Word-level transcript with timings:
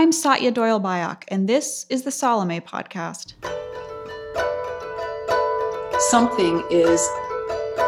I'm 0.00 0.12
Satya 0.12 0.50
Doyle 0.50 0.80
Byock, 0.80 1.24
and 1.28 1.46
this 1.46 1.84
is 1.90 2.04
the 2.04 2.10
Salome 2.10 2.62
Podcast. 2.62 3.34
Something 6.08 6.64
is 6.70 7.06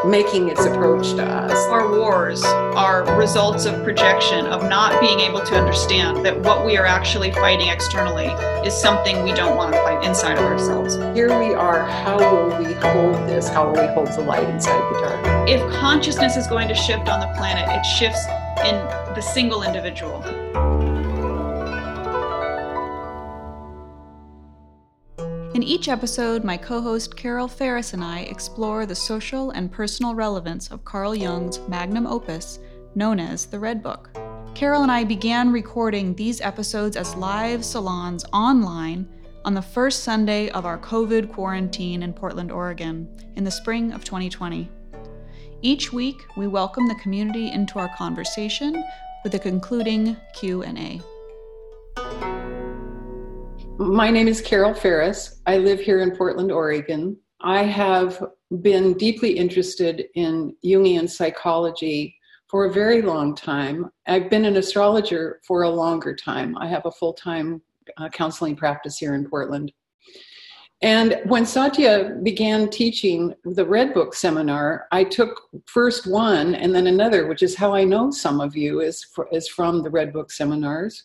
making 0.04 0.50
its 0.50 0.62
approach 0.66 1.14
to 1.14 1.24
us. 1.24 1.56
Our 1.68 1.90
wars 1.90 2.44
are 2.44 3.18
results 3.18 3.64
of 3.64 3.82
projection, 3.82 4.44
of 4.44 4.68
not 4.68 5.00
being 5.00 5.20
able 5.20 5.40
to 5.40 5.56
understand 5.56 6.22
that 6.26 6.38
what 6.38 6.66
we 6.66 6.76
are 6.76 6.84
actually 6.84 7.32
fighting 7.32 7.68
externally 7.68 8.26
is 8.66 8.78
something 8.78 9.22
we 9.22 9.32
don't 9.32 9.56
want 9.56 9.72
to 9.72 9.80
fight 9.80 10.04
inside 10.04 10.36
of 10.36 10.44
ourselves. 10.44 10.96
Here 11.16 11.28
we 11.28 11.54
are. 11.54 11.86
How 11.86 12.18
will 12.18 12.58
we 12.58 12.74
hold 12.74 13.26
this? 13.26 13.48
How 13.48 13.64
will 13.64 13.80
we 13.80 13.88
hold 13.94 14.08
the 14.08 14.20
light 14.20 14.46
inside 14.50 14.82
the 14.92 15.00
dark? 15.00 15.48
If 15.48 15.62
consciousness 15.72 16.36
is 16.36 16.46
going 16.46 16.68
to 16.68 16.74
shift 16.74 17.08
on 17.08 17.20
the 17.20 17.32
planet, 17.38 17.66
it 17.70 17.84
shifts 17.84 18.26
in 18.66 18.74
the 19.14 19.22
single 19.22 19.62
individual. 19.62 20.22
In 25.54 25.62
each 25.62 25.88
episode, 25.88 26.44
my 26.44 26.56
co 26.56 26.80
host 26.80 27.14
Carol 27.14 27.46
Ferris 27.46 27.92
and 27.92 28.02
I 28.02 28.20
explore 28.20 28.86
the 28.86 28.94
social 28.94 29.50
and 29.50 29.70
personal 29.70 30.14
relevance 30.14 30.70
of 30.70 30.82
Carl 30.86 31.14
Jung's 31.14 31.60
magnum 31.68 32.06
opus, 32.06 32.58
known 32.94 33.20
as 33.20 33.44
the 33.44 33.58
Red 33.58 33.82
Book. 33.82 34.08
Carol 34.54 34.82
and 34.82 34.90
I 34.90 35.04
began 35.04 35.52
recording 35.52 36.14
these 36.14 36.40
episodes 36.40 36.96
as 36.96 37.14
live 37.16 37.66
salons 37.66 38.24
online 38.32 39.06
on 39.44 39.52
the 39.52 39.60
first 39.60 40.04
Sunday 40.04 40.48
of 40.50 40.64
our 40.64 40.78
COVID 40.78 41.30
quarantine 41.30 42.02
in 42.02 42.14
Portland, 42.14 42.50
Oregon, 42.50 43.06
in 43.36 43.44
the 43.44 43.50
spring 43.50 43.92
of 43.92 44.04
2020. 44.04 44.70
Each 45.60 45.92
week, 45.92 46.16
we 46.34 46.46
welcome 46.46 46.88
the 46.88 46.94
community 46.94 47.50
into 47.50 47.78
our 47.78 47.94
conversation 47.98 48.82
with 49.22 49.34
a 49.34 49.38
concluding 49.38 50.16
Q&A. 50.34 51.02
My 53.78 54.10
name 54.10 54.28
is 54.28 54.40
Carol 54.40 54.74
Ferris. 54.74 55.40
I 55.46 55.58
live 55.58 55.80
here 55.80 56.00
in 56.00 56.14
Portland, 56.14 56.52
Oregon. 56.52 57.16
I 57.40 57.62
have 57.62 58.22
been 58.60 58.92
deeply 58.94 59.30
interested 59.30 60.04
in 60.14 60.54
Jungian 60.64 61.08
psychology 61.08 62.16
for 62.48 62.66
a 62.66 62.72
very 62.72 63.00
long 63.00 63.34
time. 63.34 63.90
I've 64.06 64.28
been 64.28 64.44
an 64.44 64.56
astrologer 64.56 65.40
for 65.46 65.62
a 65.62 65.70
longer 65.70 66.14
time. 66.14 66.56
I 66.58 66.68
have 66.68 66.84
a 66.84 66.90
full 66.90 67.14
time 67.14 67.62
uh, 67.96 68.10
counseling 68.10 68.56
practice 68.56 68.98
here 68.98 69.14
in 69.14 69.28
Portland. 69.28 69.72
And 70.82 71.20
when 71.24 71.46
Satya 71.46 72.18
began 72.22 72.68
teaching 72.68 73.34
the 73.44 73.64
Red 73.64 73.94
Book 73.94 74.14
seminar, 74.14 74.86
I 74.90 75.04
took 75.04 75.48
first 75.66 76.08
one 76.08 76.56
and 76.56 76.74
then 76.74 76.88
another, 76.88 77.26
which 77.28 77.42
is 77.42 77.54
how 77.54 77.72
I 77.72 77.84
know 77.84 78.10
some 78.10 78.40
of 78.40 78.56
you 78.56 78.80
is, 78.80 79.04
for, 79.04 79.28
is 79.32 79.48
from 79.48 79.82
the 79.82 79.90
Red 79.90 80.12
Book 80.12 80.30
seminars. 80.32 81.04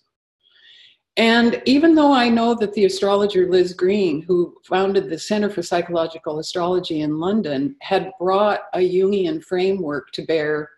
And 1.18 1.64
even 1.66 1.96
though 1.96 2.14
I 2.14 2.30
know 2.30 2.54
that 2.56 2.74
the 2.74 2.86
astrologer 2.86 3.50
Liz 3.50 3.74
Greene, 3.74 4.22
who 4.22 4.56
founded 4.64 5.10
the 5.10 5.18
Center 5.18 5.50
for 5.50 5.64
Psychological 5.64 6.38
Astrology 6.38 7.02
in 7.02 7.20
London, 7.20 7.76
had 7.82 8.12
brought 8.20 8.62
a 8.76 8.80
Jungian 8.80 9.44
framework 9.44 10.12
to 10.12 10.22
bear 10.22 10.70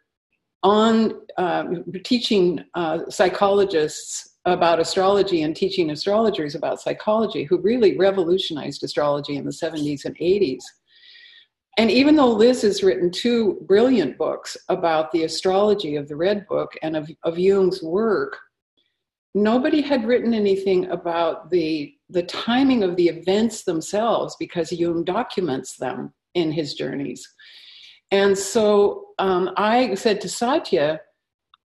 on 0.63 1.21
uh, 1.37 1.65
teaching 2.05 2.63
uh, 2.73 2.99
psychologists 3.09 4.37
about 4.45 4.79
astrology 4.79 5.41
and 5.41 5.55
teaching 5.55 5.89
astrologers 5.89 6.55
about 6.55 6.81
psychology, 6.81 7.43
who 7.43 7.59
really 7.59 7.97
revolutionized 7.97 8.81
astrology 8.83 9.35
in 9.35 9.43
the 9.43 9.51
70s 9.51 10.05
and 10.05 10.17
80s. 10.17 10.63
And 11.77 11.91
even 11.91 12.15
though 12.15 12.31
Liz 12.31 12.61
has 12.61 12.81
written 12.81 13.11
two 13.11 13.59
brilliant 13.67 14.17
books 14.17 14.57
about 14.69 15.11
the 15.11 15.23
astrology 15.23 15.97
of 15.97 16.07
the 16.07 16.15
Red 16.15 16.47
Book 16.47 16.71
and 16.81 16.95
of, 16.95 17.09
of 17.23 17.37
Jung's 17.37 17.83
work, 17.83 18.37
nobody 19.35 19.81
had 19.81 20.05
written 20.05 20.33
anything 20.33 20.89
about 20.91 21.49
the 21.49 21.93
the 22.09 22.23
timing 22.23 22.83
of 22.83 22.95
the 22.95 23.07
events 23.07 23.63
themselves 23.63 24.35
because 24.39 24.71
Jung 24.71 25.03
documents 25.03 25.77
them 25.77 26.11
in 26.33 26.51
his 26.51 26.73
journeys. 26.73 27.27
And 28.11 28.35
so 28.35 29.09
um, 29.19 29.51
I 29.57 29.93
said 29.93 30.19
to 30.21 30.29
Satya, 30.29 31.01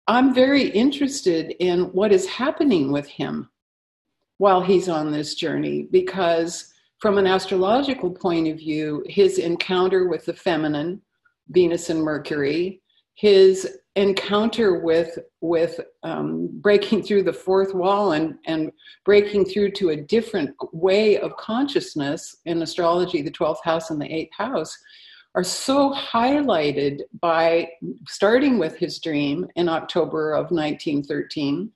I'm 0.08 0.34
very 0.34 0.70
interested 0.70 1.54
in 1.60 1.84
what 1.94 2.12
is 2.12 2.26
happening 2.26 2.92
with 2.92 3.08
him 3.08 3.50
while 4.40 4.62
he's 4.62 4.90
on 4.90 5.12
this 5.12 5.36
journey 5.36 5.88
because, 5.92 6.74
from 6.98 7.20
an 7.20 7.28
astrological 7.28 8.10
point 8.10 8.48
of 8.48 8.58
view, 8.58 9.04
his 9.08 9.38
encounter 9.38 10.08
with 10.08 10.26
the 10.26 10.34
feminine, 10.34 11.02
Venus 11.50 11.92
and 11.92 12.02
Mercury, 12.02 12.82
his 13.14 13.78
encounter 13.96 14.80
with 14.80 15.20
with 15.42 15.82
um, 16.04 16.48
breaking 16.62 17.04
through 17.04 17.24
the 17.24 17.34
fourth 17.34 17.74
wall 17.74 18.14
and 18.14 18.36
and 18.46 18.72
breaking 19.04 19.44
through 19.44 19.72
to 19.72 19.90
a 19.90 19.98
different 19.98 20.56
way 20.72 21.18
of 21.18 21.36
consciousness 21.36 22.38
in 22.46 22.62
astrology 22.62 23.22
the 23.22 23.32
12th 23.32 23.64
house 23.66 23.90
and 23.90 24.02
the 24.02 24.06
8th 24.06 24.30
house 24.32 24.78
are 25.36 25.44
so 25.44 25.94
highlighted 25.94 27.02
by 27.20 27.70
starting 28.08 28.58
with 28.58 28.78
his 28.78 29.00
dream 29.00 29.46
in 29.58 29.68
october 29.68 30.32
of 30.32 30.52
1913 30.52 31.70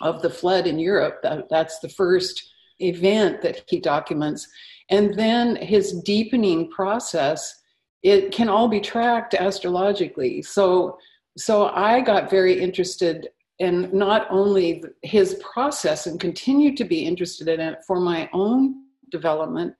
of 0.00 0.22
the 0.22 0.30
flood 0.30 0.66
in 0.66 0.76
europe 0.76 1.20
that, 1.22 1.48
that's 1.48 1.78
the 1.78 1.88
first 1.88 2.50
event 2.80 3.42
that 3.42 3.62
he 3.68 3.80
documents. 3.80 4.48
And 4.90 5.14
then 5.14 5.56
his 5.56 6.00
deepening 6.02 6.70
process 6.70 7.60
it 8.02 8.32
can 8.32 8.50
all 8.50 8.68
be 8.68 8.80
tracked 8.80 9.32
astrologically. 9.32 10.42
So 10.42 10.98
so 11.36 11.68
I 11.68 12.00
got 12.00 12.30
very 12.30 12.60
interested 12.60 13.28
in 13.58 13.90
not 13.96 14.26
only 14.30 14.82
his 15.02 15.34
process 15.34 16.06
and 16.06 16.18
continued 16.18 16.76
to 16.76 16.84
be 16.84 17.04
interested 17.04 17.48
in 17.48 17.60
it 17.60 17.78
for 17.86 18.00
my 18.00 18.28
own 18.32 18.84
development, 19.10 19.74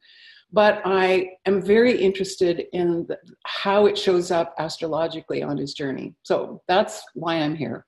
but 0.53 0.81
I 0.85 1.31
am 1.47 1.61
very 1.61 2.01
interested 2.01 2.67
in 2.73 3.07
the, 3.09 3.19
how 3.45 3.87
it 3.87 3.99
shows 3.99 4.31
up 4.31 4.55
astrologically 4.59 5.43
on 5.43 5.57
his 5.57 5.75
journey. 5.75 6.15
So 6.23 6.63
that's 6.69 7.03
why 7.15 7.37
I'm 7.37 7.57
here. 7.57 7.87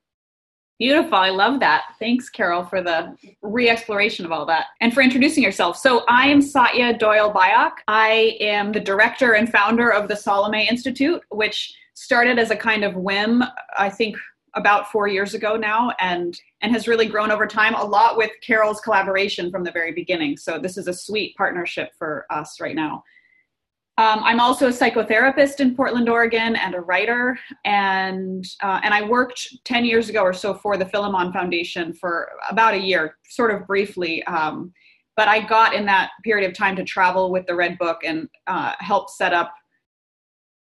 Beautiful. 0.78 1.14
I 1.14 1.30
love 1.30 1.60
that. 1.60 1.94
Thanks, 1.98 2.28
Carol, 2.28 2.64
for 2.64 2.82
the 2.82 3.16
re 3.40 3.68
exploration 3.68 4.26
of 4.26 4.32
all 4.32 4.44
that 4.46 4.66
and 4.82 4.92
for 4.92 5.02
introducing 5.02 5.42
yourself. 5.42 5.78
So, 5.78 6.04
I 6.06 6.28
am 6.28 6.42
Satya 6.42 6.98
Doyle 6.98 7.32
Byock. 7.32 7.72
I 7.88 8.36
am 8.40 8.72
the 8.72 8.80
director 8.80 9.32
and 9.32 9.50
founder 9.50 9.90
of 9.90 10.08
the 10.08 10.16
Salome 10.16 10.68
Institute, 10.68 11.22
which 11.30 11.74
started 11.94 12.38
as 12.38 12.50
a 12.50 12.56
kind 12.56 12.84
of 12.84 12.94
whim, 12.94 13.42
I 13.78 13.88
think 13.88 14.16
about 14.52 14.90
four 14.90 15.08
years 15.08 15.34
ago 15.34 15.56
now, 15.56 15.92
and 15.98 16.38
and 16.60 16.72
has 16.72 16.88
really 16.88 17.06
grown 17.06 17.30
over 17.30 17.46
time. 17.46 17.74
A 17.74 17.84
lot 17.84 18.18
with 18.18 18.30
Carol's 18.42 18.80
collaboration 18.80 19.50
from 19.50 19.64
the 19.64 19.72
very 19.72 19.92
beginning. 19.92 20.36
So 20.36 20.58
this 20.58 20.76
is 20.76 20.88
a 20.88 20.92
sweet 20.92 21.36
partnership 21.36 21.92
for 21.98 22.26
us 22.30 22.60
right 22.60 22.74
now. 22.74 23.02
Um, 23.98 24.20
I'm 24.24 24.40
also 24.40 24.68
a 24.68 24.72
psychotherapist 24.72 25.60
in 25.60 25.74
Portland, 25.74 26.08
Oregon, 26.08 26.54
and 26.54 26.74
a 26.74 26.80
writer. 26.80 27.38
And 27.64 28.44
uh, 28.62 28.80
and 28.82 28.92
I 28.92 29.02
worked 29.02 29.64
ten 29.64 29.84
years 29.84 30.08
ago 30.08 30.20
or 30.20 30.34
so 30.34 30.54
for 30.54 30.76
the 30.76 30.86
Philemon 30.86 31.32
Foundation 31.32 31.94
for 31.94 32.30
about 32.50 32.74
a 32.74 32.78
year, 32.78 33.16
sort 33.28 33.50
of 33.50 33.66
briefly. 33.66 34.22
Um, 34.24 34.72
but 35.16 35.28
I 35.28 35.40
got 35.40 35.74
in 35.74 35.86
that 35.86 36.10
period 36.24 36.48
of 36.48 36.54
time 36.54 36.76
to 36.76 36.84
travel 36.84 37.30
with 37.30 37.46
the 37.46 37.54
Red 37.54 37.78
Book 37.78 38.00
and 38.04 38.28
uh, 38.46 38.72
help 38.80 39.08
set 39.08 39.32
up 39.32 39.54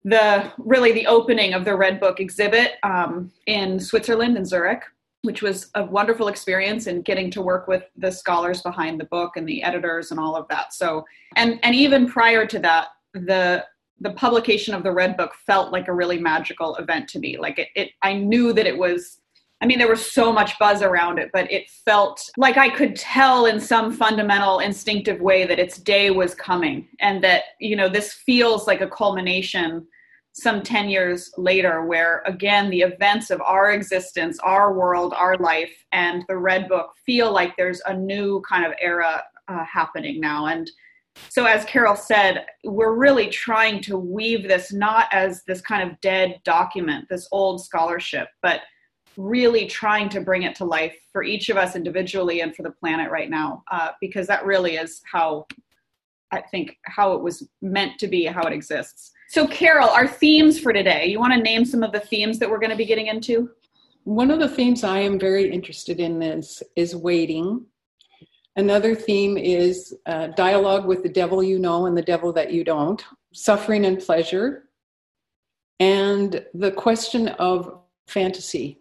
the 0.05 0.51
really 0.57 0.93
the 0.93 1.07
opening 1.07 1.53
of 1.53 1.67
the 1.67 1.77
Red 1.77 2.01
Book 2.01 2.21
exhibit 2.21 2.77
um, 2.83 3.31
in 3.47 3.79
Switzerland 3.79 4.39
in 4.39 4.47
Zurich, 4.47 4.85
which 5.21 5.43
was 5.43 5.71
a 5.75 5.85
wonderful 5.85 6.29
experience 6.29 6.87
in 6.87 7.03
getting 7.03 7.31
to 7.33 7.43
work 7.43 7.69
with 7.69 7.83
the 7.97 8.11
scholars 8.11 8.63
behind 8.63 8.99
the 8.99 9.05
book 9.07 9.37
and 9.37 9.47
the 9.47 9.63
editors 9.63 10.13
and 10.13 10.19
all 10.19 10.35
of 10.35 10.49
that. 10.49 10.73
So 10.73 11.05
and 11.37 11.61
and 11.63 11.75
even 11.75 12.09
prior 12.09 12.47
to 12.47 12.59
that, 12.61 12.89
the 13.15 13.65
the 14.01 14.13
publication 14.13 14.75
of 14.75 14.85
the 14.85 14.93
Red 14.93 15.17
Book 15.17 15.35
felt 15.35 15.73
like 15.73 15.89
a 15.89 15.93
really 15.93 16.19
magical 16.19 16.77
event 16.77 17.09
to 17.09 17.19
me. 17.19 17.37
Like 17.37 17.59
it, 17.59 17.69
it 17.75 17.91
I 18.03 18.15
knew 18.15 18.53
that 18.53 18.67
it 18.67 18.77
was 18.77 19.21
I 19.61 19.67
mean, 19.67 19.79
there 19.79 19.89
was 19.89 20.13
so 20.13 20.33
much 20.33 20.57
buzz 20.61 20.83
around 20.83 21.19
it, 21.19 21.31
but 21.33 21.51
it 21.51 21.69
felt 21.69 22.31
like 22.37 22.57
I 22.57 22.69
could 22.69 22.95
tell 22.95 23.47
in 23.47 23.59
some 23.59 23.93
fundamental 23.93 24.61
instinctive 24.61 25.21
way 25.21 25.47
that 25.47 25.59
its 25.59 25.79
day 25.79 26.11
was 26.11 26.33
coming 26.35 26.87
and 27.01 27.23
that, 27.25 27.43
you 27.59 27.75
know, 27.75 27.89
this 27.89 28.13
feels 28.13 28.69
like 28.69 28.83
a 28.83 28.89
culmination 28.89 29.87
some 30.33 30.63
10 30.63 30.89
years 30.89 31.33
later, 31.37 31.85
where 31.85 32.23
again, 32.25 32.71
the 32.71 32.83
events 32.83 33.31
of 33.31 33.41
our 33.41 33.73
existence, 33.73 34.39
our 34.45 34.73
world, 34.73 35.13
our 35.17 35.37
life, 35.39 35.85
and 35.91 36.25
the 36.29 36.37
Red 36.37 36.69
Book 36.69 36.93
feel 37.05 37.33
like 37.33 37.57
there's 37.57 37.81
a 37.87 37.95
new 37.95 38.41
kind 38.49 38.65
of 38.65 38.73
era 38.81 39.25
uh, 39.49 39.65
happening 39.65 40.21
now. 40.21 40.47
And 40.47 40.71
so, 41.29 41.45
as 41.45 41.65
Carol 41.65 41.97
said, 41.97 42.47
we're 42.65 42.95
really 42.95 43.29
trying 43.29 43.81
to 43.83 43.97
weave 43.97 44.49
this 44.49 44.73
not 44.73 45.07
as 45.13 45.45
this 45.45 45.61
kind 45.61 45.89
of 45.89 46.01
dead 46.01 46.41
document, 46.45 47.07
this 47.09 47.29
old 47.33 47.65
scholarship, 47.65 48.29
but 48.43 48.61
really 49.17 49.67
trying 49.67 50.09
to 50.09 50.21
bring 50.21 50.45
it 50.45 50.55
to 50.57 50.65
life 50.65 50.97
for 51.13 51.23
each 51.23 51.49
of 51.49 51.57
us 51.57 51.77
individually 51.77 52.41
and 52.41 52.55
for 52.55 52.63
the 52.63 52.71
planet 52.71 53.11
right 53.11 53.31
now, 53.31 53.63
uh, 53.71 53.91
because 54.01 54.27
that 54.27 54.45
really 54.47 54.77
is 54.77 55.01
how 55.11 55.47
I 56.31 56.41
think 56.41 56.77
how 56.85 57.15
it 57.15 57.23
was 57.23 57.49
meant 57.63 57.99
to 57.99 58.07
be, 58.07 58.25
how 58.25 58.43
it 58.43 58.53
exists. 58.53 59.13
So, 59.29 59.47
Carol, 59.47 59.89
our 59.89 60.09
themes 60.09 60.59
for 60.59 60.73
today, 60.73 61.07
you 61.07 61.19
want 61.19 61.35
to 61.35 61.41
name 61.41 61.65
some 61.65 61.83
of 61.83 61.93
the 61.93 62.01
themes 62.01 62.39
that 62.39 62.49
we're 62.49 62.59
going 62.59 62.71
to 62.71 62.77
be 62.77 62.87
getting 62.87 63.09
into? 63.09 63.51
One 64.05 64.31
of 64.31 64.39
the 64.39 64.49
themes 64.49 64.85
I 64.85 65.01
am 65.01 65.19
very 65.19 65.51
interested 65.51 66.01
in 66.01 66.23
is, 66.23 66.63
is 66.77 66.97
waiting 66.97 67.67
Another 68.59 68.97
theme 68.97 69.39
is 69.39 69.97
uh, 70.07 70.27
dialogue 70.37 70.85
with 70.85 71.05
the 71.05 71.09
devil 71.09 71.45
you 71.45 71.61
know 71.61 71.87
and 71.87 71.97
the 71.97 72.03
devil 72.03 72.33
that 72.33 72.53
you 72.53 72.65
don't, 72.65 73.05
suffering 73.33 73.85
and 73.85 74.01
pleasure, 74.01 74.65
and 75.79 76.45
the 76.55 76.73
question 76.73 77.29
of 77.29 77.83
fantasy 78.09 78.81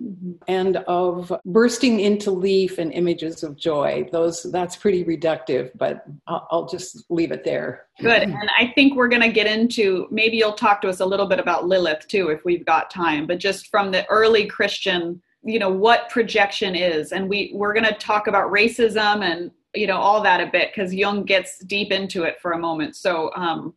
mm-hmm. 0.00 0.34
and 0.46 0.76
of 0.86 1.32
bursting 1.44 1.98
into 1.98 2.30
leaf 2.30 2.78
and 2.78 2.92
images 2.92 3.42
of 3.42 3.56
joy. 3.56 4.08
Those 4.12 4.44
that's 4.52 4.76
pretty 4.76 5.04
reductive 5.04 5.72
but 5.74 6.04
I'll, 6.28 6.46
I'll 6.52 6.68
just 6.68 7.10
leave 7.10 7.32
it 7.32 7.42
there. 7.42 7.86
Good. 7.98 8.22
And 8.22 8.50
i 8.58 8.70
think 8.76 8.94
we're 8.94 9.08
going 9.08 9.22
to 9.22 9.32
get 9.32 9.48
into 9.48 10.06
maybe 10.12 10.36
you'll 10.36 10.52
talk 10.52 10.80
to 10.82 10.88
us 10.88 11.00
a 11.00 11.06
little 11.06 11.26
bit 11.26 11.40
about 11.40 11.66
lilith 11.66 12.06
too 12.06 12.28
if 12.28 12.44
we've 12.44 12.64
got 12.64 12.90
time 12.90 13.26
but 13.26 13.38
just 13.38 13.68
from 13.70 13.90
the 13.90 14.08
early 14.08 14.46
christian 14.46 15.20
you 15.42 15.58
know 15.58 15.70
what 15.70 16.08
projection 16.10 16.74
is. 16.74 17.12
And 17.12 17.28
we 17.28 17.52
we're 17.54 17.72
going 17.72 17.86
to 17.86 17.94
talk 17.94 18.26
about 18.26 18.50
racism 18.50 19.24
and 19.24 19.50
you 19.74 19.86
know 19.86 19.96
all 19.96 20.22
that 20.22 20.40
a 20.40 20.50
bit 20.50 20.70
because 20.74 20.94
jung 20.94 21.24
gets 21.24 21.58
deep 21.60 21.92
into 21.92 22.24
it 22.24 22.40
for 22.40 22.52
a 22.52 22.58
moment. 22.58 22.96
So 22.96 23.30
um, 23.34 23.74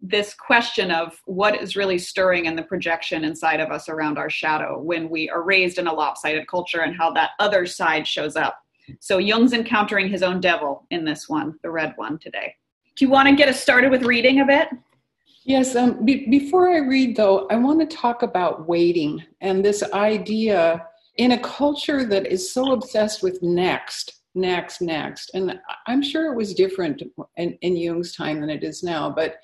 this 0.00 0.34
question 0.34 0.90
of 0.90 1.20
what 1.24 1.60
is 1.60 1.76
really 1.76 1.98
stirring 1.98 2.46
in 2.46 2.54
the 2.54 2.62
projection 2.62 3.24
inside 3.24 3.60
of 3.60 3.70
us 3.70 3.88
around 3.88 4.18
our 4.18 4.30
shadow 4.30 4.78
when 4.78 5.08
we 5.08 5.28
are 5.30 5.42
raised 5.42 5.78
in 5.78 5.86
a 5.86 5.92
lopsided 5.92 6.46
culture 6.46 6.82
and 6.82 6.94
how 6.94 7.10
that 7.12 7.30
other 7.38 7.64
side 7.66 8.06
shows 8.06 8.36
up. 8.36 8.62
So 9.00 9.18
jung's 9.18 9.52
encountering 9.52 10.08
his 10.08 10.22
own 10.22 10.40
devil 10.40 10.86
in 10.90 11.04
this 11.04 11.28
one 11.28 11.58
the 11.62 11.70
red 11.70 11.94
one 11.96 12.18
today. 12.18 12.54
Do 12.94 13.04
you 13.04 13.10
want 13.10 13.28
to 13.28 13.34
get 13.34 13.48
us 13.48 13.60
started 13.60 13.90
with 13.90 14.02
reading 14.02 14.40
a 14.40 14.44
bit? 14.44 14.68
Yes, 15.44 15.76
um, 15.76 16.04
be- 16.04 16.28
before 16.28 16.70
I 16.70 16.78
read 16.78 17.16
though, 17.16 17.46
I 17.48 17.56
want 17.56 17.78
to 17.80 17.96
talk 17.96 18.22
about 18.22 18.66
waiting 18.68 19.22
and 19.40 19.64
this 19.64 19.82
idea 19.92 20.86
in 21.16 21.32
a 21.32 21.38
culture 21.38 22.04
that 22.04 22.26
is 22.26 22.52
so 22.52 22.72
obsessed 22.72 23.22
with 23.22 23.42
next, 23.42 24.22
next, 24.34 24.82
next, 24.82 25.30
and 25.34 25.58
I'm 25.86 26.02
sure 26.02 26.32
it 26.32 26.36
was 26.36 26.54
different 26.54 27.02
in, 27.36 27.58
in 27.62 27.76
Jung's 27.76 28.14
time 28.14 28.40
than 28.40 28.50
it 28.50 28.64
is 28.64 28.82
now, 28.82 29.10
but 29.10 29.36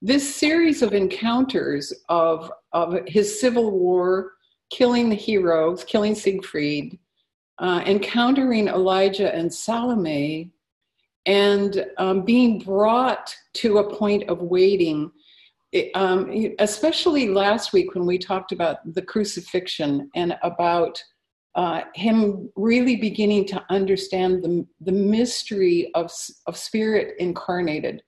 this 0.00 0.36
series 0.36 0.82
of 0.82 0.94
encounters 0.94 1.92
of, 2.08 2.52
of 2.72 3.00
his 3.06 3.40
civil 3.40 3.72
war, 3.72 4.32
killing 4.70 5.08
the 5.08 5.16
heroes, 5.16 5.82
killing 5.82 6.14
Siegfried, 6.14 6.98
uh, 7.58 7.82
encountering 7.84 8.68
Elijah 8.68 9.34
and 9.34 9.52
Salome, 9.52 10.52
and 11.26 11.84
um, 11.98 12.22
being 12.22 12.60
brought 12.60 13.34
to 13.54 13.78
a 13.78 13.96
point 13.96 14.28
of 14.30 14.40
waiting. 14.40 15.10
Um, 15.94 16.54
especially 16.58 17.28
last 17.28 17.72
week 17.72 17.94
when 17.94 18.06
we 18.06 18.18
talked 18.18 18.52
about 18.52 18.78
the 18.94 19.02
crucifixion 19.02 20.10
and 20.14 20.36
about 20.42 21.02
uh, 21.54 21.82
him 21.94 22.50
really 22.56 22.96
beginning 22.96 23.44
to 23.44 23.62
understand 23.68 24.42
the, 24.42 24.66
the 24.80 24.92
mystery 24.92 25.90
of, 25.94 26.10
of 26.46 26.56
spirit 26.56 27.14
incarnated. 27.18 28.02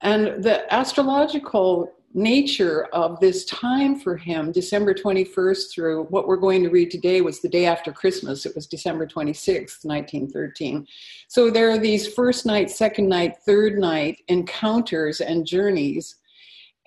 And 0.00 0.42
the 0.42 0.72
astrological 0.72 1.92
nature 2.14 2.86
of 2.92 3.20
this 3.20 3.44
time 3.44 3.98
for 3.98 4.16
him, 4.16 4.50
December 4.50 4.94
21st 4.94 5.72
through 5.72 6.04
what 6.04 6.26
we're 6.26 6.36
going 6.36 6.62
to 6.62 6.70
read 6.70 6.90
today 6.90 7.20
was 7.20 7.40
the 7.40 7.48
day 7.48 7.66
after 7.66 7.92
Christmas. 7.92 8.46
It 8.46 8.54
was 8.54 8.66
December 8.66 9.06
26th, 9.06 9.84
1913. 9.84 10.86
So 11.28 11.50
there 11.50 11.70
are 11.70 11.78
these 11.78 12.12
first 12.12 12.46
night, 12.46 12.70
second 12.70 13.08
night, 13.08 13.36
third 13.44 13.78
night 13.78 14.22
encounters 14.28 15.20
and 15.20 15.46
journeys 15.46 16.16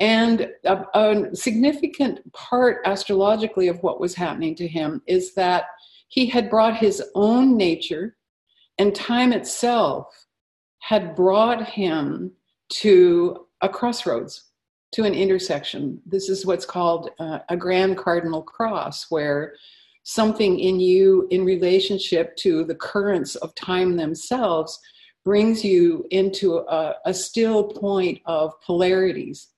and 0.01 0.49
a, 0.65 0.83
a, 0.95 1.35
significant 1.35 2.33
part 2.33 2.81
astrologically 2.85 3.67
of 3.67 3.81
what 3.83 3.99
was 3.99 4.15
happening 4.15 4.55
to 4.55 4.67
him 4.67 5.03
is 5.05 5.35
that 5.35 5.65
he 6.07 6.25
had 6.25 6.49
brought 6.49 6.75
his 6.75 7.03
own 7.13 7.55
nature, 7.55 8.17
and 8.79 8.95
time 8.95 9.31
itself 9.31 10.25
had 10.79 11.15
brought 11.15 11.63
him 11.63 12.31
to 12.69 13.45
a 13.61 13.69
crossroads, 13.69 14.45
to 14.91 15.03
an 15.03 15.13
intersection. 15.13 16.01
This 16.07 16.29
is 16.29 16.47
what's 16.47 16.65
called 16.65 17.11
uh, 17.19 17.39
a 17.49 17.55
grand 17.55 17.95
cardinal 17.95 18.41
cross, 18.41 19.05
where 19.11 19.53
something 20.01 20.59
in 20.59 20.79
you, 20.79 21.27
in 21.29 21.45
relationship 21.45 22.35
to 22.37 22.63
the 22.65 22.75
currents 22.75 23.35
of 23.35 23.53
time 23.53 23.97
themselves, 23.97 24.79
brings 25.23 25.63
you 25.63 26.07
into 26.09 26.57
a, 26.57 26.95
a 27.05 27.13
still 27.13 27.65
point 27.65 28.19
of 28.25 28.59
polarities 28.61 29.49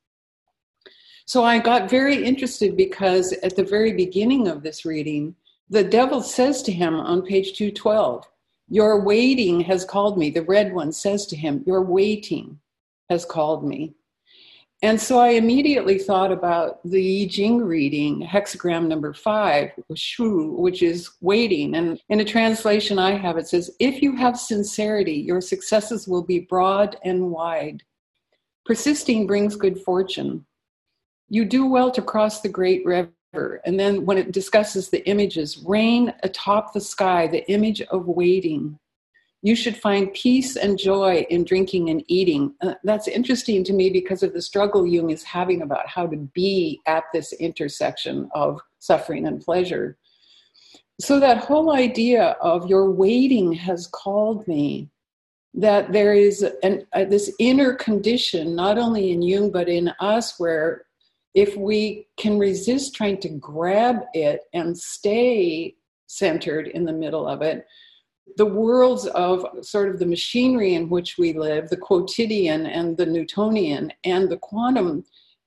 so 1.25 1.43
I 1.43 1.59
got 1.59 1.89
very 1.89 2.23
interested 2.23 2.75
because 2.75 3.31
at 3.43 3.55
the 3.55 3.63
very 3.63 3.93
beginning 3.93 4.47
of 4.47 4.61
this 4.61 4.85
reading, 4.85 5.35
the 5.69 5.83
devil 5.83 6.21
says 6.21 6.61
to 6.63 6.71
him 6.71 6.95
on 6.95 7.21
page 7.21 7.57
212, 7.57 8.25
Your 8.69 9.01
waiting 9.01 9.61
has 9.61 9.85
called 9.85 10.17
me. 10.17 10.29
The 10.29 10.43
red 10.43 10.73
one 10.73 10.91
says 10.91 11.25
to 11.27 11.35
him, 11.35 11.63
Your 11.65 11.81
waiting 11.81 12.59
has 13.09 13.23
called 13.23 13.65
me. 13.65 13.93
And 14.81 14.99
so 14.99 15.17
I 15.17 15.29
immediately 15.29 15.97
thought 15.97 16.33
about 16.33 16.81
the 16.83 17.23
I 17.23 17.27
Ching 17.29 17.63
reading, 17.63 18.21
hexagram 18.21 18.87
number 18.87 19.13
five, 19.13 19.71
shu, 19.95 20.51
which 20.57 20.83
is 20.83 21.09
waiting. 21.21 21.73
And 21.75 22.01
in 22.09 22.19
a 22.19 22.25
translation 22.25 22.99
I 22.99 23.11
have, 23.11 23.37
it 23.37 23.47
says, 23.47 23.71
If 23.79 24.01
you 24.01 24.13
have 24.17 24.37
sincerity, 24.37 25.13
your 25.13 25.39
successes 25.39 26.05
will 26.05 26.23
be 26.23 26.39
broad 26.39 26.97
and 27.05 27.31
wide. 27.31 27.81
Persisting 28.65 29.25
brings 29.25 29.55
good 29.55 29.79
fortune 29.79 30.45
you 31.33 31.43
do 31.43 31.65
well 31.65 31.89
to 31.89 32.01
cross 32.01 32.41
the 32.41 32.47
great 32.47 32.85
river. 32.85 33.59
And 33.65 33.79
then 33.79 34.05
when 34.05 34.19
it 34.19 34.31
discusses 34.31 34.89
the 34.89 35.03
images, 35.09 35.63
rain 35.65 36.13
atop 36.21 36.73
the 36.73 36.79
sky, 36.79 37.25
the 37.25 37.43
image 37.51 37.81
of 37.81 38.05
waiting. 38.05 38.77
You 39.41 39.55
should 39.55 39.75
find 39.75 40.13
peace 40.13 40.55
and 40.55 40.77
joy 40.77 41.25
in 41.31 41.43
drinking 41.43 41.89
and 41.89 42.03
eating. 42.07 42.53
Uh, 42.61 42.75
that's 42.83 43.07
interesting 43.07 43.63
to 43.63 43.73
me 43.73 43.89
because 43.89 44.21
of 44.21 44.33
the 44.33 44.43
struggle 44.43 44.85
Jung 44.85 45.09
is 45.09 45.23
having 45.23 45.63
about 45.63 45.87
how 45.87 46.05
to 46.05 46.17
be 46.17 46.79
at 46.85 47.05
this 47.13 47.33
intersection 47.33 48.29
of 48.35 48.61
suffering 48.77 49.25
and 49.25 49.41
pleasure. 49.41 49.97
So, 51.01 51.19
that 51.19 51.39
whole 51.39 51.71
idea 51.75 52.37
of 52.41 52.69
your 52.69 52.91
waiting 52.91 53.51
has 53.53 53.87
called 53.87 54.47
me, 54.47 54.91
that 55.55 55.91
there 55.91 56.13
is 56.13 56.45
an, 56.61 56.85
uh, 56.93 57.05
this 57.05 57.33
inner 57.39 57.73
condition, 57.73 58.55
not 58.55 58.77
only 58.77 59.11
in 59.11 59.23
Jung, 59.23 59.51
but 59.51 59.67
in 59.67 59.91
us, 59.99 60.39
where 60.39 60.85
if 61.33 61.55
we 61.57 62.07
can 62.17 62.37
resist 62.37 62.93
trying 62.93 63.19
to 63.19 63.29
grab 63.29 64.01
it 64.13 64.41
and 64.53 64.77
stay 64.77 65.75
centered 66.07 66.67
in 66.67 66.85
the 66.85 66.93
middle 66.93 67.27
of 67.27 67.41
it, 67.41 67.65
the 68.37 68.45
worlds 68.45 69.07
of 69.07 69.45
sort 69.61 69.89
of 69.89 69.99
the 69.99 70.05
machinery 70.05 70.75
in 70.75 70.89
which 70.89 71.17
we 71.17 71.33
live, 71.33 71.69
the 71.69 71.77
quotidian 71.77 72.65
and 72.65 72.95
the 72.97 73.05
Newtonian 73.05 73.91
and 74.05 74.29
the 74.29 74.37
quantum, 74.37 75.03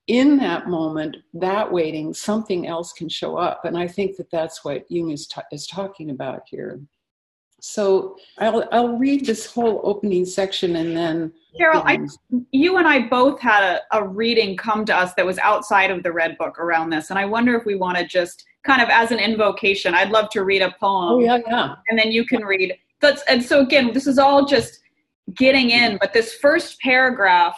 in 0.09 0.37
that 0.39 0.69
moment, 0.69 1.17
that 1.35 1.71
waiting, 1.73 2.15
something 2.15 2.67
else 2.67 2.93
can 2.93 3.09
show 3.09 3.37
up. 3.37 3.65
And 3.65 3.77
I 3.77 3.89
think 3.89 4.17
that 4.17 4.31
that's 4.31 4.65
what 4.65 4.89
Jung 4.89 5.11
is, 5.11 5.27
ta- 5.27 5.43
is 5.51 5.67
talking 5.67 6.11
about 6.11 6.43
here. 6.47 6.81
So 7.61 8.17
I'll, 8.39 8.69
I'll 8.71 8.97
read 8.97 9.27
this 9.27 9.47
whole 9.47 9.81
opening 9.85 10.25
section 10.25 10.77
and 10.77 10.97
then. 10.97 11.33
Carol, 11.59 11.83
I, 11.85 11.99
you 12.53 12.77
and 12.77 12.87
I 12.87 13.09
both 13.09 13.41
had 13.41 13.63
a, 13.63 13.81
a 13.97 14.07
reading 14.07 14.57
come 14.57 14.85
to 14.85 14.95
us 14.95 15.15
that 15.15 15.25
was 15.25 15.39
outside 15.39 15.91
of 15.91 16.03
the 16.03 16.13
Red 16.13 16.37
Book 16.39 16.59
around 16.59 16.91
this. 16.91 17.11
And 17.11 17.19
I 17.19 17.25
wonder 17.25 17.55
if 17.57 17.65
we 17.65 17.75
want 17.75 17.97
to 17.99 18.07
just 18.07 18.45
kind 18.65 18.83
of 18.83 18.89
as 18.89 19.11
an 19.11 19.19
invocation, 19.19 19.95
I'd 19.95 20.11
love 20.11 20.29
to 20.31 20.45
read 20.45 20.63
a 20.63 20.75
poem. 20.79 21.15
Oh, 21.15 21.19
yeah, 21.21 21.39
yeah. 21.47 21.75
And 21.89 21.99
then 21.99 22.13
you 22.13 22.27
can 22.27 22.45
read. 22.45 22.77
That's, 23.01 23.23
and 23.23 23.43
so 23.43 23.61
again, 23.61 23.93
this 23.93 24.07
is 24.07 24.19
all 24.19 24.45
just 24.45 24.81
getting 25.35 25.71
in, 25.71 25.99
but 26.01 26.13
this 26.13 26.35
first 26.35 26.79
paragraph, 26.81 27.57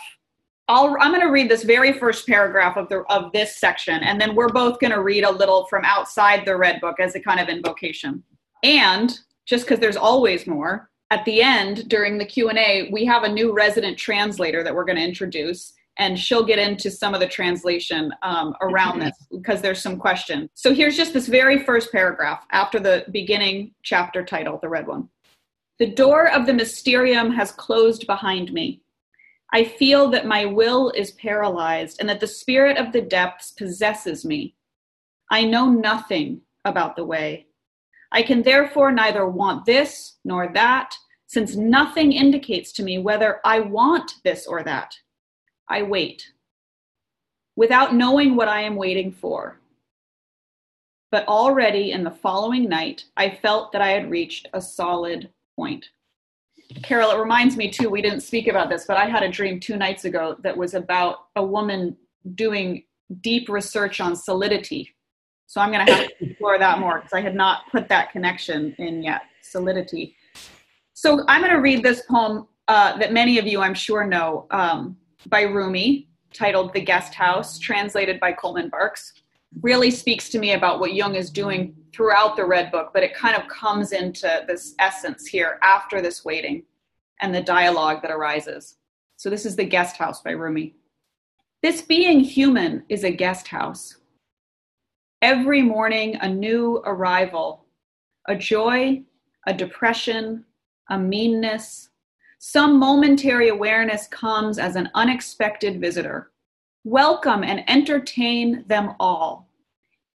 I'll, 0.68 0.96
I'm 1.00 1.10
going 1.10 1.26
to 1.26 1.32
read 1.32 1.50
this 1.50 1.64
very 1.64 1.92
first 1.92 2.26
paragraph 2.26 2.76
of 2.76 2.88
the 2.90 2.98
of 3.08 3.32
this 3.32 3.56
section, 3.56 4.02
and 4.02 4.20
then 4.20 4.34
we're 4.34 4.50
both 4.50 4.78
going 4.80 4.90
to 4.90 5.00
read 5.00 5.24
a 5.24 5.30
little 5.30 5.66
from 5.66 5.82
outside 5.84 6.44
the 6.44 6.56
Red 6.56 6.80
Book 6.80 6.96
as 7.00 7.14
a 7.14 7.20
kind 7.20 7.40
of 7.40 7.48
invocation. 7.48 8.22
And 8.62 9.18
just 9.48 9.64
because 9.64 9.80
there's 9.80 9.96
always 9.96 10.46
more. 10.46 10.90
At 11.10 11.24
the 11.24 11.40
end 11.40 11.88
during 11.88 12.18
the 12.18 12.26
q&a 12.26 12.90
we 12.92 13.06
have 13.06 13.22
a 13.22 13.32
new 13.32 13.54
resident 13.54 13.96
translator 13.96 14.62
that 14.62 14.74
we're 14.74 14.84
going 14.84 14.98
to 14.98 15.02
introduce 15.02 15.72
and 15.96 16.18
she'll 16.18 16.44
get 16.44 16.58
into 16.58 16.90
some 16.90 17.14
of 17.14 17.20
the 17.20 17.26
translation 17.26 18.12
um, 18.22 18.54
around 18.60 19.00
this 19.00 19.16
because 19.32 19.62
there's 19.62 19.82
some 19.82 19.96
question 19.96 20.50
so 20.52 20.74
here's 20.74 20.98
just 20.98 21.14
this 21.14 21.26
very 21.26 21.64
first 21.64 21.90
paragraph 21.90 22.44
after 22.52 22.78
the 22.78 23.06
beginning 23.10 23.72
chapter 23.82 24.22
title 24.22 24.58
the 24.60 24.68
red 24.68 24.86
one. 24.86 25.08
The 25.78 25.94
door 25.94 26.28
of 26.28 26.44
the 26.44 26.52
mysterium 26.52 27.30
has 27.30 27.52
closed 27.52 28.06
behind 28.06 28.52
me. 28.52 28.82
I 29.54 29.64
feel 29.64 30.10
that 30.10 30.26
my 30.26 30.44
will 30.44 30.90
is 30.90 31.12
paralyzed 31.12 32.00
and 32.00 32.08
that 32.10 32.20
the 32.20 32.26
spirit 32.26 32.76
of 32.76 32.92
the 32.92 33.00
depths 33.00 33.52
possesses 33.52 34.26
me. 34.26 34.56
I 35.30 35.44
know 35.44 35.70
nothing 35.70 36.42
about 36.66 36.96
the 36.96 37.04
way 37.06 37.47
I 38.12 38.22
can 38.22 38.42
therefore 38.42 38.90
neither 38.90 39.26
want 39.26 39.66
this 39.66 40.16
nor 40.24 40.48
that, 40.54 40.94
since 41.26 41.56
nothing 41.56 42.12
indicates 42.12 42.72
to 42.72 42.82
me 42.82 42.98
whether 42.98 43.40
I 43.44 43.60
want 43.60 44.12
this 44.24 44.46
or 44.46 44.62
that. 44.62 44.94
I 45.68 45.82
wait, 45.82 46.32
without 47.56 47.94
knowing 47.94 48.34
what 48.34 48.48
I 48.48 48.62
am 48.62 48.76
waiting 48.76 49.12
for. 49.12 49.60
But 51.10 51.26
already 51.26 51.92
in 51.92 52.04
the 52.04 52.10
following 52.10 52.68
night, 52.68 53.04
I 53.16 53.30
felt 53.42 53.72
that 53.72 53.82
I 53.82 53.90
had 53.90 54.10
reached 54.10 54.48
a 54.52 54.60
solid 54.60 55.30
point. 55.56 55.86
Carol, 56.82 57.10
it 57.10 57.18
reminds 57.18 57.56
me 57.56 57.70
too, 57.70 57.88
we 57.88 58.02
didn't 58.02 58.20
speak 58.20 58.46
about 58.46 58.68
this, 58.68 58.84
but 58.86 58.96
I 58.96 59.06
had 59.06 59.22
a 59.22 59.30
dream 59.30 59.58
two 59.58 59.76
nights 59.76 60.04
ago 60.04 60.36
that 60.42 60.56
was 60.56 60.74
about 60.74 61.26
a 61.36 61.42
woman 61.42 61.96
doing 62.34 62.84
deep 63.22 63.48
research 63.48 64.00
on 64.00 64.14
solidity. 64.14 64.94
So 65.48 65.62
I'm 65.62 65.72
going 65.72 65.84
to 65.86 65.90
have 65.90 66.08
to 66.08 66.24
explore 66.26 66.58
that 66.58 66.78
more 66.78 66.98
because 66.98 67.14
I 67.14 67.22
had 67.22 67.34
not 67.34 67.62
put 67.72 67.88
that 67.88 68.12
connection 68.12 68.74
in 68.76 69.02
yet 69.02 69.22
solidity. 69.40 70.14
So 70.92 71.24
I'm 71.26 71.40
going 71.40 71.54
to 71.54 71.60
read 71.60 71.82
this 71.82 72.02
poem 72.02 72.46
uh, 72.68 72.98
that 72.98 73.14
many 73.14 73.38
of 73.38 73.46
you, 73.46 73.62
I'm 73.62 73.72
sure, 73.72 74.06
know 74.06 74.46
um, 74.50 74.94
by 75.26 75.42
Rumi, 75.42 76.06
titled 76.34 76.74
The 76.74 76.82
Guest 76.82 77.14
House, 77.14 77.58
translated 77.58 78.20
by 78.20 78.32
Coleman 78.32 78.68
Barks. 78.68 79.14
Really 79.62 79.90
speaks 79.90 80.28
to 80.28 80.38
me 80.38 80.52
about 80.52 80.80
what 80.80 80.92
Jung 80.92 81.14
is 81.14 81.30
doing 81.30 81.74
throughout 81.94 82.36
the 82.36 82.44
Red 82.44 82.70
Book, 82.70 82.90
but 82.92 83.02
it 83.02 83.14
kind 83.14 83.34
of 83.34 83.48
comes 83.48 83.92
into 83.92 84.44
this 84.46 84.74
essence 84.78 85.26
here 85.26 85.58
after 85.62 86.02
this 86.02 86.26
waiting 86.26 86.62
and 87.22 87.34
the 87.34 87.42
dialogue 87.42 88.02
that 88.02 88.10
arises. 88.10 88.76
So 89.16 89.30
this 89.30 89.46
is 89.46 89.56
The 89.56 89.64
Guest 89.64 89.96
House 89.96 90.20
by 90.20 90.32
Rumi. 90.32 90.74
This 91.62 91.80
being 91.80 92.20
human 92.20 92.84
is 92.90 93.02
a 93.02 93.10
guest 93.10 93.48
house. 93.48 93.96
Every 95.22 95.62
morning, 95.62 96.14
a 96.20 96.28
new 96.28 96.80
arrival, 96.86 97.64
a 98.28 98.36
joy, 98.36 99.02
a 99.48 99.52
depression, 99.52 100.44
a 100.90 100.96
meanness. 100.96 101.90
Some 102.38 102.78
momentary 102.78 103.48
awareness 103.48 104.06
comes 104.06 104.60
as 104.60 104.76
an 104.76 104.88
unexpected 104.94 105.80
visitor. 105.80 106.30
Welcome 106.84 107.42
and 107.42 107.68
entertain 107.68 108.62
them 108.68 108.94
all, 109.00 109.48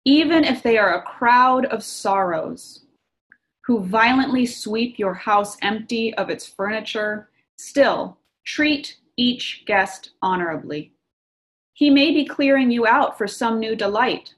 even 0.06 0.44
if 0.44 0.62
they 0.62 0.78
are 0.78 1.00
a 1.00 1.02
crowd 1.02 1.66
of 1.66 1.84
sorrows 1.84 2.86
who 3.66 3.84
violently 3.84 4.46
sweep 4.46 5.00
your 5.00 5.16
house 5.16 5.58
empty 5.64 6.14
of 6.14 6.30
its 6.30 6.46
furniture. 6.46 7.32
Still, 7.58 8.20
treat 8.46 8.98
each 9.18 9.64
guest 9.66 10.12
honorably. 10.22 10.94
He 11.74 11.90
may 11.90 12.12
be 12.12 12.24
clearing 12.24 12.70
you 12.70 12.86
out 12.86 13.18
for 13.18 13.28
some 13.28 13.60
new 13.60 13.76
delight. 13.76 14.36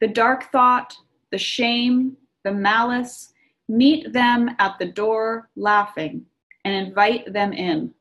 The 0.00 0.08
dark 0.08 0.50
thought, 0.52 0.96
the 1.30 1.38
shame, 1.38 2.16
the 2.44 2.52
malice, 2.52 3.32
meet 3.68 4.12
them 4.12 4.50
at 4.58 4.78
the 4.78 4.86
door 4.86 5.50
laughing 5.56 6.26
and 6.64 6.86
invite 6.86 7.32
them 7.32 7.52
in. 7.52 7.92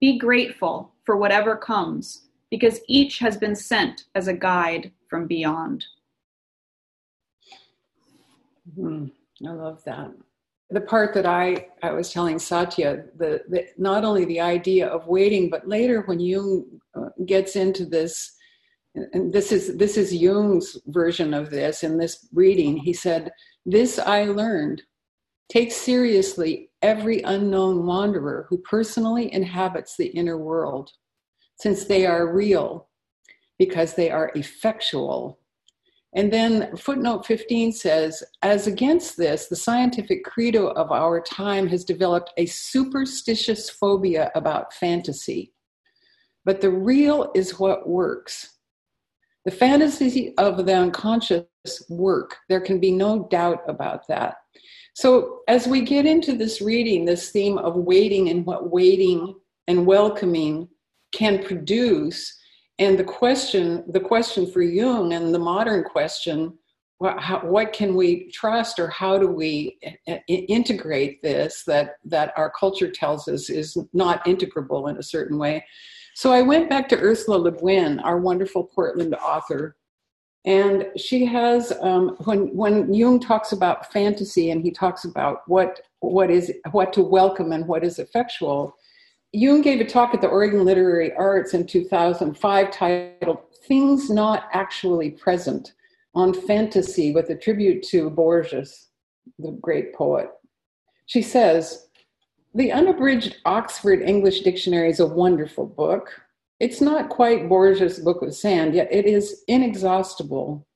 Be 0.00 0.18
grateful 0.18 0.92
for 1.04 1.16
whatever 1.16 1.56
comes 1.56 2.26
because 2.50 2.80
each 2.88 3.18
has 3.18 3.36
been 3.36 3.54
sent 3.54 4.04
as 4.14 4.28
a 4.28 4.34
guide 4.34 4.92
from 5.08 5.26
beyond. 5.26 5.84
Mm, 8.78 9.10
I 9.46 9.50
love 9.50 9.82
that 9.84 10.10
the 10.70 10.80
part 10.80 11.14
that 11.14 11.26
I, 11.26 11.68
I 11.82 11.92
was 11.92 12.12
telling 12.12 12.38
Satya, 12.38 13.04
the, 13.16 13.42
the, 13.48 13.66
not 13.78 14.04
only 14.04 14.24
the 14.24 14.40
idea 14.40 14.88
of 14.88 15.06
waiting, 15.06 15.50
but 15.50 15.68
later 15.68 16.02
when 16.02 16.20
Jung 16.20 16.64
uh, 16.94 17.10
gets 17.26 17.56
into 17.56 17.84
this, 17.84 18.36
and 18.94 19.32
this 19.32 19.52
is 19.52 19.76
this 19.76 19.96
is 19.96 20.14
Jung's 20.14 20.76
version 20.86 21.34
of 21.34 21.50
this 21.50 21.82
in 21.82 21.98
this 21.98 22.28
reading. 22.32 22.76
He 22.76 22.92
said, 22.92 23.32
"This 23.66 23.98
I 23.98 24.24
learned: 24.24 24.82
take 25.48 25.72
seriously 25.72 26.70
every 26.82 27.22
unknown 27.22 27.86
wanderer 27.86 28.46
who 28.48 28.58
personally 28.58 29.32
inhabits 29.32 29.96
the 29.96 30.06
inner 30.08 30.38
world, 30.38 30.90
since 31.56 31.84
they 31.84 32.06
are 32.06 32.32
real, 32.32 32.88
because 33.58 33.94
they 33.94 34.10
are 34.10 34.32
effectual." 34.34 35.40
And 36.16 36.32
then 36.32 36.76
footnote 36.76 37.26
15 37.26 37.72
says, 37.72 38.22
as 38.42 38.68
against 38.68 39.16
this, 39.16 39.48
the 39.48 39.56
scientific 39.56 40.22
credo 40.22 40.68
of 40.68 40.92
our 40.92 41.20
time 41.20 41.66
has 41.66 41.84
developed 41.84 42.30
a 42.36 42.46
superstitious 42.46 43.68
phobia 43.68 44.30
about 44.36 44.72
fantasy. 44.72 45.52
But 46.44 46.60
the 46.60 46.70
real 46.70 47.32
is 47.34 47.58
what 47.58 47.88
works. 47.88 48.53
The 49.44 49.50
fantasy 49.50 50.34
of 50.38 50.64
the 50.64 50.74
unconscious 50.74 51.44
work. 51.88 52.36
There 52.48 52.60
can 52.60 52.80
be 52.80 52.90
no 52.90 53.28
doubt 53.30 53.62
about 53.68 54.08
that. 54.08 54.36
So, 54.94 55.40
as 55.48 55.66
we 55.66 55.80
get 55.80 56.06
into 56.06 56.36
this 56.36 56.60
reading, 56.60 57.04
this 57.04 57.30
theme 57.30 57.58
of 57.58 57.74
waiting 57.74 58.28
and 58.30 58.46
what 58.46 58.70
waiting 58.70 59.34
and 59.66 59.86
welcoming 59.86 60.68
can 61.12 61.42
produce, 61.42 62.38
and 62.78 62.98
the 62.98 63.04
question 63.04 63.84
the 63.88 64.00
question 64.00 64.50
for 64.50 64.62
jung 64.62 65.12
and 65.12 65.34
the 65.34 65.38
modern 65.38 65.84
question 65.84 66.56
what, 66.98 67.18
how, 67.20 67.40
what 67.40 67.72
can 67.72 67.94
we 67.94 68.30
trust 68.30 68.78
or 68.78 68.88
how 68.88 69.18
do 69.18 69.28
we 69.28 69.78
uh, 70.08 70.12
uh, 70.12 70.18
integrate 70.26 71.22
this 71.22 71.64
that 71.66 71.96
that 72.04 72.32
our 72.36 72.50
culture 72.50 72.90
tells 72.90 73.28
us 73.28 73.50
is 73.50 73.76
not 73.92 74.24
integrable 74.24 74.88
in 74.90 74.96
a 74.96 75.02
certain 75.02 75.38
way 75.38 75.64
so 76.14 76.32
i 76.32 76.42
went 76.42 76.68
back 76.68 76.88
to 76.88 76.98
ursula 76.98 77.36
le 77.36 77.52
guin 77.52 77.98
our 78.00 78.18
wonderful 78.18 78.64
portland 78.64 79.14
author 79.14 79.76
and 80.46 80.86
she 80.96 81.24
has 81.24 81.72
um, 81.80 82.16
when 82.24 82.54
when 82.54 82.92
jung 82.92 83.18
talks 83.18 83.52
about 83.52 83.92
fantasy 83.92 84.50
and 84.50 84.62
he 84.62 84.70
talks 84.70 85.04
about 85.04 85.42
what 85.46 85.80
what 86.00 86.30
is 86.30 86.52
what 86.72 86.92
to 86.92 87.02
welcome 87.02 87.52
and 87.52 87.66
what 87.66 87.84
is 87.84 87.98
effectual 87.98 88.74
Jung 89.36 89.62
gave 89.62 89.80
a 89.80 89.84
talk 89.84 90.14
at 90.14 90.20
the 90.20 90.28
Oregon 90.28 90.64
Literary 90.64 91.12
Arts 91.14 91.54
in 91.54 91.66
2005 91.66 92.70
titled 92.70 93.38
Things 93.66 94.08
Not 94.08 94.44
Actually 94.52 95.10
Present 95.10 95.72
on 96.14 96.32
Fantasy 96.32 97.12
with 97.12 97.30
a 97.30 97.34
tribute 97.34 97.82
to 97.88 98.10
Borges, 98.10 98.90
the 99.40 99.58
great 99.60 99.92
poet. 99.92 100.28
She 101.06 101.20
says, 101.20 101.88
The 102.54 102.72
unabridged 102.72 103.38
Oxford 103.44 104.02
English 104.02 104.42
Dictionary 104.42 104.90
is 104.90 105.00
a 105.00 105.06
wonderful 105.06 105.66
book. 105.66 106.08
It's 106.60 106.80
not 106.80 107.08
quite 107.08 107.48
Borges' 107.48 107.98
Book 107.98 108.22
of 108.22 108.34
Sand, 108.34 108.74
yet 108.74 108.88
it 108.92 109.06
is 109.06 109.42
inexhaustible. 109.48 110.66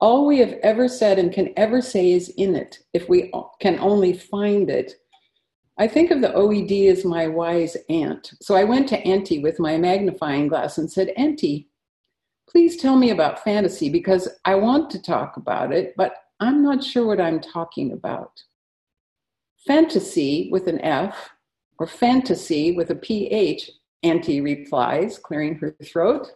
All 0.00 0.26
we 0.26 0.38
have 0.38 0.54
ever 0.62 0.88
said 0.88 1.18
and 1.18 1.32
can 1.32 1.52
ever 1.56 1.82
say 1.82 2.12
is 2.12 2.30
in 2.30 2.54
it, 2.56 2.80
if 2.92 3.08
we 3.08 3.32
can 3.60 3.78
only 3.78 4.12
find 4.14 4.70
it 4.70 4.94
I 5.78 5.86
think 5.86 6.10
of 6.10 6.22
the 6.22 6.28
OED 6.28 6.90
as 6.90 7.04
my 7.04 7.26
wise 7.26 7.76
aunt. 7.90 8.32
So 8.40 8.54
I 8.54 8.64
went 8.64 8.88
to 8.88 8.98
Auntie 8.98 9.40
with 9.40 9.60
my 9.60 9.76
magnifying 9.76 10.48
glass 10.48 10.78
and 10.78 10.90
said, 10.90 11.08
Auntie, 11.18 11.68
please 12.48 12.78
tell 12.78 12.96
me 12.96 13.10
about 13.10 13.44
fantasy 13.44 13.90
because 13.90 14.26
I 14.46 14.54
want 14.54 14.88
to 14.90 15.02
talk 15.02 15.36
about 15.36 15.72
it, 15.72 15.92
but 15.94 16.14
I'm 16.40 16.62
not 16.62 16.82
sure 16.82 17.06
what 17.06 17.20
I'm 17.20 17.40
talking 17.40 17.92
about. 17.92 18.42
Fantasy 19.66 20.48
with 20.52 20.68
an 20.68 20.80
F 20.80 21.30
or 21.78 21.86
fantasy 21.86 22.72
with 22.72 22.90
a 22.90 22.94
PH, 22.94 23.70
Auntie 24.02 24.40
replies, 24.40 25.18
clearing 25.18 25.56
her 25.56 25.74
throat, 25.84 26.30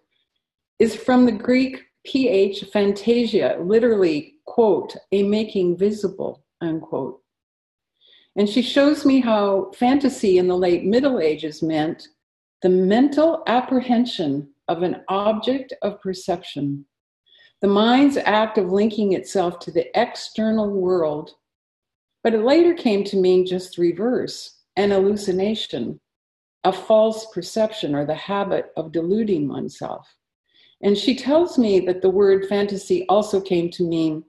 is 0.78 0.96
from 0.96 1.26
the 1.26 1.32
Greek 1.32 1.82
PH 2.04 2.64
fantasia, 2.72 3.58
literally, 3.62 4.34
quote, 4.46 4.96
a 5.12 5.22
making 5.22 5.76
visible, 5.76 6.42
unquote. 6.60 7.20
And 8.36 8.48
she 8.48 8.62
shows 8.62 9.04
me 9.04 9.20
how 9.20 9.70
fantasy 9.74 10.38
in 10.38 10.48
the 10.48 10.56
late 10.56 10.84
Middle 10.84 11.20
Ages 11.20 11.62
meant 11.62 12.08
the 12.62 12.68
mental 12.68 13.42
apprehension 13.46 14.48
of 14.68 14.82
an 14.82 15.02
object 15.08 15.72
of 15.82 16.00
perception, 16.00 16.84
the 17.60 17.68
mind's 17.68 18.16
act 18.16 18.56
of 18.58 18.72
linking 18.72 19.12
itself 19.12 19.58
to 19.60 19.70
the 19.70 19.86
external 20.00 20.70
world. 20.70 21.34
But 22.22 22.34
it 22.34 22.42
later 22.42 22.74
came 22.74 23.04
to 23.04 23.16
mean 23.16 23.46
just 23.46 23.78
reverse 23.78 24.58
an 24.76 24.90
hallucination, 24.90 26.00
a 26.64 26.72
false 26.72 27.26
perception, 27.32 27.94
or 27.94 28.04
the 28.04 28.14
habit 28.14 28.72
of 28.76 28.92
deluding 28.92 29.48
oneself. 29.48 30.06
And 30.82 30.96
she 30.96 31.14
tells 31.14 31.58
me 31.58 31.80
that 31.80 32.02
the 32.02 32.10
word 32.10 32.46
fantasy 32.46 33.06
also 33.08 33.40
came 33.40 33.70
to 33.70 33.86
mean 33.86 34.24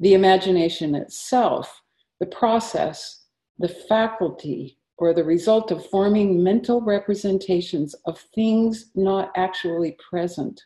the 0.00 0.14
imagination 0.14 0.94
itself, 0.94 1.82
the 2.20 2.26
process 2.26 3.26
the 3.58 3.68
faculty 3.68 4.78
or 4.98 5.12
the 5.12 5.24
result 5.24 5.70
of 5.70 5.86
forming 5.86 6.42
mental 6.42 6.80
representations 6.80 7.94
of 8.06 8.18
things 8.34 8.90
not 8.94 9.30
actually 9.36 9.96
present. 10.10 10.62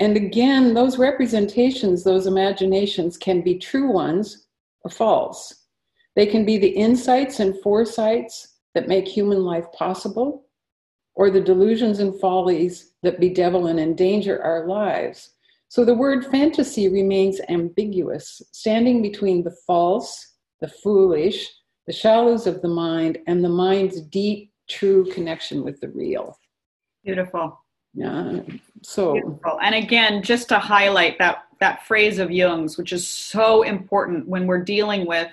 And 0.00 0.16
again, 0.16 0.74
those 0.74 0.98
representations, 0.98 2.04
those 2.04 2.26
imaginations 2.26 3.16
can 3.16 3.40
be 3.40 3.58
true 3.58 3.90
ones 3.90 4.46
or 4.82 4.90
false. 4.90 5.66
They 6.16 6.26
can 6.26 6.44
be 6.44 6.58
the 6.58 6.68
insights 6.68 7.40
and 7.40 7.60
foresights 7.62 8.58
that 8.74 8.88
make 8.88 9.06
human 9.06 9.44
life 9.44 9.66
possible, 9.72 10.46
or 11.14 11.30
the 11.30 11.40
delusions 11.40 11.98
and 11.98 12.18
follies 12.20 12.94
that 13.02 13.20
bedevil 13.20 13.66
and 13.66 13.80
endanger 13.80 14.42
our 14.42 14.66
lives. 14.66 15.34
So 15.68 15.84
the 15.84 15.94
word 15.94 16.26
fantasy 16.26 16.88
remains 16.88 17.40
ambiguous, 17.48 18.40
standing 18.52 19.02
between 19.02 19.42
the 19.42 19.56
false 19.66 20.28
the 20.60 20.68
foolish, 20.68 21.48
the 21.86 21.92
shallows 21.92 22.46
of 22.46 22.62
the 22.62 22.68
mind, 22.68 23.18
and 23.26 23.44
the 23.44 23.48
mind's 23.48 24.00
deep, 24.00 24.52
true 24.68 25.04
connection 25.12 25.64
with 25.64 25.80
the 25.80 25.88
real. 25.88 26.38
Beautiful. 27.04 27.64
Yeah. 27.94 28.40
So 28.82 29.14
Beautiful. 29.14 29.58
And 29.62 29.74
again, 29.74 30.22
just 30.22 30.48
to 30.50 30.58
highlight 30.58 31.18
that 31.18 31.44
that 31.60 31.86
phrase 31.86 32.18
of 32.18 32.30
Jung's, 32.30 32.78
which 32.78 32.92
is 32.92 33.06
so 33.06 33.62
important 33.62 34.28
when 34.28 34.46
we're 34.46 34.62
dealing 34.62 35.06
with 35.06 35.28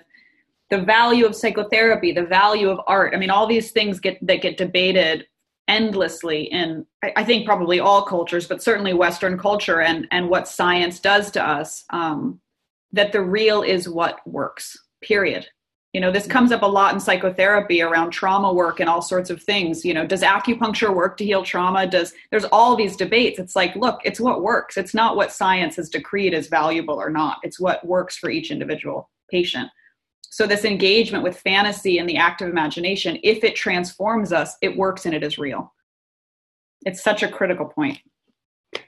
the 0.70 0.82
value 0.82 1.26
of 1.26 1.36
psychotherapy, 1.36 2.12
the 2.12 2.26
value 2.26 2.70
of 2.70 2.80
art. 2.88 3.14
I 3.14 3.18
mean, 3.18 3.30
all 3.30 3.48
these 3.48 3.72
things 3.72 4.00
get 4.00 4.18
that 4.26 4.42
get 4.42 4.58
debated 4.58 5.28
endlessly 5.68 6.44
in 6.44 6.86
I 7.16 7.24
think 7.24 7.46
probably 7.46 7.80
all 7.80 8.04
cultures, 8.04 8.48
but 8.48 8.62
certainly 8.62 8.94
Western 8.94 9.38
culture 9.38 9.82
and 9.82 10.08
and 10.12 10.30
what 10.30 10.48
science 10.48 11.00
does 11.00 11.32
to 11.32 11.48
us. 11.48 11.86
Um, 11.92 12.42
that 12.92 13.12
the 13.12 13.22
real 13.22 13.62
is 13.62 13.90
what 13.90 14.26
works. 14.26 14.78
Period. 15.02 15.48
You 15.96 16.02
know, 16.02 16.12
this 16.12 16.28
comes 16.28 16.52
up 16.52 16.62
a 16.62 16.66
lot 16.66 16.94
in 16.94 17.00
psychotherapy 17.00 17.82
around 17.82 18.10
trauma 18.10 18.52
work 18.52 18.82
and 18.82 18.90
all 18.90 19.02
sorts 19.02 19.30
of 19.30 19.42
things. 19.42 19.86
You 19.86 19.94
know, 19.94 20.06
does 20.06 20.24
acupuncture 20.24 20.94
work 20.94 21.16
to 21.16 21.24
heal 21.24 21.42
trauma? 21.42 21.88
Does 21.88 22.14
there's 22.32 22.44
all 22.44 22.76
these 22.76 22.98
debates. 22.98 23.40
It's 23.40 23.56
like, 23.56 23.74
look, 23.78 24.02
it's 24.04 24.20
what 24.20 24.44
works. 24.44 24.76
It's 24.76 24.94
not 24.94 25.16
what 25.16 25.32
science 25.32 25.78
has 25.78 25.88
decreed 25.88 26.34
as 26.34 26.50
valuable 26.50 26.96
or 26.96 27.10
not. 27.10 27.38
It's 27.44 27.62
what 27.62 27.88
works 27.88 28.18
for 28.18 28.30
each 28.30 28.52
individual 28.52 29.10
patient. 29.32 29.70
So 30.22 30.46
this 30.46 30.66
engagement 30.66 31.24
with 31.24 31.40
fantasy 31.40 31.98
and 31.98 32.10
the 32.10 32.18
active 32.18 32.50
imagination, 32.50 33.18
if 33.24 33.46
it 33.46 33.56
transforms 33.56 34.34
us, 34.34 34.58
it 34.62 34.76
works 34.76 35.06
and 35.06 35.16
it 35.16 35.24
is 35.24 35.38
real. 35.38 35.74
It's 36.86 37.02
such 37.02 37.24
a 37.24 37.30
critical 37.30 37.68
point. 37.68 38.00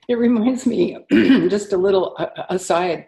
It 0.09 0.17
reminds 0.17 0.65
me, 0.65 0.97
just 1.09 1.71
a 1.71 1.77
little 1.77 2.17
aside, 2.49 3.07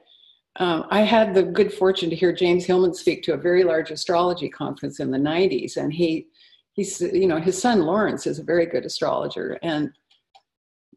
um, 0.60 0.86
I 0.89 1.01
had 1.01 1.34
the 1.34 1.44
good 1.44 1.74
fortune 1.74 2.10
to 2.10 2.16
hear 2.16 2.34
James 2.34 2.66
Hillman 2.66 2.94
speak 2.94 3.24
to 3.24 3.34
a 3.34 3.38
very 3.38 3.63
large 3.63 3.92
astrology 3.92 4.50
conference 4.50 5.00
in 5.00 5.10
the 5.10 5.18
90s, 5.18 5.78
and 5.78 5.92
he, 5.92 6.28
he's, 6.74 7.01
you 7.01 7.28
know, 7.28 7.39
his 7.39 7.60
son 7.60 7.82
Laurence 7.82 8.28
is 8.28 8.39
a 8.39 8.44
very 8.44 8.66
good 8.66 8.86
astrologer, 8.86 9.58
and 9.63 9.92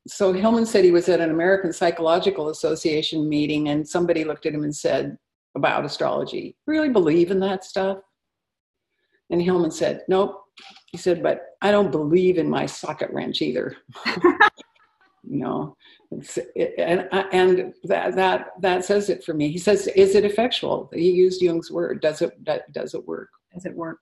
so 0.09 0.33
Hillman 0.33 0.66
said 0.66 0.85
he 0.85 0.90
was 0.90 1.09
at 1.09 1.21
an 1.21 1.31
American 1.31 1.73
Psychological 1.73 2.49
Association 2.49 3.28
meeting, 3.28 3.69
and 3.69 3.88
somebody 3.88 4.25
looked 4.25 4.47
at 4.47 4.54
him 4.54 4.64
and 4.64 4.75
said 4.75 5.16
about 5.54 5.85
astrology, 5.85 6.57
"Really 6.66 6.88
believe 6.88 7.31
in 7.31 7.38
that 7.40 7.64
stuff?" 7.64 7.99
And 9.31 9.40
Hillman 9.40 9.71
said, 9.71 10.02
"Nope." 10.09 10.45
He 10.90 10.99
said, 10.99 11.23
"But 11.23 11.42
I 11.62 11.71
don't 11.71 11.92
believe 11.92 12.38
in 12.38 12.50
my 12.50 12.66
socket 12.66 13.11
wrench 13.11 13.42
either." 13.42 13.76
you 15.23 15.38
know, 15.38 15.76
and 16.78 17.09
uh, 17.12 17.25
and 17.33 17.75
that 17.85 18.14
that 18.16 18.52
that 18.61 18.85
says 18.85 19.09
it 19.09 19.25
for 19.25 19.35
me. 19.35 19.50
He 19.50 19.59
says, 19.59 19.87
"Is 19.88 20.14
it 20.14 20.25
effectual?" 20.25 20.90
He 20.92 21.11
used 21.11 21.40
Jung's 21.40 21.71
word. 21.71 22.00
Does 22.00 22.23
it 22.23 22.33
does 22.45 22.95
it 22.95 23.07
work? 23.07 23.31
Does 23.54 23.64
it 23.64 23.75
work? 23.75 24.00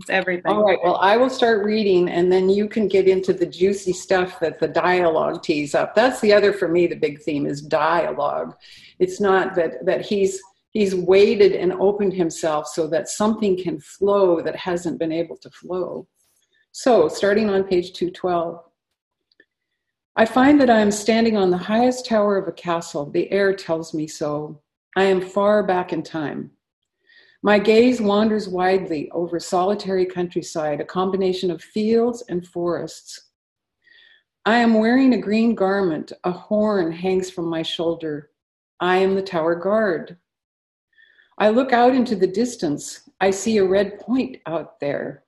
It's 0.00 0.10
everything. 0.10 0.50
All 0.50 0.64
right. 0.64 0.78
Well, 0.82 0.96
I 0.96 1.16
will 1.16 1.28
start 1.28 1.64
reading, 1.64 2.08
and 2.08 2.32
then 2.32 2.48
you 2.48 2.68
can 2.68 2.88
get 2.88 3.06
into 3.06 3.34
the 3.34 3.44
juicy 3.44 3.92
stuff 3.92 4.40
that 4.40 4.58
the 4.58 4.68
dialogue 4.68 5.42
tees 5.42 5.74
up. 5.74 5.94
That's 5.94 6.20
the 6.20 6.32
other 6.32 6.52
for 6.52 6.68
me. 6.68 6.86
The 6.86 6.96
big 6.96 7.20
theme 7.20 7.46
is 7.46 7.60
dialogue. 7.60 8.56
It's 8.98 9.20
not 9.20 9.54
that 9.56 9.84
that 9.84 10.00
he's 10.06 10.40
he's 10.70 10.94
waited 10.94 11.52
and 11.52 11.72
opened 11.74 12.14
himself 12.14 12.66
so 12.68 12.86
that 12.88 13.08
something 13.08 13.62
can 13.62 13.78
flow 13.80 14.40
that 14.40 14.56
hasn't 14.56 14.98
been 14.98 15.12
able 15.12 15.36
to 15.36 15.50
flow. 15.50 16.06
So, 16.72 17.08
starting 17.08 17.50
on 17.50 17.64
page 17.64 17.92
212. 17.92 18.62
I 20.16 20.24
find 20.24 20.60
that 20.60 20.70
I 20.70 20.80
am 20.80 20.90
standing 20.90 21.36
on 21.36 21.50
the 21.50 21.56
highest 21.56 22.06
tower 22.06 22.36
of 22.36 22.48
a 22.48 22.52
castle. 22.52 23.10
The 23.10 23.30
air 23.30 23.54
tells 23.54 23.94
me 23.94 24.06
so. 24.06 24.60
I 24.96 25.04
am 25.04 25.20
far 25.20 25.62
back 25.62 25.92
in 25.92 26.02
time. 26.02 26.50
My 27.42 27.58
gaze 27.58 28.00
wanders 28.00 28.48
widely 28.48 29.10
over 29.12 29.40
solitary 29.40 30.04
countryside, 30.04 30.80
a 30.80 30.84
combination 30.84 31.50
of 31.50 31.62
fields 31.62 32.22
and 32.28 32.46
forests. 32.46 33.30
I 34.44 34.56
am 34.56 34.74
wearing 34.74 35.14
a 35.14 35.18
green 35.18 35.54
garment. 35.54 36.12
A 36.24 36.32
horn 36.32 36.92
hangs 36.92 37.30
from 37.30 37.46
my 37.46 37.62
shoulder. 37.62 38.30
I 38.80 38.96
am 38.96 39.14
the 39.14 39.22
tower 39.22 39.54
guard. 39.54 40.16
I 41.38 41.50
look 41.50 41.72
out 41.72 41.94
into 41.94 42.16
the 42.16 42.26
distance. 42.26 43.08
I 43.20 43.30
see 43.30 43.58
a 43.58 43.64
red 43.64 44.00
point 44.00 44.38
out 44.46 44.80
there. 44.80 45.24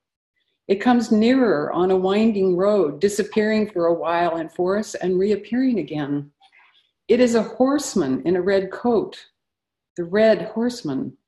It 0.72 0.80
comes 0.80 1.12
nearer 1.12 1.70
on 1.70 1.90
a 1.90 1.96
winding 1.98 2.56
road, 2.56 2.98
disappearing 2.98 3.68
for 3.68 3.84
a 3.84 3.92
while 3.92 4.38
in 4.38 4.48
forests 4.48 4.94
and 4.94 5.18
reappearing 5.18 5.78
again. 5.78 6.30
It 7.08 7.20
is 7.20 7.34
a 7.34 7.42
horseman 7.42 8.22
in 8.24 8.36
a 8.36 8.40
red 8.40 8.70
coat, 8.72 9.22
the 9.98 10.04
red 10.04 10.40
horseman. 10.54 11.18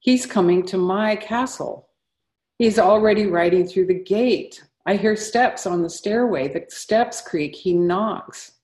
He's 0.00 0.26
coming 0.26 0.66
to 0.66 0.76
my 0.76 1.14
castle. 1.14 1.90
He's 2.58 2.80
already 2.80 3.26
riding 3.26 3.64
through 3.64 3.86
the 3.86 4.02
gate. 4.02 4.60
I 4.86 4.96
hear 4.96 5.14
steps 5.14 5.64
on 5.64 5.80
the 5.80 5.88
stairway. 5.88 6.48
The 6.48 6.64
steps 6.68 7.20
creak. 7.20 7.54
He 7.54 7.74
knocks. 7.74 8.54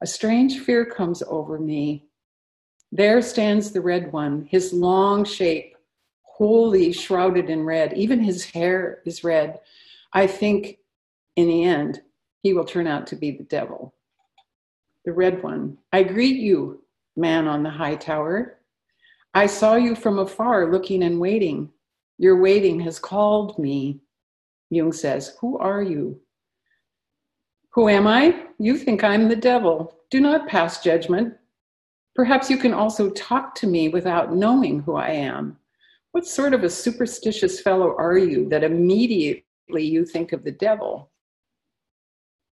A 0.00 0.06
strange 0.06 0.60
fear 0.60 0.86
comes 0.86 1.22
over 1.28 1.58
me. 1.58 2.06
There 2.92 3.20
stands 3.20 3.72
the 3.72 3.82
red 3.82 4.10
one, 4.10 4.48
his 4.50 4.72
long 4.72 5.26
shape 5.26 5.75
wholly 6.36 6.92
shrouded 6.92 7.48
in 7.48 7.64
red. 7.64 7.94
Even 7.94 8.20
his 8.20 8.44
hair 8.44 9.00
is 9.06 9.24
red. 9.24 9.58
I 10.12 10.26
think 10.26 10.78
in 11.36 11.48
the 11.48 11.64
end, 11.64 12.02
he 12.42 12.52
will 12.52 12.66
turn 12.66 12.86
out 12.86 13.06
to 13.06 13.16
be 13.16 13.30
the 13.30 13.44
devil. 13.44 13.94
The 15.06 15.12
red 15.12 15.42
one. 15.42 15.78
I 15.94 16.02
greet 16.02 16.36
you, 16.36 16.82
man 17.16 17.48
on 17.48 17.62
the 17.62 17.70
high 17.70 17.96
tower. 17.96 18.58
I 19.32 19.46
saw 19.46 19.76
you 19.76 19.94
from 19.94 20.18
afar, 20.18 20.70
looking 20.70 21.04
and 21.04 21.18
waiting. 21.18 21.70
Your 22.18 22.38
waiting 22.38 22.80
has 22.80 22.98
called 22.98 23.58
me. 23.58 24.00
Jung 24.68 24.92
says, 24.92 25.36
Who 25.40 25.56
are 25.56 25.82
you? 25.82 26.20
Who 27.70 27.88
am 27.88 28.06
I? 28.06 28.44
You 28.58 28.76
think 28.76 29.02
I'm 29.02 29.28
the 29.28 29.36
devil. 29.36 29.94
Do 30.10 30.20
not 30.20 30.48
pass 30.48 30.82
judgment. 30.82 31.34
Perhaps 32.14 32.50
you 32.50 32.58
can 32.58 32.74
also 32.74 33.08
talk 33.10 33.54
to 33.54 33.66
me 33.66 33.88
without 33.88 34.34
knowing 34.34 34.80
who 34.80 34.96
I 34.96 35.10
am. 35.10 35.58
What 36.16 36.26
sort 36.26 36.54
of 36.54 36.64
a 36.64 36.70
superstitious 36.70 37.60
fellow 37.60 37.94
are 37.98 38.16
you 38.16 38.48
that 38.48 38.64
immediately 38.64 39.44
you 39.84 40.06
think 40.06 40.32
of 40.32 40.44
the 40.44 40.50
devil? 40.50 41.10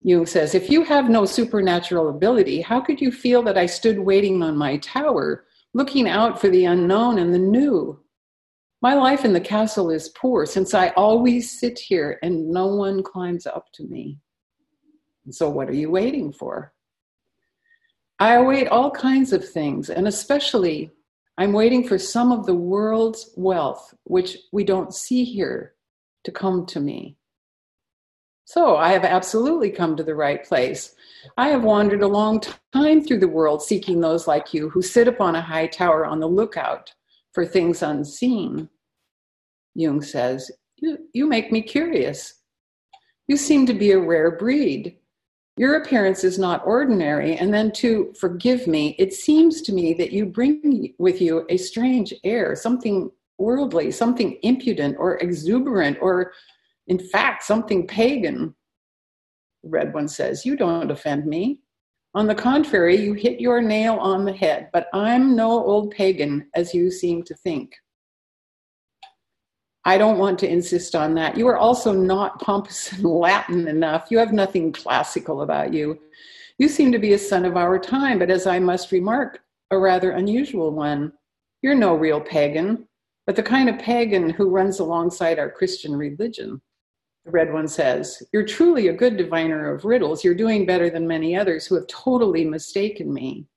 Jung 0.01 0.25
says, 0.25 0.55
If 0.55 0.67
you 0.71 0.83
have 0.83 1.11
no 1.11 1.25
supernatural 1.25 2.09
ability, 2.09 2.61
how 2.61 2.81
could 2.81 2.99
you 2.99 3.11
feel 3.11 3.43
that 3.43 3.59
I 3.59 3.67
stood 3.67 3.99
waiting 3.99 4.41
on 4.41 4.57
my 4.57 4.77
tower, 4.77 5.45
looking 5.75 6.09
out 6.09 6.41
for 6.41 6.49
the 6.49 6.65
unknown 6.65 7.19
and 7.19 7.31
the 7.31 7.37
new? 7.37 7.99
My 8.81 8.95
life 8.95 9.25
in 9.25 9.31
the 9.31 9.39
castle 9.39 9.91
is 9.91 10.09
poor 10.09 10.47
since 10.47 10.73
I 10.73 10.87
always 10.97 11.59
sit 11.59 11.77
here 11.77 12.17
and 12.23 12.49
no 12.49 12.65
one 12.65 13.03
climbs 13.03 13.45
up 13.45 13.67
to 13.73 13.83
me. 13.83 14.17
So, 15.29 15.51
what 15.51 15.69
are 15.69 15.75
you 15.75 15.91
waiting 15.91 16.33
for? 16.33 16.73
I 18.17 18.37
await 18.37 18.69
all 18.69 18.89
kinds 18.89 19.31
of 19.33 19.47
things, 19.47 19.91
and 19.91 20.07
especially 20.07 20.89
I'm 21.37 21.53
waiting 21.53 21.87
for 21.87 21.97
some 21.97 22.31
of 22.31 22.45
the 22.45 22.55
world's 22.55 23.31
wealth, 23.35 23.93
which 24.03 24.37
we 24.51 24.63
don't 24.63 24.93
see 24.93 25.23
here, 25.23 25.73
to 26.23 26.31
come 26.31 26.65
to 26.67 26.79
me. 26.79 27.17
So 28.45 28.75
I 28.75 28.89
have 28.89 29.05
absolutely 29.05 29.69
come 29.69 29.95
to 29.95 30.03
the 30.03 30.13
right 30.13 30.43
place. 30.43 30.93
I 31.37 31.47
have 31.49 31.63
wandered 31.63 32.03
a 32.03 32.07
long 32.07 32.41
time 32.73 33.01
through 33.01 33.19
the 33.19 33.27
world 33.27 33.61
seeking 33.61 34.01
those 34.01 34.27
like 34.27 34.53
you 34.53 34.69
who 34.69 34.81
sit 34.81 35.07
upon 35.07 35.35
a 35.35 35.41
high 35.41 35.67
tower 35.67 36.05
on 36.05 36.19
the 36.19 36.27
lookout 36.27 36.93
for 37.33 37.45
things 37.45 37.81
unseen. 37.81 38.67
Jung 39.73 40.01
says, 40.01 40.51
You, 40.77 40.97
you 41.13 41.27
make 41.27 41.51
me 41.51 41.61
curious. 41.61 42.41
You 43.27 43.37
seem 43.37 43.65
to 43.67 43.73
be 43.73 43.91
a 43.91 43.99
rare 43.99 44.37
breed. 44.37 44.97
Your 45.57 45.75
appearance 45.75 46.23
is 46.23 46.39
not 46.39 46.65
ordinary. 46.65 47.35
And 47.35 47.53
then 47.53 47.71
to 47.73 48.13
forgive 48.19 48.67
me, 48.67 48.95
it 48.97 49.13
seems 49.13 49.61
to 49.63 49.73
me 49.73 49.93
that 49.95 50.11
you 50.11 50.25
bring 50.25 50.93
with 50.97 51.21
you 51.21 51.45
a 51.49 51.57
strange 51.57 52.13
air, 52.23 52.55
something 52.55 53.11
worldly, 53.37 53.91
something 53.91 54.37
impudent 54.43 54.95
or 54.97 55.17
exuberant, 55.17 55.97
or 56.01 56.31
in 56.87 56.99
fact, 56.99 57.43
something 57.43 57.85
pagan. 57.85 58.55
The 59.63 59.69
red 59.69 59.93
one 59.93 60.07
says, 60.07 60.45
You 60.45 60.55
don't 60.55 60.91
offend 60.91 61.25
me. 61.25 61.59
On 62.13 62.27
the 62.27 62.35
contrary, 62.35 62.97
you 62.97 63.13
hit 63.13 63.39
your 63.39 63.61
nail 63.61 63.95
on 63.95 64.25
the 64.25 64.33
head, 64.33 64.69
but 64.73 64.87
I'm 64.93 65.35
no 65.35 65.51
old 65.51 65.91
pagan 65.91 66.49
as 66.55 66.73
you 66.73 66.91
seem 66.91 67.23
to 67.23 67.35
think. 67.35 67.73
I 69.83 69.97
don't 69.97 70.19
want 70.19 70.37
to 70.39 70.49
insist 70.49 70.95
on 70.95 71.15
that. 71.15 71.37
You 71.37 71.47
are 71.47 71.57
also 71.57 71.91
not 71.91 72.39
pompous 72.39 72.91
and 72.91 73.03
Latin 73.05 73.67
enough. 73.67 74.07
You 74.09 74.19
have 74.19 74.33
nothing 74.33 74.71
classical 74.71 75.41
about 75.41 75.73
you. 75.73 75.99
You 76.59 76.67
seem 76.67 76.91
to 76.91 76.99
be 76.99 77.13
a 77.13 77.17
son 77.17 77.45
of 77.45 77.57
our 77.57 77.79
time, 77.79 78.19
but 78.19 78.29
as 78.29 78.45
I 78.45 78.59
must 78.59 78.91
remark, 78.91 79.39
a 79.71 79.77
rather 79.77 80.11
unusual 80.11 80.71
one. 80.71 81.13
You're 81.63 81.75
no 81.75 81.95
real 81.95 82.21
pagan, 82.21 82.87
but 83.25 83.35
the 83.35 83.43
kind 83.43 83.69
of 83.69 83.79
pagan 83.79 84.29
who 84.29 84.49
runs 84.49 84.79
alongside 84.79 85.39
our 85.39 85.49
Christian 85.49 85.95
religion. 85.95 86.61
The 87.25 87.31
red 87.31 87.53
one 87.53 87.67
says, 87.67 88.21
You're 88.33 88.45
truly 88.45 88.87
a 88.87 88.93
good 88.93 89.17
diviner 89.17 89.73
of 89.73 89.85
riddles. 89.85 90.23
You're 90.23 90.35
doing 90.35 90.65
better 90.65 90.89
than 90.89 91.07
many 91.07 91.35
others 91.35 91.65
who 91.65 91.75
have 91.75 91.87
totally 91.87 92.45
mistaken 92.45 93.13
me. 93.13 93.47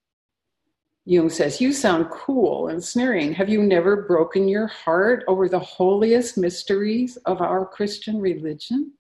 Jung 1.07 1.29
says, 1.29 1.61
You 1.61 1.73
sound 1.73 2.09
cool 2.11 2.69
and 2.69 2.83
sneering. 2.83 3.33
Have 3.35 3.49
you 3.49 3.63
never 3.63 4.05
broken 4.05 4.49
your 4.49 4.67
heart 4.67 5.25
over 5.29 5.49
the 5.49 5.59
holiest 5.59 6.39
mysteries 6.39 7.17
of 7.27 7.43
our 7.43 7.67
Christian 7.67 8.21
religion? 8.21 8.93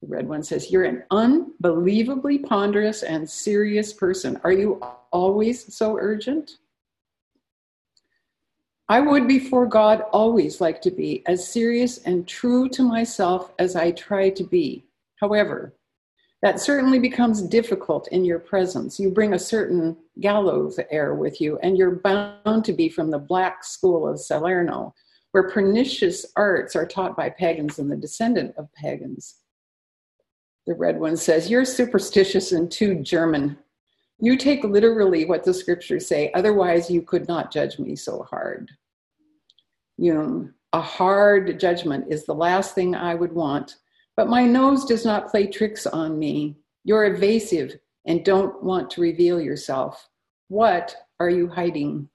The 0.00 0.08
red 0.08 0.26
one 0.26 0.42
says, 0.42 0.70
You're 0.70 0.84
an 0.84 1.04
unbelievably 1.10 2.38
ponderous 2.38 3.02
and 3.02 3.28
serious 3.28 3.92
person. 3.92 4.40
Are 4.42 4.52
you 4.52 4.82
always 5.12 5.74
so 5.74 5.98
urgent? 5.98 6.52
I 8.88 9.00
would 9.00 9.26
before 9.26 9.66
God 9.66 10.02
always 10.12 10.60
like 10.60 10.82
to 10.82 10.90
be 10.90 11.22
as 11.26 11.46
serious 11.46 11.98
and 11.98 12.28
true 12.28 12.68
to 12.70 12.82
myself 12.82 13.52
as 13.58 13.76
I 13.76 13.92
try 13.92 14.28
to 14.30 14.44
be. 14.44 14.84
However, 15.16 15.74
that 16.44 16.60
certainly 16.60 16.98
becomes 16.98 17.40
difficult 17.40 18.06
in 18.08 18.22
your 18.22 18.38
presence. 18.38 19.00
You 19.00 19.10
bring 19.10 19.32
a 19.32 19.38
certain 19.38 19.96
gallows 20.20 20.78
air 20.90 21.14
with 21.14 21.40
you, 21.40 21.58
and 21.62 21.78
you're 21.78 21.96
bound 21.96 22.66
to 22.66 22.72
be 22.74 22.90
from 22.90 23.10
the 23.10 23.18
black 23.18 23.64
school 23.64 24.06
of 24.06 24.20
Salerno, 24.20 24.94
where 25.30 25.48
pernicious 25.48 26.26
arts 26.36 26.76
are 26.76 26.86
taught 26.86 27.16
by 27.16 27.30
pagans 27.30 27.78
and 27.78 27.90
the 27.90 27.96
descendant 27.96 28.54
of 28.58 28.70
pagans. 28.74 29.36
The 30.66 30.74
red 30.74 31.00
one 31.00 31.16
says, 31.16 31.48
You're 31.48 31.64
superstitious 31.64 32.52
and 32.52 32.70
too 32.70 32.96
German. 32.96 33.56
You 34.18 34.36
take 34.36 34.64
literally 34.64 35.24
what 35.24 35.44
the 35.44 35.54
scriptures 35.54 36.06
say, 36.06 36.30
otherwise, 36.34 36.90
you 36.90 37.00
could 37.00 37.26
not 37.26 37.50
judge 37.50 37.78
me 37.78 37.96
so 37.96 38.22
hard. 38.22 38.70
Jung, 39.96 40.52
a 40.74 40.82
hard 40.82 41.58
judgment 41.58 42.04
is 42.10 42.26
the 42.26 42.34
last 42.34 42.74
thing 42.74 42.94
I 42.94 43.14
would 43.14 43.32
want, 43.32 43.76
but 44.16 44.28
my 44.28 44.44
nose 44.44 44.84
does 44.84 45.04
not 45.04 45.28
play 45.28 45.46
tricks 45.46 45.86
on 45.86 46.18
me. 46.18 46.56
You're 46.84 47.14
evasive 47.14 47.76
and 48.06 48.24
don't 48.24 48.62
want 48.62 48.90
to 48.90 49.00
reveal 49.00 49.40
yourself. 49.40 50.08
What 50.48 50.94
are 51.20 51.30
you 51.30 51.48
hiding? 51.48 52.08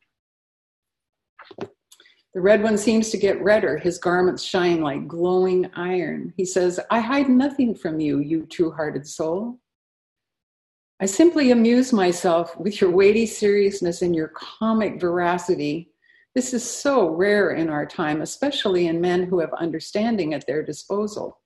The 2.34 2.42
red 2.42 2.62
one 2.62 2.78
seems 2.78 3.10
to 3.10 3.18
get 3.18 3.42
redder. 3.42 3.78
His 3.78 3.98
garments 3.98 4.44
shine 4.44 4.82
like 4.82 5.08
glowing 5.08 5.70
iron. 5.76 6.32
He 6.38 6.46
says, 6.46 6.80
I 6.92 7.00
hide 7.00 7.28
nothing 7.28 7.74
from 7.74 8.00
you, 8.00 8.20
you 8.20 8.46
true 8.46 8.72
hearted 8.72 9.08
soul. 9.08 9.60
I 11.02 11.06
simply 11.06 11.52
amuse 11.52 11.92
myself 11.92 12.58
with 12.60 12.82
your 12.82 12.92
weighty 12.92 13.26
seriousness 13.26 14.04
and 14.04 14.16
your 14.16 14.28
comic 14.36 15.00
veracity. 15.02 15.92
This 16.36 16.54
is 16.54 16.64
so 16.64 17.10
rare 17.10 17.52
in 17.52 17.70
our 17.70 17.86
time, 17.86 18.22
especially 18.22 18.88
in 18.88 19.02
men 19.02 19.24
who 19.24 19.40
have 19.40 19.54
understanding 19.54 20.34
at 20.34 20.46
their 20.46 20.62
disposal. 20.62 21.39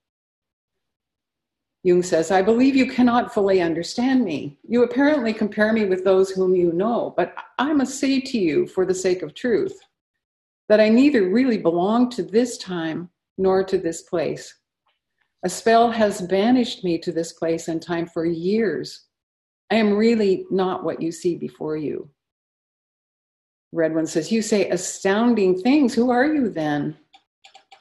Jung 1.84 2.02
says, 2.02 2.32
I 2.32 2.42
believe 2.42 2.78
you 2.78 2.90
cannot 2.90 3.34
fully 3.34 3.62
understand 3.62 4.24
me. 4.24 4.58
You 4.66 4.84
apparently 4.84 5.34
compare 5.34 5.74
me 5.74 5.86
with 5.86 6.06
those 6.06 6.32
whom 6.32 6.56
you 6.56 6.72
know, 6.72 7.14
but 7.18 7.36
I 7.60 7.74
must 7.74 8.00
say 8.00 8.22
to 8.22 8.38
you, 8.38 8.66
for 8.68 8.86
the 8.86 8.96
sake 8.96 9.22
of 9.22 9.36
truth, 9.36 9.78
that 10.70 10.80
I 10.80 10.88
neither 10.88 11.30
really 11.30 11.58
belong 11.58 12.10
to 12.12 12.24
this 12.24 12.58
time 12.58 13.10
nor 13.38 13.66
to 13.66 13.78
this 13.78 14.04
place. 14.04 14.60
A 15.44 15.50
spell 15.50 15.92
has 15.92 16.22
banished 16.22 16.86
me 16.86 16.98
to 17.00 17.12
this 17.12 17.34
place 17.34 17.68
and 17.68 17.82
time 17.82 18.08
for 18.08 18.26
years. 18.26 19.08
I 19.70 19.76
am 19.76 19.94
really 19.94 20.46
not 20.50 20.86
what 20.86 21.02
you 21.02 21.12
see 21.12 21.36
before 21.36 21.76
you. 21.76 22.10
Red 23.74 23.94
One 23.94 24.08
says, 24.08 24.32
You 24.32 24.42
say 24.42 24.70
astounding 24.70 25.60
things. 25.60 25.94
Who 25.94 26.12
are 26.12 26.26
you 26.26 26.48
then? 26.48 26.96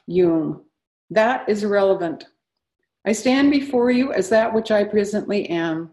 Jung. 0.07 0.65
That 1.09 1.47
is 1.47 1.63
irrelevant. 1.63 2.25
I 3.05 3.11
stand 3.11 3.51
before 3.51 3.91
you 3.91 4.13
as 4.13 4.29
that 4.29 4.53
which 4.53 4.71
I 4.71 4.83
presently 4.83 5.49
am. 5.49 5.91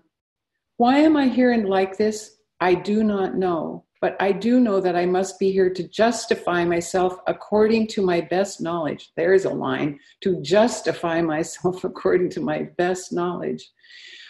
Why 0.77 0.99
am 0.99 1.16
I 1.16 1.29
here 1.29 1.53
and 1.53 1.68
like 1.68 1.96
this? 1.96 2.37
I 2.61 2.75
do 2.75 3.03
not 3.03 3.37
know 3.37 3.85
but 4.01 4.16
I 4.18 4.33
do 4.33 4.61
know 4.61 4.81
that 4.81 4.96
I 4.96 5.05
must 5.05 5.38
be 5.38 5.53
here 5.53 5.68
to 5.70 5.88
justify 5.88 6.64
myself 6.64 7.18
according 7.27 7.88
to 7.88 8.03
my 8.03 8.20
best 8.20 8.61
knowledge. 8.61 9.11
There's 9.16 9.44
a 9.44 9.51
line 9.51 9.99
to 10.23 10.40
justify 10.40 11.20
myself 11.20 11.85
according 11.85 12.31
to 12.31 12.40
my 12.40 12.70
best 12.79 13.12
knowledge. 13.12 13.68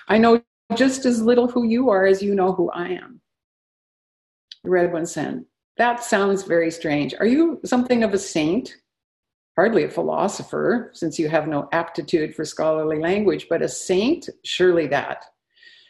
I 0.09 0.19
know 0.19 0.43
just 0.75 1.07
as 1.07 1.23
little 1.23 1.49
who 1.49 1.65
you 1.65 1.89
are 1.91 2.07
as 2.07 2.23
you 2.23 2.35
know 2.35 2.53
who 2.53 2.71
I 2.71 2.89
am. 2.89 3.21
The 4.65 4.71
red 4.71 4.93
one 4.93 5.07
said, 5.07 5.45
That 5.77 6.03
sounds 6.03 6.43
very 6.43 6.71
strange. 6.71 7.15
Are 7.19 7.27
you 7.27 7.61
something 7.65 8.03
of 8.03 8.13
a 8.13 8.19
saint? 8.19 8.75
Hardly 9.61 9.85
a 9.85 9.91
philosopher, 9.91 10.91
since 10.95 11.19
you 11.19 11.29
have 11.29 11.47
no 11.47 11.69
aptitude 11.73 12.35
for 12.35 12.47
scholarly 12.47 12.99
language, 12.99 13.47
but 13.51 13.61
a 13.61 13.69
saint? 13.69 14.27
Surely 14.43 14.87
that. 14.87 15.27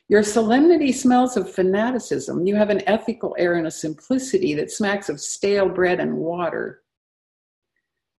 Your 0.08 0.24
solemnity 0.24 0.90
smells 0.90 1.36
of 1.36 1.48
fanaticism. 1.54 2.44
You 2.44 2.56
have 2.56 2.70
an 2.70 2.82
ethical 2.88 3.36
air 3.38 3.54
and 3.54 3.68
a 3.68 3.70
simplicity 3.70 4.54
that 4.54 4.72
smacks 4.72 5.08
of 5.08 5.20
stale 5.20 5.68
bread 5.68 6.00
and 6.00 6.16
water. 6.16 6.82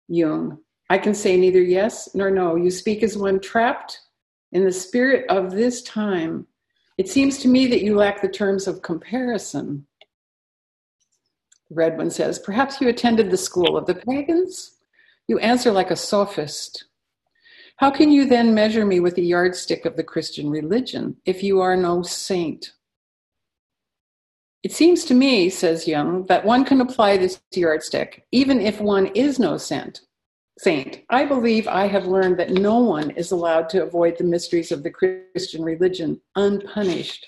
Jung, 0.07 0.57
I 0.89 0.97
can 0.97 1.13
say 1.13 1.35
neither 1.35 1.61
yes 1.61 2.15
nor 2.15 2.31
no. 2.31 2.55
You 2.55 2.71
speak 2.71 3.03
as 3.03 3.17
one 3.17 3.41
trapped 3.41 3.99
in 4.53 4.63
the 4.63 4.71
spirit 4.71 5.25
of 5.29 5.51
this 5.51 5.81
time. 5.81 6.47
It 6.97 7.09
seems 7.09 7.39
to 7.39 7.49
me 7.49 7.67
that 7.67 7.83
you 7.83 7.97
lack 7.97 8.21
the 8.21 8.29
terms 8.29 8.67
of 8.67 8.81
comparison. 8.83 9.85
The 11.67 11.75
red 11.75 11.97
one 11.97 12.09
says, 12.09 12.39
Perhaps 12.39 12.79
you 12.79 12.87
attended 12.87 13.29
the 13.29 13.35
school 13.35 13.75
of 13.75 13.85
the 13.85 13.95
pagans? 13.95 14.77
You 15.31 15.39
answer 15.39 15.71
like 15.71 15.91
a 15.91 15.95
sophist. 15.95 16.87
How 17.77 17.89
can 17.89 18.11
you 18.11 18.25
then 18.25 18.53
measure 18.53 18.85
me 18.85 18.99
with 18.99 19.15
the 19.15 19.23
yardstick 19.23 19.85
of 19.85 19.95
the 19.95 20.03
Christian 20.03 20.49
religion 20.49 21.15
if 21.23 21.41
you 21.41 21.61
are 21.61 21.77
no 21.77 22.01
saint? 22.01 22.73
It 24.61 24.73
seems 24.73 25.05
to 25.05 25.13
me, 25.13 25.49
says 25.49 25.87
Jung, 25.87 26.25
that 26.25 26.43
one 26.43 26.65
can 26.65 26.81
apply 26.81 27.15
this 27.15 27.39
yardstick 27.53 28.25
even 28.33 28.59
if 28.59 28.81
one 28.81 29.07
is 29.15 29.39
no 29.39 29.55
saint. 29.55 30.01
Saint, 30.59 30.99
I 31.09 31.23
believe 31.23 31.65
I 31.65 31.87
have 31.87 32.07
learned 32.07 32.37
that 32.39 32.49
no 32.49 32.79
one 32.79 33.11
is 33.11 33.31
allowed 33.31 33.69
to 33.69 33.83
avoid 33.83 34.17
the 34.17 34.25
mysteries 34.25 34.73
of 34.73 34.83
the 34.83 34.91
Christian 34.91 35.63
religion 35.63 36.19
unpunished. 36.35 37.25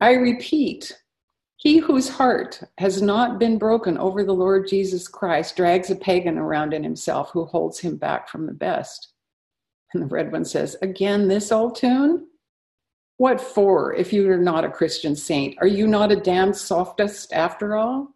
I 0.00 0.12
repeat, 0.12 0.96
he 1.60 1.76
whose 1.76 2.08
heart 2.08 2.62
has 2.78 3.02
not 3.02 3.38
been 3.38 3.58
broken 3.58 3.98
over 3.98 4.24
the 4.24 4.32
Lord 4.32 4.66
Jesus 4.66 5.06
Christ 5.06 5.56
drags 5.56 5.90
a 5.90 5.94
pagan 5.94 6.38
around 6.38 6.72
in 6.72 6.82
himself 6.82 7.30
who 7.32 7.44
holds 7.44 7.78
him 7.78 7.96
back 7.96 8.30
from 8.30 8.46
the 8.46 8.54
best. 8.54 9.12
And 9.92 10.02
the 10.02 10.06
red 10.06 10.32
one 10.32 10.46
says, 10.46 10.74
Again, 10.80 11.28
this 11.28 11.52
old 11.52 11.76
tune? 11.76 12.28
What 13.18 13.42
for 13.42 13.94
if 13.94 14.10
you 14.10 14.30
are 14.30 14.38
not 14.38 14.64
a 14.64 14.70
Christian 14.70 15.14
saint? 15.14 15.58
Are 15.60 15.66
you 15.66 15.86
not 15.86 16.10
a 16.10 16.16
damned 16.16 16.56
sophist 16.56 17.30
after 17.34 17.76
all? 17.76 18.14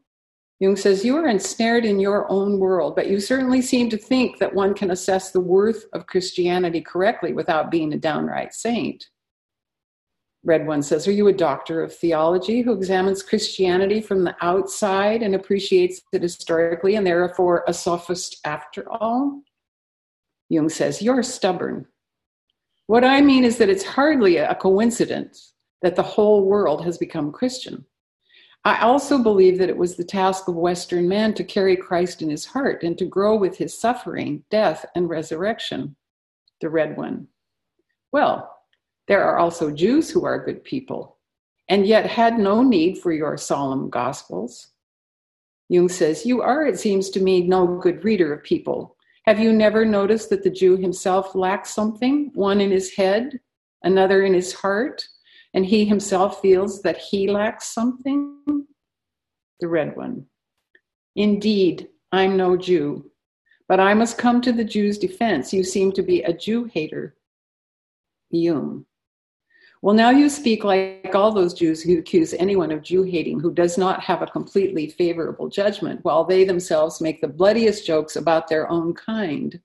Jung 0.58 0.76
says, 0.76 1.04
You 1.04 1.18
are 1.18 1.28
ensnared 1.28 1.84
in 1.84 2.00
your 2.00 2.26
own 2.32 2.58
world, 2.58 2.96
but 2.96 3.10
you 3.10 3.20
certainly 3.20 3.60
seem 3.60 3.90
to 3.90 3.98
think 3.98 4.38
that 4.38 4.54
one 4.54 4.72
can 4.72 4.90
assess 4.90 5.32
the 5.32 5.40
worth 5.40 5.84
of 5.92 6.06
Christianity 6.06 6.80
correctly 6.80 7.34
without 7.34 7.70
being 7.70 7.92
a 7.92 7.98
downright 7.98 8.54
saint. 8.54 9.04
Red 10.44 10.66
One 10.66 10.82
says, 10.82 11.08
Are 11.08 11.12
you 11.12 11.28
a 11.28 11.32
doctor 11.32 11.82
of 11.82 11.96
theology 11.96 12.60
who 12.60 12.72
examines 12.72 13.22
Christianity 13.22 14.02
from 14.02 14.24
the 14.24 14.36
outside 14.42 15.22
and 15.22 15.34
appreciates 15.34 16.02
it 16.12 16.22
historically 16.22 16.96
and 16.96 17.06
therefore 17.06 17.64
a 17.66 17.72
sophist 17.72 18.40
after 18.44 18.90
all? 18.92 19.42
Jung 20.50 20.68
says, 20.68 21.00
You're 21.00 21.22
stubborn. 21.22 21.86
What 22.86 23.04
I 23.04 23.22
mean 23.22 23.44
is 23.44 23.56
that 23.56 23.70
it's 23.70 23.84
hardly 23.84 24.36
a 24.36 24.54
coincidence 24.54 25.54
that 25.80 25.96
the 25.96 26.02
whole 26.02 26.44
world 26.44 26.84
has 26.84 26.98
become 26.98 27.32
Christian. 27.32 27.86
I 28.66 28.80
also 28.80 29.22
believe 29.22 29.58
that 29.58 29.70
it 29.70 29.76
was 29.76 29.96
the 29.96 30.04
task 30.04 30.48
of 30.48 30.54
Western 30.54 31.08
man 31.08 31.34
to 31.34 31.44
carry 31.44 31.76
Christ 31.76 32.20
in 32.20 32.30
his 32.30 32.44
heart 32.44 32.82
and 32.82 32.96
to 32.98 33.06
grow 33.06 33.36
with 33.36 33.56
his 33.56 33.78
suffering, 33.78 34.44
death, 34.50 34.84
and 34.94 35.08
resurrection. 35.08 35.96
The 36.60 36.70
red 36.70 36.96
one. 36.96 37.28
Well, 38.12 38.53
there 39.08 39.24
are 39.24 39.38
also 39.38 39.70
Jews 39.70 40.10
who 40.10 40.24
are 40.24 40.44
good 40.44 40.64
people 40.64 41.18
and 41.68 41.86
yet 41.86 42.06
had 42.06 42.38
no 42.38 42.62
need 42.62 42.98
for 42.98 43.12
your 43.12 43.36
solemn 43.36 43.90
gospels. 43.90 44.68
Jung 45.68 45.88
says, 45.88 46.26
You 46.26 46.42
are, 46.42 46.66
it 46.66 46.78
seems 46.78 47.10
to 47.10 47.22
me, 47.22 47.46
no 47.46 47.78
good 47.78 48.04
reader 48.04 48.32
of 48.32 48.42
people 48.42 48.94
have 49.26 49.40
you 49.40 49.54
never 49.54 49.86
noticed 49.86 50.28
that 50.30 50.42
the 50.42 50.50
Jew 50.50 50.76
himself 50.76 51.34
lacks 51.34 51.70
something, 51.70 52.30
one 52.34 52.60
in 52.60 52.70
his 52.70 52.94
head, 52.94 53.40
another 53.82 54.22
in 54.22 54.34
his 54.34 54.52
heart, 54.52 55.06
and 55.54 55.64
he 55.64 55.86
himself 55.86 56.42
feels 56.42 56.82
that 56.82 56.98
he 56.98 57.30
lacks 57.30 57.66
something? 57.68 58.66
The 59.60 59.68
red 59.68 59.96
one. 59.96 60.26
Indeed, 61.16 61.88
I'm 62.12 62.36
no 62.36 62.54
Jew, 62.54 63.10
but 63.66 63.80
I 63.80 63.94
must 63.94 64.18
come 64.18 64.42
to 64.42 64.52
the 64.52 64.64
Jew's 64.64 64.98
defense. 64.98 65.54
You 65.54 65.64
seem 65.64 65.92
to 65.92 66.02
be 66.02 66.22
a 66.22 66.32
Jew 66.32 66.64
hater. 66.64 67.16
Jung. 68.30 68.84
Well, 69.84 69.94
now 69.94 70.08
you 70.08 70.30
speak 70.30 70.64
like 70.64 71.14
all 71.14 71.30
those 71.30 71.52
Jews 71.52 71.82
who 71.82 71.98
accuse 71.98 72.32
anyone 72.32 72.72
of 72.72 72.80
Jew 72.80 73.02
hating 73.02 73.38
who 73.38 73.52
does 73.52 73.76
not 73.76 74.00
have 74.00 74.22
a 74.22 74.26
completely 74.26 74.88
favorable 74.88 75.50
judgment, 75.50 76.00
while 76.04 76.24
they 76.24 76.44
themselves 76.44 77.02
make 77.02 77.20
the 77.20 77.28
bloodiest 77.28 77.84
jokes 77.84 78.16
about 78.16 78.48
their 78.48 78.66
own 78.70 78.94
kind. 78.94 79.60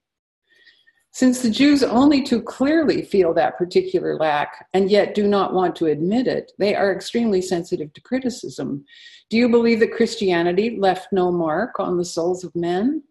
Since 1.13 1.41
the 1.41 1.49
Jews 1.49 1.83
only 1.83 2.21
too 2.21 2.41
clearly 2.41 3.01
feel 3.01 3.33
that 3.35 3.57
particular 3.57 4.17
lack 4.17 4.67
and 4.73 4.91
yet 4.91 5.15
do 5.15 5.25
not 5.25 5.53
want 5.53 5.73
to 5.77 5.85
admit 5.85 6.27
it, 6.27 6.51
they 6.59 6.75
are 6.75 6.91
extremely 6.91 7.41
sensitive 7.41 7.93
to 7.93 8.01
criticism. 8.01 8.83
Do 9.29 9.37
you 9.37 9.47
believe 9.47 9.79
that 9.79 9.93
Christianity 9.93 10.77
left 10.77 11.13
no 11.13 11.31
mark 11.31 11.79
on 11.79 11.95
the 11.95 12.03
souls 12.03 12.43
of 12.43 12.53
men? 12.57 13.03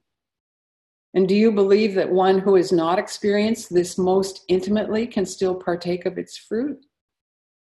And 1.15 1.27
do 1.27 1.35
you 1.35 1.53
believe 1.53 1.95
that 1.95 2.13
one 2.13 2.39
who 2.39 2.57
has 2.57 2.71
not 2.71 2.99
experienced 2.99 3.73
this 3.73 3.97
most 3.97 4.45
intimately 4.49 5.07
can 5.07 5.25
still 5.25 5.55
partake 5.55 6.05
of 6.05 6.19
its 6.19 6.37
fruit? 6.37 6.85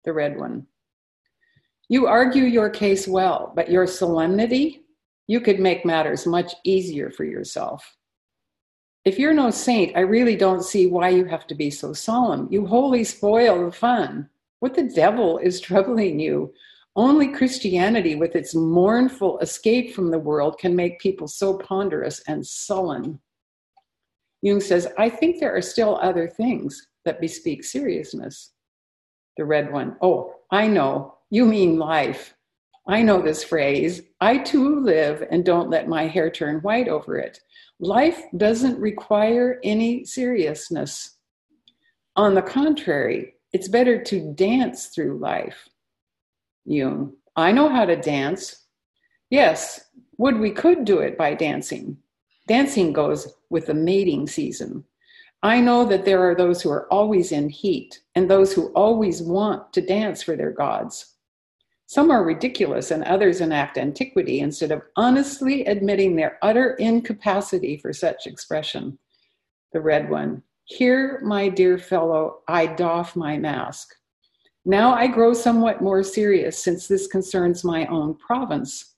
The 0.08 0.14
red 0.14 0.38
one. 0.38 0.66
You 1.90 2.06
argue 2.06 2.44
your 2.44 2.70
case 2.70 3.06
well, 3.06 3.52
but 3.54 3.70
your 3.70 3.86
solemnity, 3.86 4.86
you 5.26 5.38
could 5.38 5.60
make 5.60 5.84
matters 5.84 6.26
much 6.26 6.54
easier 6.64 7.10
for 7.10 7.24
yourself. 7.24 7.94
If 9.04 9.18
you're 9.18 9.34
no 9.34 9.50
saint, 9.50 9.94
I 9.98 10.00
really 10.00 10.34
don't 10.34 10.64
see 10.64 10.86
why 10.86 11.10
you 11.10 11.26
have 11.26 11.46
to 11.48 11.54
be 11.54 11.70
so 11.70 11.92
solemn. 11.92 12.48
You 12.50 12.66
wholly 12.66 13.04
spoil 13.04 13.66
the 13.66 13.70
fun. 13.70 14.30
What 14.60 14.74
the 14.74 14.84
devil 14.84 15.36
is 15.36 15.60
troubling 15.60 16.18
you? 16.18 16.54
Only 16.96 17.28
Christianity, 17.28 18.14
with 18.14 18.34
its 18.34 18.54
mournful 18.54 19.38
escape 19.40 19.94
from 19.94 20.10
the 20.10 20.18
world, 20.18 20.58
can 20.58 20.74
make 20.74 21.00
people 21.00 21.28
so 21.28 21.58
ponderous 21.58 22.22
and 22.26 22.46
sullen. 22.46 23.20
Jung 24.40 24.60
says, 24.60 24.88
I 24.96 25.10
think 25.10 25.38
there 25.38 25.54
are 25.54 25.62
still 25.62 25.98
other 26.00 26.28
things 26.28 26.88
that 27.04 27.20
bespeak 27.20 27.62
seriousness. 27.62 28.52
The 29.38 29.44
red 29.44 29.72
one, 29.72 29.96
oh, 30.02 30.34
I 30.50 30.66
know. 30.66 31.14
You 31.30 31.46
mean 31.46 31.78
life. 31.78 32.34
I 32.88 33.02
know 33.02 33.22
this 33.22 33.44
phrase. 33.44 34.02
I 34.20 34.38
too 34.38 34.80
live 34.80 35.24
and 35.30 35.44
don't 35.44 35.70
let 35.70 35.88
my 35.88 36.08
hair 36.08 36.28
turn 36.28 36.60
white 36.60 36.88
over 36.88 37.16
it. 37.16 37.38
Life 37.78 38.20
doesn't 38.36 38.80
require 38.80 39.60
any 39.62 40.04
seriousness. 40.04 41.18
On 42.16 42.34
the 42.34 42.42
contrary, 42.42 43.36
it's 43.52 43.68
better 43.68 44.02
to 44.02 44.32
dance 44.32 44.86
through 44.86 45.18
life. 45.18 45.68
Jung, 46.64 47.12
I 47.36 47.52
know 47.52 47.68
how 47.68 47.84
to 47.84 47.94
dance. 47.94 48.66
Yes, 49.30 49.84
would 50.16 50.38
we 50.40 50.50
could 50.50 50.84
do 50.84 50.98
it 50.98 51.16
by 51.16 51.34
dancing. 51.34 51.96
Dancing 52.48 52.92
goes 52.92 53.34
with 53.50 53.66
the 53.66 53.74
mating 53.74 54.26
season. 54.26 54.82
I 55.42 55.60
know 55.60 55.84
that 55.84 56.04
there 56.04 56.28
are 56.28 56.34
those 56.34 56.62
who 56.62 56.70
are 56.70 56.92
always 56.92 57.30
in 57.30 57.48
heat 57.48 58.00
and 58.16 58.28
those 58.28 58.52
who 58.52 58.72
always 58.74 59.22
want 59.22 59.72
to 59.72 59.80
dance 59.80 60.22
for 60.22 60.34
their 60.34 60.50
gods. 60.50 61.14
Some 61.86 62.10
are 62.10 62.24
ridiculous 62.24 62.90
and 62.90 63.04
others 63.04 63.40
enact 63.40 63.78
antiquity 63.78 64.40
instead 64.40 64.72
of 64.72 64.82
honestly 64.96 65.64
admitting 65.64 66.16
their 66.16 66.38
utter 66.42 66.74
incapacity 66.74 67.76
for 67.78 67.92
such 67.92 68.26
expression. 68.26 68.98
The 69.72 69.80
red 69.80 70.10
one, 70.10 70.42
here, 70.64 71.20
my 71.24 71.48
dear 71.48 71.78
fellow, 71.78 72.40
I 72.48 72.66
doff 72.66 73.16
my 73.16 73.38
mask. 73.38 73.94
Now 74.66 74.92
I 74.92 75.06
grow 75.06 75.32
somewhat 75.32 75.80
more 75.80 76.02
serious 76.02 76.62
since 76.62 76.88
this 76.88 77.06
concerns 77.06 77.64
my 77.64 77.86
own 77.86 78.16
province. 78.16 78.96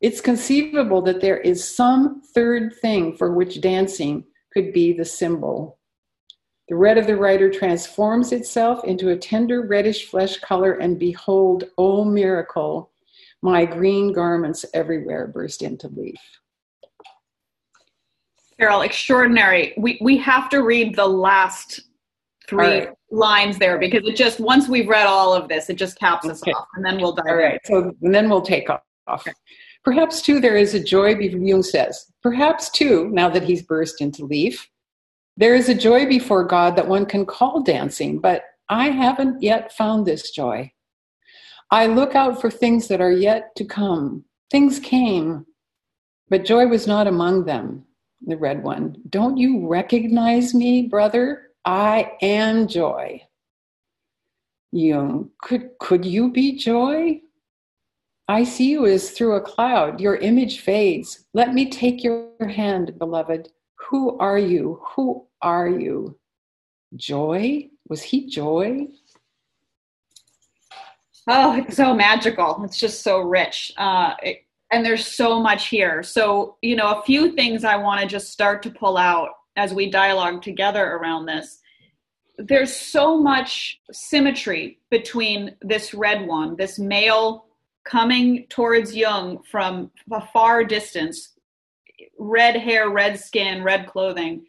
It's 0.00 0.20
conceivable 0.20 1.02
that 1.02 1.20
there 1.20 1.38
is 1.38 1.62
some 1.62 2.22
third 2.32 2.74
thing 2.80 3.16
for 3.16 3.34
which 3.34 3.60
dancing 3.60 4.24
could 4.58 4.72
be 4.72 4.92
the 4.92 5.04
symbol. 5.04 5.78
The 6.68 6.74
red 6.74 6.98
of 6.98 7.06
the 7.06 7.16
writer 7.16 7.48
transforms 7.48 8.32
itself 8.32 8.84
into 8.84 9.10
a 9.10 9.16
tender 9.16 9.62
reddish 9.62 10.10
flesh 10.10 10.38
color, 10.38 10.72
and 10.72 10.98
behold, 10.98 11.64
oh 11.78 12.04
miracle, 12.04 12.90
my 13.40 13.64
green 13.64 14.12
garments 14.12 14.64
everywhere 14.74 15.28
burst 15.28 15.62
into 15.62 15.88
leaf. 15.88 16.20
Carol, 18.58 18.82
extraordinary. 18.82 19.74
We 19.78 19.98
we 20.00 20.18
have 20.18 20.48
to 20.50 20.64
read 20.64 20.96
the 20.96 21.06
last 21.06 21.80
three 22.48 22.80
right. 22.80 22.88
lines 23.12 23.58
there 23.58 23.78
because 23.78 24.02
it 24.04 24.16
just 24.16 24.40
once 24.40 24.68
we've 24.68 24.88
read 24.88 25.06
all 25.06 25.32
of 25.32 25.48
this, 25.48 25.70
it 25.70 25.76
just 25.76 26.00
caps 26.00 26.26
us 26.26 26.42
okay. 26.42 26.50
off, 26.50 26.66
and 26.74 26.84
then 26.84 26.96
we'll 26.96 27.12
dive. 27.12 27.26
All 27.28 27.36
right, 27.36 27.60
in. 27.68 27.82
so 27.82 27.94
then 28.00 28.28
we'll 28.28 28.42
take 28.42 28.68
off. 28.68 28.82
Okay. 29.08 29.32
Perhaps 29.84 30.22
too, 30.22 30.40
there 30.40 30.56
is 30.56 30.74
a 30.74 30.82
joy, 30.82 31.14
Jung 31.16 31.62
says. 31.62 32.12
Perhaps 32.22 32.70
too, 32.70 33.08
now 33.10 33.28
that 33.28 33.44
he's 33.44 33.62
burst 33.62 34.00
into 34.00 34.24
leaf, 34.24 34.68
there 35.36 35.54
is 35.54 35.68
a 35.68 35.74
joy 35.74 36.06
before 36.06 36.44
God 36.44 36.76
that 36.76 36.88
one 36.88 37.06
can 37.06 37.24
call 37.24 37.62
dancing, 37.62 38.18
but 38.18 38.42
I 38.68 38.90
haven't 38.90 39.42
yet 39.42 39.72
found 39.72 40.04
this 40.04 40.30
joy. 40.30 40.72
I 41.70 41.86
look 41.86 42.14
out 42.14 42.40
for 42.40 42.50
things 42.50 42.88
that 42.88 43.00
are 43.00 43.12
yet 43.12 43.54
to 43.56 43.64
come. 43.64 44.24
Things 44.50 44.78
came, 44.78 45.46
but 46.28 46.44
joy 46.44 46.66
was 46.66 46.86
not 46.86 47.06
among 47.06 47.44
them. 47.44 47.84
The 48.26 48.36
red 48.36 48.64
one. 48.64 48.96
Don't 49.10 49.36
you 49.36 49.68
recognize 49.68 50.54
me, 50.54 50.82
brother? 50.82 51.50
I 51.64 52.12
am 52.20 52.66
joy. 52.66 53.22
Jung, 54.72 55.30
could, 55.40 55.70
could 55.78 56.04
you 56.04 56.32
be 56.32 56.56
joy? 56.56 57.20
I 58.28 58.44
see 58.44 58.70
you 58.70 58.84
as 58.84 59.10
through 59.10 59.36
a 59.36 59.40
cloud. 59.40 60.00
Your 60.00 60.16
image 60.16 60.60
fades. 60.60 61.24
Let 61.32 61.54
me 61.54 61.70
take 61.70 62.04
your 62.04 62.28
hand, 62.46 62.98
beloved. 62.98 63.48
Who 63.88 64.18
are 64.18 64.38
you? 64.38 64.80
Who 64.94 65.26
are 65.40 65.68
you? 65.68 66.18
Joy? 66.94 67.70
Was 67.88 68.02
he 68.02 68.28
joy? 68.28 68.88
Oh, 71.26 71.56
it's 71.56 71.76
so 71.76 71.94
magical. 71.94 72.62
It's 72.64 72.78
just 72.78 73.02
so 73.02 73.20
rich. 73.20 73.72
Uh, 73.78 74.14
it, 74.22 74.44
and 74.70 74.84
there's 74.84 75.06
so 75.06 75.40
much 75.40 75.68
here. 75.68 76.02
So, 76.02 76.56
you 76.60 76.76
know, 76.76 76.98
a 76.98 77.02
few 77.02 77.32
things 77.32 77.64
I 77.64 77.76
want 77.76 78.02
to 78.02 78.06
just 78.06 78.30
start 78.30 78.62
to 78.64 78.70
pull 78.70 78.98
out 78.98 79.30
as 79.56 79.72
we 79.72 79.90
dialogue 79.90 80.42
together 80.42 80.84
around 80.84 81.24
this. 81.24 81.60
There's 82.36 82.74
so 82.74 83.18
much 83.18 83.80
symmetry 83.90 84.78
between 84.90 85.56
this 85.62 85.94
red 85.94 86.26
one, 86.26 86.56
this 86.56 86.78
male 86.78 87.47
coming 87.88 88.46
towards 88.48 88.94
Jung 88.94 89.42
from 89.50 89.90
a 90.12 90.20
far 90.20 90.64
distance, 90.64 91.34
red 92.18 92.56
hair, 92.56 92.90
red 92.90 93.18
skin, 93.18 93.62
red 93.62 93.86
clothing, 93.86 94.44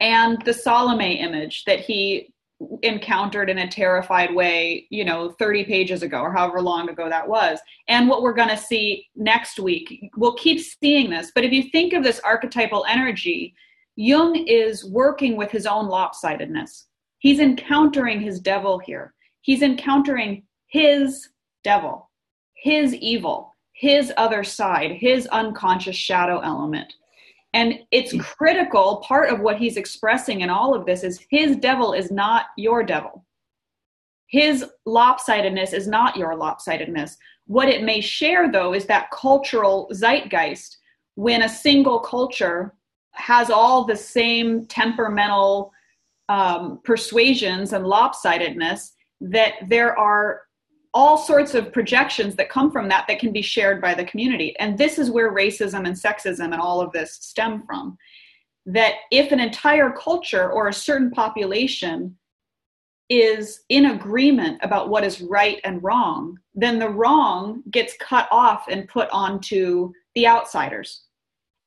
and 0.00 0.40
the 0.44 0.54
Salome 0.54 1.20
image 1.20 1.64
that 1.64 1.80
he 1.80 2.32
encountered 2.82 3.50
in 3.50 3.58
a 3.58 3.68
terrified 3.68 4.34
way, 4.34 4.86
you 4.90 5.04
know, 5.04 5.30
30 5.38 5.64
pages 5.64 6.02
ago 6.02 6.20
or 6.20 6.32
however 6.32 6.60
long 6.60 6.88
ago 6.88 7.08
that 7.08 7.28
was. 7.28 7.58
And 7.88 8.08
what 8.08 8.22
we're 8.22 8.32
going 8.32 8.48
to 8.48 8.56
see 8.56 9.06
next 9.14 9.60
week. 9.60 10.10
We'll 10.16 10.34
keep 10.34 10.60
seeing 10.60 11.10
this, 11.10 11.30
but 11.34 11.44
if 11.44 11.52
you 11.52 11.64
think 11.70 11.92
of 11.92 12.02
this 12.02 12.20
archetypal 12.20 12.84
energy, 12.88 13.54
Jung 13.96 14.36
is 14.36 14.84
working 14.84 15.36
with 15.36 15.50
his 15.50 15.66
own 15.66 15.86
lopsidedness. 15.86 16.84
He's 17.18 17.40
encountering 17.40 18.20
his 18.20 18.40
devil 18.40 18.78
here. 18.78 19.14
He's 19.40 19.62
encountering 19.62 20.44
his 20.66 21.28
devil, 21.64 22.07
his 22.62 22.94
evil, 22.94 23.56
his 23.72 24.12
other 24.16 24.42
side, 24.44 24.92
his 24.92 25.26
unconscious 25.28 25.96
shadow 25.96 26.40
element. 26.40 26.92
And 27.54 27.80
it's 27.90 28.12
hmm. 28.12 28.18
critical. 28.18 29.02
Part 29.06 29.30
of 29.30 29.40
what 29.40 29.58
he's 29.58 29.76
expressing 29.76 30.42
in 30.42 30.50
all 30.50 30.74
of 30.74 30.86
this 30.86 31.02
is 31.04 31.24
his 31.30 31.56
devil 31.56 31.92
is 31.92 32.10
not 32.10 32.46
your 32.56 32.82
devil. 32.82 33.24
His 34.26 34.66
lopsidedness 34.86 35.72
is 35.72 35.88
not 35.88 36.16
your 36.16 36.34
lopsidedness. 36.34 37.16
What 37.46 37.68
it 37.68 37.82
may 37.82 38.02
share, 38.02 38.52
though, 38.52 38.74
is 38.74 38.84
that 38.86 39.10
cultural 39.10 39.88
zeitgeist 39.92 40.76
when 41.14 41.42
a 41.42 41.48
single 41.48 41.98
culture 41.98 42.74
has 43.12 43.48
all 43.50 43.84
the 43.84 43.96
same 43.96 44.66
temperamental 44.66 45.72
um, 46.28 46.80
persuasions 46.84 47.72
and 47.72 47.84
lopsidedness, 47.84 48.90
that 49.20 49.54
there 49.66 49.98
are 49.98 50.42
all 50.98 51.16
sorts 51.16 51.54
of 51.54 51.72
projections 51.72 52.34
that 52.34 52.50
come 52.50 52.72
from 52.72 52.88
that 52.88 53.04
that 53.06 53.20
can 53.20 53.30
be 53.30 53.40
shared 53.40 53.80
by 53.80 53.94
the 53.94 54.04
community. 54.04 54.52
And 54.58 54.76
this 54.76 54.98
is 54.98 55.12
where 55.12 55.32
racism 55.32 55.86
and 55.86 55.94
sexism 55.94 56.46
and 56.46 56.56
all 56.56 56.80
of 56.80 56.90
this 56.90 57.18
stem 57.20 57.62
from. 57.62 57.96
That 58.66 58.94
if 59.12 59.30
an 59.30 59.38
entire 59.38 59.92
culture 59.92 60.50
or 60.50 60.66
a 60.66 60.72
certain 60.72 61.12
population 61.12 62.18
is 63.08 63.60
in 63.68 63.92
agreement 63.92 64.58
about 64.60 64.88
what 64.88 65.04
is 65.04 65.20
right 65.20 65.60
and 65.62 65.80
wrong, 65.84 66.36
then 66.52 66.80
the 66.80 66.90
wrong 66.90 67.62
gets 67.70 67.96
cut 68.00 68.26
off 68.32 68.64
and 68.68 68.88
put 68.88 69.08
onto 69.10 69.92
the 70.16 70.26
outsiders. 70.26 71.04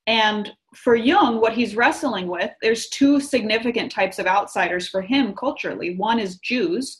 And 0.08 0.52
for 0.76 0.98
Jung, 0.98 1.39
what 1.39 1.54
he's 1.54 1.78
wrestling 1.78 2.28
with, 2.28 2.52
there's 2.62 2.89
two 2.89 3.22
significant 3.22 3.94
types 3.94 4.20
of 4.20 4.28
outsiders 4.28 4.89
for 4.89 5.02
him 5.02 5.34
culturally. 5.34 5.96
One 5.96 6.20
is 6.20 6.38
Jews, 6.39 7.00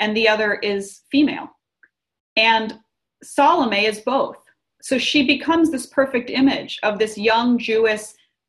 and 0.00 0.14
the 0.14 0.28
other 0.28 0.56
is 0.56 1.00
female. 1.10 1.48
And 2.36 2.78
Salome 3.22 3.86
is 3.86 4.00
both. 4.00 4.36
So 4.82 4.98
she 4.98 5.26
becomes 5.26 5.70
this 5.70 5.86
perfect 5.86 6.28
image 6.28 6.78
of 6.82 6.98
this 6.98 7.16
young 7.16 7.58
Jewish 7.58 8.02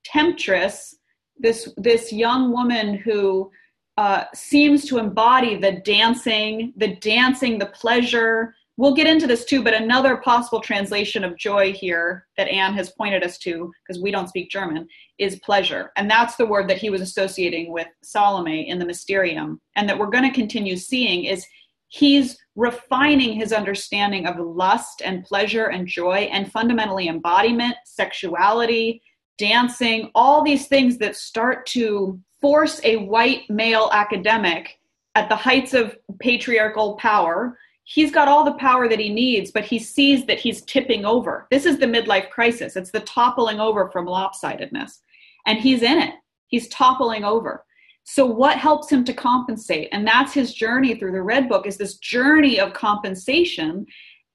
temptress, 0.03 0.95
this, 1.37 1.71
this 1.77 2.11
young 2.11 2.51
woman 2.51 2.95
who 2.95 3.51
uh, 3.97 4.25
seems 4.33 4.85
to 4.85 4.97
embody 4.97 5.55
the 5.55 5.73
dancing, 5.73 6.73
the 6.77 6.95
dancing, 6.95 7.59
the 7.59 7.67
pleasure. 7.67 8.55
We'll 8.77 8.95
get 8.95 9.05
into 9.05 9.27
this 9.27 9.45
too, 9.45 9.63
but 9.63 9.75
another 9.75 10.17
possible 10.17 10.59
translation 10.59 11.23
of 11.23 11.37
joy 11.37 11.73
here 11.73 12.25
that 12.37 12.47
Anne 12.47 12.73
has 12.73 12.89
pointed 12.89 13.23
us 13.23 13.37
to, 13.39 13.71
because 13.85 14.01
we 14.01 14.09
don't 14.09 14.29
speak 14.29 14.49
German, 14.49 14.87
is 15.19 15.39
pleasure. 15.41 15.91
And 15.95 16.09
that's 16.09 16.35
the 16.37 16.47
word 16.47 16.67
that 16.69 16.79
he 16.79 16.89
was 16.89 17.01
associating 17.01 17.71
with 17.71 17.87
Salome 18.01 18.67
in 18.67 18.79
the 18.79 18.85
Mysterium, 18.85 19.61
and 19.75 19.87
that 19.87 19.99
we're 19.99 20.07
going 20.07 20.27
to 20.27 20.31
continue 20.31 20.75
seeing 20.75 21.25
is 21.25 21.45
he's 21.93 22.37
refining 22.55 23.33
his 23.33 23.53
understanding 23.53 24.25
of 24.25 24.39
lust 24.39 25.03
and 25.05 25.23
pleasure 25.23 25.67
and 25.67 25.87
joy 25.87 26.27
and 26.31 26.51
fundamentally 26.51 27.07
embodiment, 27.07 27.75
sexuality, 27.85 28.99
dancing, 29.37 30.09
all 30.15 30.43
these 30.43 30.67
things 30.67 30.97
that 30.97 31.15
start 31.15 31.67
to 31.67 32.19
force 32.41 32.81
a 32.83 32.97
white 32.97 33.47
male 33.47 33.91
academic 33.93 34.79
at 35.13 35.29
the 35.29 35.35
heights 35.35 35.75
of 35.75 35.95
patriarchal 36.19 36.95
power 36.95 37.57
he's 37.85 38.11
got 38.11 38.27
all 38.27 38.45
the 38.45 38.53
power 38.53 38.87
that 38.87 38.99
he 38.99 39.09
needs, 39.09 39.51
but 39.51 39.65
he 39.65 39.77
sees 39.77 40.25
that 40.25 40.39
he's 40.39 40.61
tipping 40.61 41.05
over. 41.05 41.47
This 41.51 41.65
is 41.65 41.77
the 41.77 41.85
midlife 41.85 42.29
crisis. 42.29 42.75
It's 42.75 42.91
the 42.91 43.01
toppling 43.01 43.59
over 43.59 43.89
from 43.91 44.05
lopsidedness. 44.05 44.99
And 45.45 45.59
he's 45.59 45.81
in 45.81 45.99
it. 45.99 46.15
He's 46.47 46.69
toppling 46.69 47.25
over. 47.25 47.65
So 48.03 48.25
what 48.25 48.57
helps 48.57 48.91
him 48.91 49.03
to 49.05 49.13
compensate? 49.13 49.89
And 49.91 50.05
that's 50.05 50.33
his 50.33 50.53
journey 50.53 50.95
through 50.95 51.13
the 51.13 51.21
red 51.21 51.47
book 51.47 51.65
is 51.65 51.77
this 51.77 51.97
journey 51.97 52.59
of 52.59 52.73
compensation. 52.73 53.85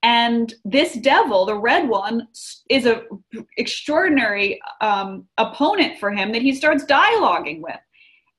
And 0.02 0.54
this 0.64 0.94
devil, 0.94 1.44
the 1.44 1.58
red 1.58 1.88
one, 1.88 2.28
is 2.70 2.86
a 2.86 3.02
extraordinary 3.56 4.60
um, 4.80 5.26
opponent 5.38 5.98
for 5.98 6.10
him 6.10 6.32
that 6.32 6.42
he 6.42 6.54
starts 6.54 6.84
dialoguing 6.84 7.60
with. 7.60 7.78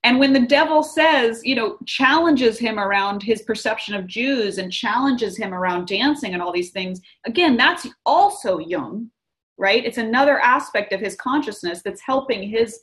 And 0.03 0.17
when 0.17 0.31
the 0.31 0.47
devil 0.47 0.81
says, 0.81 1.41
you 1.43 1.55
know, 1.55 1.77
challenges 1.85 2.57
him 2.57 2.79
around 2.79 3.21
his 3.21 3.41
perception 3.41 3.95
of 3.95 4.07
Jews 4.07 4.57
and 4.57 4.71
challenges 4.71 5.37
him 5.37 5.53
around 5.53 5.87
dancing 5.87 6.33
and 6.33 6.41
all 6.41 6.53
these 6.53 6.71
things, 6.71 7.01
again, 7.25 7.57
that's 7.57 7.85
also 8.05 8.59
Jung, 8.59 9.11
right? 9.57 9.83
It's 9.85 9.97
another 9.97 10.39
aspect 10.39 10.93
of 10.93 11.01
his 11.01 11.17
consciousness 11.17 11.81
that's 11.83 12.01
helping 12.01 12.49
his 12.49 12.79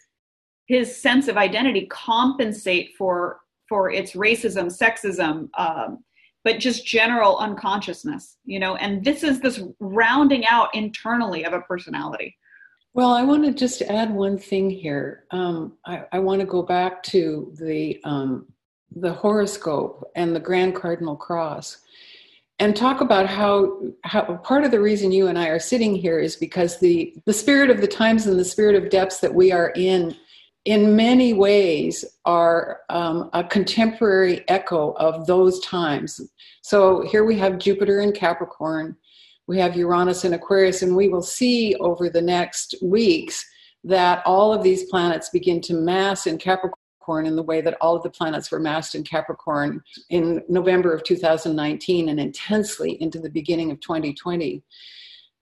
his 0.66 0.96
sense 0.96 1.28
of 1.28 1.36
identity 1.36 1.86
compensate 1.86 2.94
for 2.96 3.40
for 3.68 3.90
its 3.90 4.12
racism, 4.12 4.66
sexism, 4.66 5.48
um, 5.58 6.04
but 6.44 6.60
just 6.60 6.86
general 6.86 7.36
unconsciousness, 7.38 8.36
you 8.44 8.60
know. 8.60 8.76
And 8.76 9.04
this 9.04 9.24
is 9.24 9.40
this 9.40 9.60
rounding 9.80 10.46
out 10.46 10.74
internally 10.74 11.44
of 11.44 11.52
a 11.52 11.60
personality. 11.62 12.36
Well, 12.94 13.10
I 13.10 13.24
want 13.24 13.44
to 13.44 13.52
just 13.52 13.82
add 13.82 14.14
one 14.14 14.38
thing 14.38 14.70
here. 14.70 15.24
Um, 15.30 15.74
I, 15.84 16.04
I, 16.12 16.18
want 16.18 16.40
to 16.40 16.46
go 16.46 16.62
back 16.62 17.02
to 17.04 17.52
the 17.60 18.00
um, 18.04 18.46
the 18.94 19.12
horoscope 19.12 20.10
and 20.16 20.34
the 20.34 20.40
Grand 20.40 20.74
Cardinal 20.74 21.16
Cross, 21.16 21.78
and 22.58 22.74
talk 22.74 23.02
about 23.02 23.26
how 23.26 23.82
how 24.04 24.36
part 24.38 24.64
of 24.64 24.70
the 24.70 24.80
reason 24.80 25.12
you 25.12 25.26
and 25.26 25.38
I 25.38 25.48
are 25.48 25.58
sitting 25.58 25.94
here 25.94 26.18
is 26.18 26.36
because 26.36 26.78
the 26.78 27.14
the 27.26 27.34
spirit 27.34 27.68
of 27.68 27.80
the 27.82 27.86
times 27.86 28.26
and 28.26 28.38
the 28.38 28.44
spirit 28.44 28.76
of 28.76 28.88
depths 28.88 29.20
that 29.20 29.34
we 29.34 29.52
are 29.52 29.72
in, 29.76 30.16
in 30.66 30.94
many 30.94 31.32
ways, 31.32 32.04
are 32.24 32.80
um, 32.90 33.30
a 33.32 33.42
contemporary 33.42 34.44
echo 34.48 34.92
of 34.92 35.26
those 35.26 35.58
times. 35.60 36.20
So 36.60 37.00
here 37.02 37.24
we 37.24 37.38
have 37.38 37.58
Jupiter 37.58 38.00
in 38.00 38.12
Capricorn 38.12 38.96
we 39.46 39.58
have 39.58 39.76
Uranus 39.76 40.24
and 40.24 40.34
Aquarius, 40.34 40.82
and 40.82 40.96
we 40.96 41.08
will 41.08 41.22
see 41.22 41.74
over 41.76 42.10
the 42.10 42.22
next 42.22 42.74
weeks 42.82 43.44
that 43.84 44.22
all 44.26 44.52
of 44.52 44.62
these 44.62 44.84
planets 44.84 45.28
begin 45.28 45.60
to 45.62 45.74
mass 45.74 46.26
in 46.26 46.38
Capricorn 46.38 47.26
in 47.26 47.36
the 47.36 47.42
way 47.42 47.60
that 47.60 47.76
all 47.80 47.94
of 47.94 48.02
the 48.02 48.10
planets 48.10 48.50
were 48.50 48.58
massed 48.58 48.96
in 48.96 49.04
Capricorn 49.04 49.80
in 50.10 50.42
November 50.48 50.92
of 50.92 51.04
2019 51.04 52.08
and 52.08 52.18
intensely 52.18 53.00
into 53.00 53.20
the 53.20 53.30
beginning 53.30 53.70
of 53.70 53.78
2020. 53.80 54.62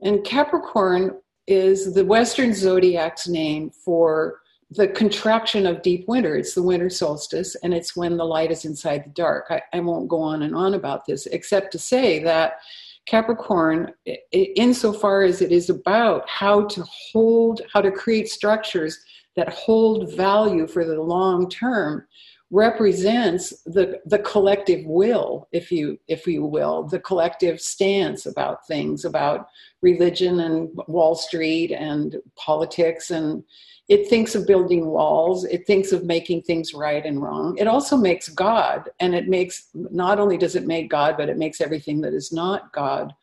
And 0.02 0.22
Capricorn 0.24 1.18
is 1.46 1.94
the 1.94 2.04
Western 2.04 2.52
zodiac's 2.52 3.26
name 3.26 3.70
for 3.70 4.40
the 4.74 4.88
contraction 4.88 5.66
of 5.66 5.82
deep 5.82 6.06
winter. 6.08 6.36
It's 6.36 6.54
the 6.54 6.62
winter 6.62 6.90
solstice, 6.90 7.54
and 7.56 7.72
it's 7.72 7.96
when 7.96 8.16
the 8.16 8.24
light 8.24 8.50
is 8.50 8.64
inside 8.64 9.04
the 9.04 9.10
dark. 9.10 9.46
I, 9.50 9.62
I 9.72 9.80
won't 9.80 10.08
go 10.08 10.20
on 10.20 10.42
and 10.42 10.54
on 10.54 10.74
about 10.74 11.06
this, 11.06 11.26
except 11.26 11.72
to 11.72 11.78
say 11.78 12.22
that 12.24 12.58
Capricorn, 13.06 13.92
insofar 14.32 15.22
as 15.22 15.42
it 15.42 15.52
is 15.52 15.68
about 15.68 16.28
how 16.28 16.64
to 16.68 16.84
hold, 17.12 17.60
how 17.72 17.80
to 17.82 17.90
create 17.90 18.28
structures 18.28 18.98
that 19.36 19.50
hold 19.50 20.14
value 20.14 20.66
for 20.66 20.84
the 20.84 21.00
long 21.00 21.50
term, 21.50 22.06
represents 22.50 23.62
the, 23.64 24.00
the 24.06 24.20
collective 24.20 24.86
will, 24.86 25.48
if 25.52 25.72
you 25.72 25.98
if 26.08 26.26
you 26.26 26.44
will, 26.44 26.84
the 26.84 27.00
collective 27.00 27.60
stance 27.60 28.26
about 28.26 28.66
things, 28.66 29.04
about 29.04 29.48
religion 29.82 30.40
and 30.40 30.70
Wall 30.86 31.14
Street 31.14 31.72
and 31.72 32.16
politics 32.36 33.10
and 33.10 33.42
it 33.88 34.08
thinks 34.08 34.34
of 34.34 34.46
building 34.46 34.86
walls. 34.86 35.44
It 35.44 35.66
thinks 35.66 35.92
of 35.92 36.04
making 36.04 36.42
things 36.42 36.72
right 36.72 37.04
and 37.04 37.22
wrong. 37.22 37.56
It 37.58 37.66
also 37.66 37.96
makes 37.96 38.28
god 38.28 38.90
and 39.00 39.14
it 39.14 39.28
makes 39.28 39.68
not 39.74 40.18
only 40.18 40.38
does 40.38 40.56
it 40.56 40.66
make 40.66 40.90
god 40.90 41.16
but 41.16 41.28
it 41.28 41.36
makes 41.36 41.60
everything 41.60 42.00
that 42.02 42.14
is 42.14 42.32
not 42.32 42.72
god. 42.72 43.14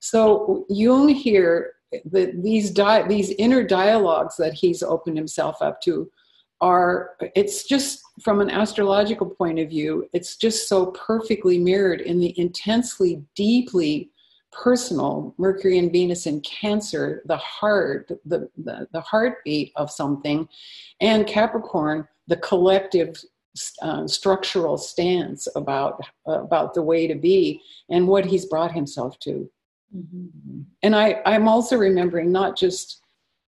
So 0.00 0.64
jung 0.68 1.08
here 1.08 1.72
the, 2.04 2.32
these 2.42 2.70
di- 2.70 3.06
these 3.06 3.30
inner 3.32 3.62
dialogues 3.62 4.36
that 4.36 4.54
he's 4.54 4.82
opened 4.82 5.16
himself 5.16 5.60
up 5.60 5.80
to 5.82 6.10
are 6.60 7.10
it's 7.34 7.64
just 7.64 8.00
from 8.22 8.40
an 8.40 8.50
astrological 8.50 9.28
point 9.28 9.58
of 9.58 9.68
view 9.68 10.08
it's 10.12 10.36
just 10.36 10.68
so 10.68 10.86
perfectly 10.86 11.58
mirrored 11.58 12.00
in 12.00 12.18
the 12.18 12.38
intensely 12.38 13.22
deeply 13.34 14.10
personal 14.62 15.34
mercury 15.38 15.78
and 15.78 15.92
venus 15.92 16.26
in 16.26 16.40
cancer 16.40 17.22
the 17.26 17.36
heart 17.36 18.10
the, 18.24 18.48
the, 18.56 18.88
the 18.92 19.00
heartbeat 19.00 19.70
of 19.76 19.90
something 19.90 20.48
and 21.00 21.26
capricorn 21.26 22.06
the 22.28 22.36
collective 22.36 23.16
uh, 23.82 24.06
structural 24.06 24.76
stance 24.78 25.48
about 25.56 26.00
uh, 26.26 26.42
about 26.42 26.74
the 26.74 26.82
way 26.82 27.06
to 27.06 27.14
be 27.14 27.60
and 27.90 28.06
what 28.06 28.24
he's 28.24 28.46
brought 28.46 28.72
himself 28.72 29.18
to 29.18 29.48
mm-hmm. 29.94 30.60
and 30.82 30.96
i 30.96 31.20
i'm 31.26 31.48
also 31.48 31.76
remembering 31.76 32.32
not 32.32 32.56
just 32.56 33.02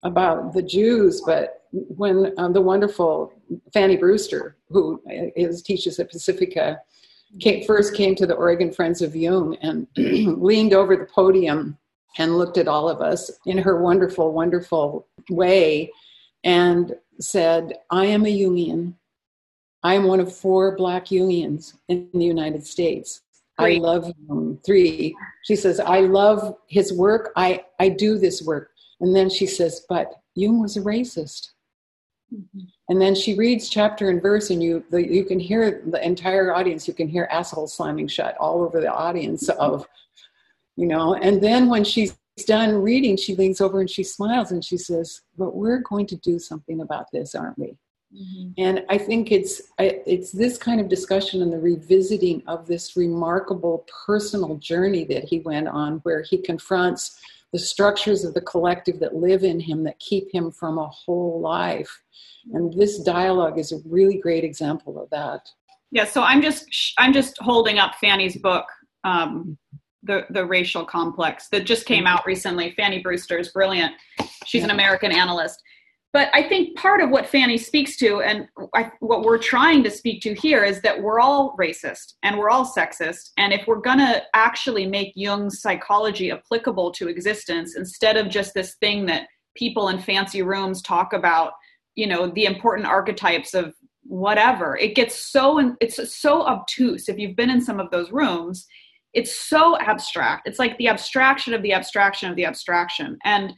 about 0.03 0.53
the 0.53 0.63
jews 0.63 1.23
but 1.25 1.63
when 1.73 2.33
uh, 2.39 2.49
the 2.49 2.61
wonderful 2.61 3.33
fanny 3.73 3.97
brewster 3.97 4.57
who 4.69 5.01
is 5.07 5.63
teaches 5.63 5.99
at 5.99 6.11
pacifica 6.11 6.81
came, 7.41 7.65
first 7.65 7.95
came 7.95 8.15
to 8.17 8.27
the 8.27 8.35
Oregon 8.35 8.73
Friends 8.73 9.03
of 9.03 9.15
Jung 9.15 9.57
and 9.63 9.87
leaned 9.97 10.73
over 10.73 10.97
the 10.97 11.07
podium 11.07 11.79
and 12.19 12.39
looked 12.39 12.59
at 12.59 12.69
all 12.69 12.89
of 12.89 13.01
us 13.01 13.31
in 13.47 13.59
her 13.59 13.81
wonderful, 13.81 14.33
wonderful 14.33 15.07
way 15.31 15.91
and 16.45 16.95
said, 17.21 17.75
I 17.91 18.07
am 18.07 18.25
a 18.25 18.29
Jungian. 18.29 18.95
I 19.83 19.95
am 19.95 20.05
one 20.05 20.21
of 20.21 20.35
four 20.35 20.77
Black 20.77 21.07
Jungians 21.07 21.75
in 21.89 22.09
the 22.13 22.25
United 22.25 22.67
States. 22.67 23.23
Great. 23.59 23.79
I 23.79 23.81
love 23.81 24.13
Jung. 24.29 24.59
Three. 24.65 25.17
She 25.45 25.57
says, 25.57 25.81
I 25.81 26.01
love 26.01 26.57
his 26.69 26.93
work. 26.93 27.33
I, 27.37 27.65
I 27.81 27.89
do 27.91 28.19
this 28.19 28.43
work. 28.43 28.71
And 29.01 29.15
then 29.15 29.31
she 29.31 29.47
says, 29.47 29.85
but 29.89 30.13
Jung 30.35 30.61
was 30.61 30.77
a 30.77 30.81
racist. 30.81 31.51
Mm-hmm. 32.35 32.61
And 32.89 33.01
then 33.01 33.15
she 33.15 33.35
reads 33.35 33.69
chapter 33.69 34.11
and 34.11 34.21
verse, 34.21 34.51
and 34.51 34.63
you 34.63 34.85
the, 34.91 35.07
you 35.07 35.25
can 35.25 35.39
hear 35.39 35.83
the 35.87 36.05
entire 36.05 36.55
audience. 36.55 36.89
You 36.89 36.95
can 36.95 37.09
hear 37.09 37.29
assholes 37.31 37.75
slamming 37.75 38.09
shut 38.09 38.37
all 38.39 38.63
over 38.63 38.81
the 38.81 38.93
audience 38.93 39.49
of, 39.49 39.87
you 40.77 40.87
know. 40.87 41.15
And 41.15 41.43
then 41.43 41.69
when 41.69 41.85
she's 41.85 42.17
done 42.47 42.75
reading, 42.75 43.17
she 43.17 43.37
leans 43.37 43.61
over 43.61 43.81
and 43.81 43.89
she 43.89 44.03
smiles 44.03 44.51
and 44.51 44.65
she 44.65 44.77
says, 44.77 45.23
"But 45.39 45.55
we're 45.55 45.79
going 45.81 46.07
to 46.07 46.17
do 46.17 46.39
something 46.39 46.81
about 46.81 47.07
this, 47.13 47.35
aren't 47.35 47.59
we?" 47.59 47.77
Mm-hmm. 48.15 48.51
And 48.59 48.85
I 48.89 48.99
think 48.99 49.31
it's 49.31 49.63
it's 49.79 50.33
this 50.33 50.59
kind 50.59 50.81
of 50.81 50.89
discussion 50.89 51.43
and 51.43 51.53
the 51.53 51.61
revisiting 51.61 52.43
of 52.47 52.67
this 52.67 52.97
remarkable 52.97 53.87
personal 54.07 54.57
journey 54.57 55.05
that 55.05 55.25
he 55.25 55.41
went 55.41 55.69
on, 55.69 55.99
where 55.99 56.23
he 56.23 56.39
confronts 56.39 57.21
the 57.57 57.61
structures 57.61 58.23
of 58.23 58.35
the 58.35 58.41
collective 58.43 59.01
that 59.01 59.15
live 59.15 59.43
in 59.43 59.59
him 59.59 59.83
that 59.83 59.99
keep 59.99 60.31
him 60.31 60.53
from 60.53 60.77
a 60.77 60.87
whole 60.89 61.41
life. 61.41 61.91
And 62.53 62.71
this 62.79 63.03
dialogue 63.03 63.59
is 63.59 63.73
a 63.73 63.79
really 63.87 64.19
great 64.19 64.45
example 64.45 65.01
of 65.01 65.09
that. 65.09 65.41
Yeah 65.91 66.05
so 66.05 66.21
i'm 66.23 66.43
just 66.43 66.67
i'm 66.99 67.15
just 67.15 67.39
holding 67.41 67.79
up 67.79 67.95
fanny's 67.95 68.37
book 68.37 68.67
um, 69.05 69.57
the 70.03 70.27
the 70.31 70.45
racial 70.45 70.85
complex 70.85 71.49
that 71.49 71.65
just 71.65 71.87
came 71.87 72.07
out 72.07 72.27
recently. 72.27 72.75
Fanny 72.77 72.99
brewster 72.99 73.39
is 73.39 73.49
brilliant. 73.51 73.93
She's 74.45 74.59
yeah. 74.61 74.65
an 74.65 74.71
american 74.71 75.13
analyst 75.13 75.63
but 76.13 76.29
i 76.35 76.43
think 76.43 76.77
part 76.77 77.01
of 77.01 77.11
what 77.11 77.29
fanny 77.29 77.59
speaks 77.59 77.97
to 77.97 78.21
and 78.21 78.47
I, 78.75 78.91
what 79.01 79.23
we're 79.23 79.39
trying 79.39 79.83
to 79.85 79.91
speak 79.91 80.21
to 80.23 80.35
here 80.35 80.65
is 80.65 80.81
that 80.83 81.01
we're 81.01 81.21
all 81.21 81.57
racist 81.59 82.15
and 82.23 82.39
we're 82.39 82.51
all 82.51 82.67
sexist. 82.67 83.31
And 83.37 83.53
if 83.53 83.67
we're 83.67 83.81
going 83.81 83.99
to 83.99 84.23
actually 84.35 84.87
make 84.87 85.13
jung's 85.17 85.61
psychology 85.61 86.31
applicable 86.31 86.93
to 86.93 87.09
existence 87.09 87.77
instead 87.77 88.17
of 88.17 88.29
just 88.29 88.55
this 88.55 88.75
thing 88.77 89.07
that 89.07 89.29
people 89.57 89.89
in 89.89 89.99
fancy 89.99 90.43
rooms 90.43 90.83
talk 90.83 91.13
about 91.13 91.53
you 91.95 92.07
know 92.07 92.29
the 92.29 92.45
important 92.45 92.87
archetypes 92.87 93.55
of 93.55 93.75
whatever 94.03 94.77
it 94.77 94.95
gets 94.95 95.17
so 95.17 95.75
it's 95.81 96.15
so 96.15 96.43
obtuse. 96.43 97.09
If 97.09 97.19
you've 97.19 97.37
been 97.37 97.51
in 97.51 97.61
some 97.61 97.81
of 97.81 97.91
those 97.91 98.13
rooms 98.13 98.67
it's 99.15 99.35
so 99.35 99.79
abstract. 99.79 100.47
It's 100.47 100.59
like 100.59 100.77
the 100.77 100.89
abstraction 100.89 101.55
of 101.55 101.63
the 101.63 101.73
abstraction 101.73 102.29
of 102.29 102.37
the 102.37 102.45
abstraction. 102.45 103.17
And 103.25 103.55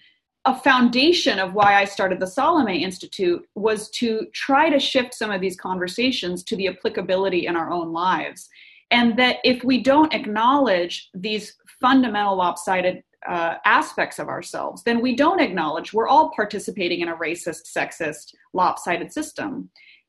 a 0.49 0.55
foundation 0.61 1.39
of 1.39 1.53
why 1.53 1.75
I 1.75 1.85
started 1.85 2.21
the 2.21 2.27
Salome 2.27 2.83
Institute 2.83 3.47
was 3.55 3.91
to 3.91 4.27
try 4.33 4.71
to 4.71 4.81
shift 4.81 5.13
some 5.13 5.31
of 5.31 5.43
these 5.43 5.59
conversations 5.59 6.43
to 6.45 6.57
the 6.57 6.69
applicability 6.69 7.47
in 7.47 7.55
our 7.55 7.71
own 7.71 7.93
lives. 7.93 8.49
And 8.91 9.19
that 9.19 9.37
if 9.45 9.63
we 9.63 9.83
don't 9.83 10.15
acknowledge 10.15 11.11
these 11.13 11.55
fundamental 11.83 12.35
lopsided 12.35 13.03
uh, 13.29 13.57
aspects 13.67 14.19
of 14.19 14.29
ourselves, 14.29 14.83
then 14.85 15.03
we 15.03 15.15
don't 15.15 15.41
acknowledge 15.41 15.93
we're 15.93 16.09
all 16.09 16.33
participating 16.35 17.01
in 17.01 17.09
a 17.09 17.17
racist, 17.17 17.71
sexist, 17.77 18.35
lopsided 18.55 19.13
system. 19.13 19.69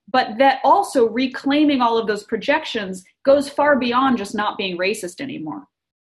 But 0.10 0.38
that 0.38 0.62
also 0.64 1.10
reclaiming 1.10 1.82
all 1.82 1.98
of 1.98 2.08
those 2.08 2.24
projections 2.24 3.04
goes 3.26 3.50
far 3.50 3.78
beyond 3.78 4.18
just 4.18 4.36
not 4.36 4.58
being 4.58 4.78
racist 4.78 5.20
anymore. 5.20 5.68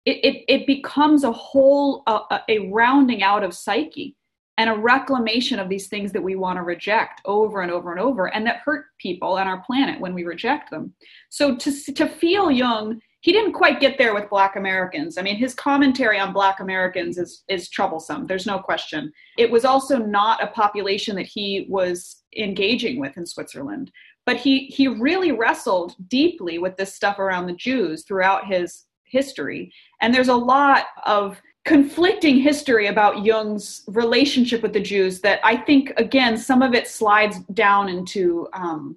It, 0.05 0.25
it, 0.25 0.45
it 0.49 0.67
becomes 0.67 1.25
a 1.25 1.33
whole 1.33 2.03
a 2.07 2.59
rounding 2.71 3.23
out 3.23 3.43
of 3.43 3.55
psyche 3.55 4.17
and 4.57 4.71
a 4.71 4.75
reclamation 4.75 5.59
of 5.59 5.69
these 5.69 5.89
things 5.89 6.13
that 6.13 6.23
we 6.23 6.37
want 6.37 6.59
to 6.59 6.63
reject 6.63 7.21
over 7.25 7.63
and 7.63 7.73
over 7.73 7.91
and 7.91 8.01
over 8.01 8.27
and 8.27 8.47
that 8.47 8.61
hurt 8.65 8.87
people 8.99 9.39
and 9.39 9.49
our 9.49 9.63
planet 9.63 10.01
when 10.01 10.15
we 10.15 10.25
reject 10.25 10.71
them. 10.71 10.95
So 11.31 11.57
to, 11.57 11.93
to 11.95 12.07
feel 12.07 12.51
Jung 12.51 13.01
he 13.21 13.33
didn't 13.33 13.55
quite 13.55 13.81
get 13.81 13.97
there 13.97 14.13
with 14.15 14.29
black 14.29 14.55
americans. 14.55 15.17
I 15.17 15.23
mean 15.23 15.37
his 15.37 15.55
commentary 15.55 16.19
on 16.19 16.33
black 16.33 16.61
americans 16.61 17.19
is 17.19 17.43
is 17.49 17.69
troublesome 17.71 18.27
there's 18.27 18.47
no 18.47 18.59
question. 18.59 19.11
It 19.39 19.51
was 19.51 19.65
also 19.65 19.99
not 19.99 20.43
a 20.43 20.49
population 20.49 21.17
that 21.17 21.27
he 21.27 21.67
was 21.69 22.23
engaging 22.37 23.01
with 23.01 23.17
in 23.17 23.25
switzerland 23.25 23.91
but 24.27 24.37
he 24.37 24.67
he 24.67 24.89
really 24.89 25.33
wrestled 25.33 25.95
deeply 26.09 26.59
with 26.59 26.77
this 26.77 26.95
stuff 26.95 27.19
around 27.19 27.47
the 27.47 27.55
jews 27.55 28.05
throughout 28.05 28.47
his 28.47 28.85
history 29.15 29.73
and 30.01 30.13
there's 30.13 30.29
a 30.29 30.35
lot 30.35 30.87
of 31.07 31.41
conflicting 31.65 32.37
history 32.37 32.89
about 32.89 33.25
Jung's 33.25 33.85
relationship 33.89 34.63
with 34.63 34.75
the 34.75 34.81
Jews 34.81 35.21
that 35.23 35.41
I 35.43 35.57
think, 35.57 35.93
again, 35.97 36.37
some 36.37 36.61
of 36.61 36.75
it 36.75 36.87
slides 36.87 37.39
down 37.55 37.89
into 37.89 38.49
um, 38.53 38.97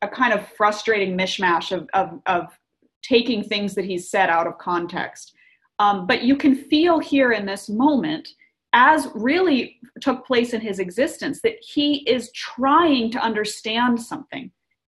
a 0.00 0.08
kind 0.08 0.32
of 0.32 0.48
frustrating 0.48 1.16
mishmash 1.16 1.72
of, 1.72 1.88
of, 1.92 2.20
of, 2.26 2.58
taking 3.02 3.42
things 3.42 3.74
that 3.74 3.86
he's 3.86 4.10
said 4.10 4.28
out 4.28 4.46
of 4.46 4.58
context. 4.58 5.32
Um, 5.78 6.06
but 6.06 6.22
you 6.22 6.36
can 6.36 6.54
feel 6.54 6.98
here 6.98 7.32
in 7.32 7.46
this 7.46 7.70
moment, 7.70 8.28
as 8.74 9.08
really 9.14 9.80
took 10.02 10.26
place 10.26 10.52
in 10.52 10.60
his 10.60 10.78
existence, 10.78 11.40
that 11.40 11.56
he 11.62 12.06
is 12.06 12.30
trying 12.32 13.10
to 13.12 13.18
understand 13.18 13.98
something. 14.00 14.50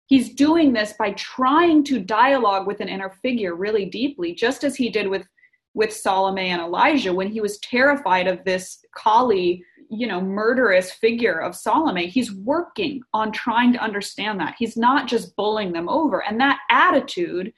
He's 0.07 0.33
doing 0.33 0.73
this 0.73 0.93
by 0.93 1.11
trying 1.13 1.83
to 1.85 1.99
dialogue 1.99 2.67
with 2.67 2.79
an 2.79 2.89
inner 2.89 3.09
figure 3.09 3.55
really 3.55 3.85
deeply, 3.85 4.33
just 4.33 4.63
as 4.63 4.75
he 4.75 4.89
did 4.89 5.07
with 5.07 5.27
with 5.75 5.93
Salome 5.93 6.49
and 6.49 6.61
Elijah 6.61 7.13
when 7.13 7.27
he 7.27 7.41
was 7.41 7.59
terrified 7.59 8.27
of 8.27 8.43
this 8.45 8.83
Kali, 8.95 9.61
you 9.89 10.07
know, 10.07 10.21
murderous 10.21 10.91
figure 10.91 11.39
of 11.41 11.53
Salome. 11.53 12.07
He's 12.07 12.31
working 12.31 13.01
on 13.13 13.31
trying 13.31 13.73
to 13.73 13.79
understand 13.79 14.39
that. 14.39 14.55
He's 14.57 14.77
not 14.77 15.07
just 15.07 15.35
bullying 15.35 15.73
them 15.73 15.89
over. 15.89 16.23
And 16.23 16.39
that 16.39 16.59
attitude 16.71 17.53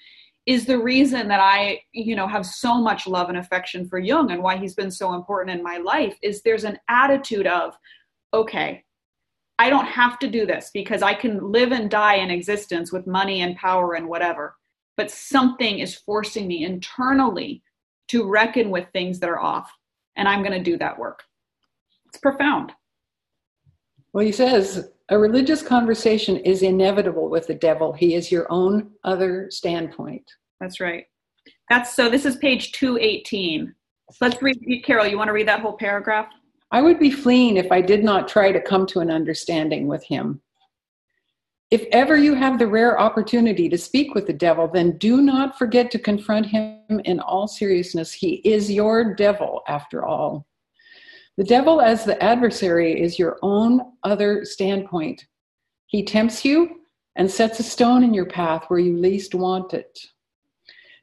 is 0.47 0.65
the 0.65 0.79
reason 0.79 1.27
that 1.27 1.39
I, 1.39 1.81
you 1.91 2.15
know, 2.15 2.27
have 2.27 2.45
so 2.45 2.81
much 2.81 3.05
love 3.05 3.29
and 3.29 3.37
affection 3.37 3.87
for 3.87 3.99
Jung 3.99 4.31
and 4.31 4.41
why 4.41 4.57
he's 4.57 4.73
been 4.73 4.91
so 4.91 5.13
important 5.13 5.55
in 5.55 5.63
my 5.63 5.77
life 5.77 6.17
is 6.23 6.41
there's 6.41 6.63
an 6.63 6.79
attitude 6.89 7.45
of, 7.45 7.77
okay, 8.33 8.83
I 9.59 9.69
don't 9.69 9.85
have 9.85 10.19
to 10.19 10.27
do 10.27 10.45
this 10.45 10.69
because 10.73 11.01
I 11.01 11.13
can 11.13 11.51
live 11.51 11.71
and 11.71 11.89
die 11.89 12.15
in 12.15 12.29
existence 12.29 12.91
with 12.91 13.07
money 13.07 13.41
and 13.41 13.55
power 13.55 13.95
and 13.95 14.07
whatever. 14.07 14.55
But 14.95 15.11
something 15.11 15.79
is 15.79 15.95
forcing 15.95 16.47
me 16.47 16.63
internally 16.63 17.63
to 18.09 18.27
reckon 18.27 18.69
with 18.69 18.87
things 18.93 19.19
that 19.19 19.29
are 19.29 19.39
off. 19.39 19.71
And 20.15 20.27
I'm 20.27 20.41
going 20.41 20.57
to 20.57 20.71
do 20.71 20.77
that 20.77 20.97
work. 20.97 21.23
It's 22.07 22.17
profound. 22.19 22.71
Well, 24.13 24.25
he 24.25 24.31
says 24.31 24.89
a 25.09 25.17
religious 25.17 25.61
conversation 25.61 26.37
is 26.37 26.63
inevitable 26.63 27.29
with 27.29 27.47
the 27.47 27.55
devil. 27.55 27.93
He 27.93 28.15
is 28.15 28.31
your 28.31 28.47
own 28.51 28.91
other 29.03 29.47
standpoint. 29.51 30.23
That's 30.59 30.79
right. 30.79 31.05
That's 31.69 31.95
so. 31.95 32.09
This 32.09 32.25
is 32.25 32.37
page 32.37 32.71
218. 32.73 33.73
Let's 34.21 34.41
read, 34.41 34.57
Carol. 34.85 35.07
You 35.07 35.17
want 35.17 35.27
to 35.27 35.33
read 35.33 35.47
that 35.47 35.59
whole 35.59 35.77
paragraph? 35.77 36.27
I 36.71 36.81
would 36.81 36.99
be 36.99 37.11
fleeing 37.11 37.57
if 37.57 37.71
I 37.71 37.81
did 37.81 38.03
not 38.03 38.27
try 38.27 38.51
to 38.51 38.61
come 38.61 38.85
to 38.87 38.99
an 38.99 39.09
understanding 39.09 39.87
with 39.87 40.03
him. 40.03 40.41
If 41.69 41.85
ever 41.91 42.15
you 42.15 42.33
have 42.33 42.59
the 42.59 42.67
rare 42.67 42.99
opportunity 42.99 43.67
to 43.69 43.77
speak 43.77 44.15
with 44.15 44.25
the 44.25 44.33
devil, 44.33 44.69
then 44.69 44.97
do 44.97 45.21
not 45.21 45.57
forget 45.57 45.91
to 45.91 45.99
confront 45.99 46.45
him 46.45 47.01
in 47.03 47.19
all 47.19 47.47
seriousness. 47.47 48.13
He 48.13 48.35
is 48.45 48.71
your 48.71 49.15
devil, 49.15 49.63
after 49.67 50.05
all. 50.05 50.47
The 51.37 51.43
devil, 51.43 51.81
as 51.81 52.05
the 52.05 52.21
adversary, 52.23 53.01
is 53.01 53.19
your 53.19 53.37
own 53.41 53.81
other 54.03 54.45
standpoint. 54.45 55.25
He 55.87 56.03
tempts 56.03 56.45
you 56.45 56.81
and 57.17 57.29
sets 57.29 57.59
a 57.59 57.63
stone 57.63 58.03
in 58.03 58.13
your 58.13 58.25
path 58.25 58.65
where 58.67 58.79
you 58.79 58.95
least 58.95 59.35
want 59.35 59.73
it. 59.73 59.99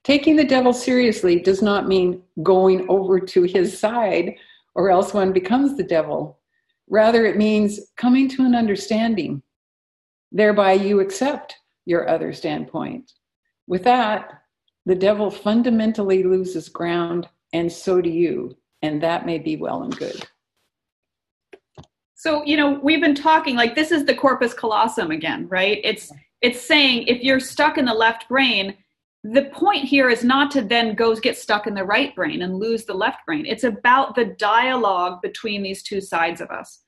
Taking 0.02 0.36
the 0.36 0.44
devil 0.44 0.72
seriously 0.72 1.40
does 1.40 1.62
not 1.62 1.88
mean 1.88 2.22
going 2.42 2.86
over 2.88 3.20
to 3.20 3.42
his 3.42 3.78
side, 3.78 4.34
or 4.74 4.90
else 4.90 5.14
one 5.14 5.32
becomes 5.32 5.76
the 5.76 5.84
devil. 5.84 6.40
Rather, 6.88 7.24
it 7.24 7.36
means 7.36 7.80
coming 7.96 8.28
to 8.28 8.44
an 8.44 8.54
understanding 8.54 9.42
Thereby, 10.34 10.72
you 10.72 10.98
accept 10.98 11.56
your 11.86 12.08
other 12.08 12.32
standpoint. 12.32 13.12
With 13.68 13.84
that, 13.84 14.42
the 14.84 14.96
devil 14.96 15.30
fundamentally 15.30 16.24
loses 16.24 16.68
ground, 16.68 17.28
and 17.52 17.70
so 17.70 18.00
do 18.00 18.10
you. 18.10 18.56
And 18.82 19.00
that 19.00 19.26
may 19.26 19.38
be 19.38 19.56
well 19.56 19.84
and 19.84 19.96
good. 19.96 20.26
So, 22.16 22.44
you 22.44 22.56
know, 22.56 22.80
we've 22.82 23.00
been 23.00 23.14
talking 23.14 23.54
like 23.54 23.76
this 23.76 23.92
is 23.92 24.04
the 24.04 24.14
corpus 24.14 24.52
callosum 24.52 25.12
again, 25.12 25.46
right? 25.48 25.80
It's 25.84 26.10
it's 26.42 26.60
saying 26.60 27.06
if 27.06 27.22
you're 27.22 27.40
stuck 27.40 27.78
in 27.78 27.84
the 27.84 27.94
left 27.94 28.28
brain, 28.28 28.76
the 29.24 29.46
point 29.46 29.84
here 29.84 30.10
is 30.10 30.22
not 30.22 30.50
to 30.52 30.60
then 30.60 30.94
go 30.94 31.14
get 31.16 31.36
stuck 31.36 31.66
in 31.66 31.74
the 31.74 31.84
right 31.84 32.14
brain 32.14 32.42
and 32.42 32.56
lose 32.56 32.84
the 32.84 32.94
left 32.94 33.24
brain. 33.26 33.46
It's 33.46 33.64
about 33.64 34.14
the 34.14 34.26
dialogue 34.38 35.22
between 35.22 35.62
these 35.62 35.82
two 35.82 36.00
sides 36.00 36.40
of 36.40 36.50
us 36.50 36.84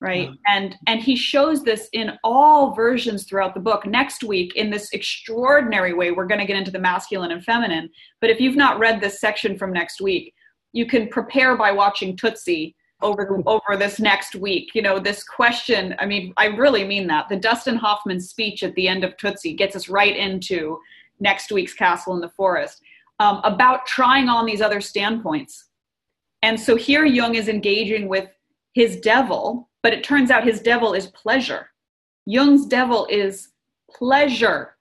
right? 0.00 0.30
And 0.46 0.76
and 0.86 1.00
he 1.00 1.16
shows 1.16 1.64
this 1.64 1.88
in 1.92 2.12
all 2.22 2.74
versions 2.74 3.24
throughout 3.24 3.54
the 3.54 3.60
book. 3.60 3.86
Next 3.86 4.22
week 4.22 4.54
in 4.54 4.70
this 4.70 4.90
extraordinary 4.92 5.92
way 5.92 6.12
we're 6.12 6.26
going 6.26 6.40
to 6.40 6.46
get 6.46 6.56
into 6.56 6.70
the 6.70 6.78
masculine 6.78 7.32
and 7.32 7.44
feminine. 7.44 7.90
But 8.20 8.30
if 8.30 8.40
you've 8.40 8.56
not 8.56 8.78
read 8.78 9.00
this 9.00 9.20
section 9.20 9.58
from 9.58 9.72
next 9.72 10.00
week 10.00 10.34
you 10.72 10.86
can 10.86 11.08
prepare 11.08 11.56
by 11.56 11.72
watching 11.72 12.16
tootsie 12.16 12.76
over 13.00 13.42
over 13.46 13.76
this 13.76 13.98
next 13.98 14.34
week. 14.34 14.70
You 14.74 14.82
know 14.82 14.98
this 14.98 15.24
question 15.24 15.94
i 15.98 16.06
mean 16.06 16.32
i 16.36 16.46
really 16.46 16.84
mean 16.84 17.06
that. 17.08 17.28
The 17.28 17.36
dustin 17.36 17.76
hoffman 17.76 18.20
speech 18.20 18.62
at 18.62 18.74
the 18.74 18.88
end 18.88 19.02
of 19.02 19.16
tootsie 19.16 19.54
gets 19.54 19.74
us 19.74 19.88
right 19.88 20.16
into 20.16 20.78
next 21.20 21.52
week's 21.52 21.74
castle 21.74 22.14
in 22.14 22.20
the 22.20 22.30
forest 22.30 22.82
um, 23.20 23.40
about 23.44 23.86
trying 23.86 24.28
on 24.28 24.46
these 24.46 24.60
other 24.60 24.80
standpoints 24.80 25.68
and 26.42 26.58
so 26.58 26.76
here 26.76 27.04
jung 27.04 27.34
is 27.34 27.48
engaging 27.48 28.08
with 28.08 28.28
his 28.74 28.96
devil 29.00 29.68
but 29.82 29.92
it 29.92 30.04
turns 30.04 30.30
out 30.30 30.44
his 30.44 30.60
devil 30.60 30.92
is 30.92 31.06
pleasure. 31.08 31.70
Jung's 32.26 32.66
devil 32.66 33.06
is 33.10 33.48
pleasure, 33.90 34.76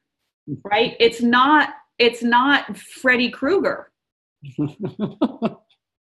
right? 0.64 0.96
It's 1.00 1.22
not 1.22 1.70
it's 2.00 2.22
not 2.22 2.78
Freddy 2.78 3.30
Krueger. 3.30 3.92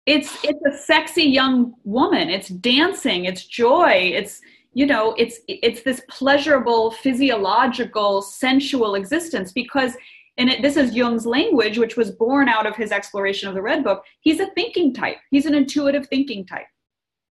it's 0.06 0.36
it's 0.44 0.66
a 0.66 0.76
sexy 0.76 1.24
young 1.24 1.74
woman. 1.84 2.28
It's 2.28 2.48
dancing, 2.48 3.24
it's 3.24 3.46
joy, 3.46 4.12
it's 4.14 4.40
you 4.74 4.86
know, 4.86 5.14
it's 5.18 5.38
it's 5.48 5.82
this 5.82 6.00
pleasurable 6.08 6.90
physiological 6.90 8.22
sensual 8.22 8.94
existence 8.94 9.52
because 9.52 9.96
and 10.38 10.48
it, 10.48 10.62
this 10.62 10.76
is 10.76 10.94
Jung's 10.94 11.26
language, 11.26 11.78
which 11.78 11.96
was 11.96 12.10
born 12.10 12.48
out 12.48 12.66
of 12.66 12.74
his 12.74 12.90
exploration 12.90 13.48
of 13.48 13.54
the 13.54 13.62
Red 13.62 13.84
Book. 13.84 14.02
He's 14.20 14.40
a 14.40 14.50
thinking 14.54 14.94
type. 14.94 15.18
He's 15.30 15.46
an 15.46 15.54
intuitive 15.54 16.06
thinking 16.06 16.46
type. 16.46 16.66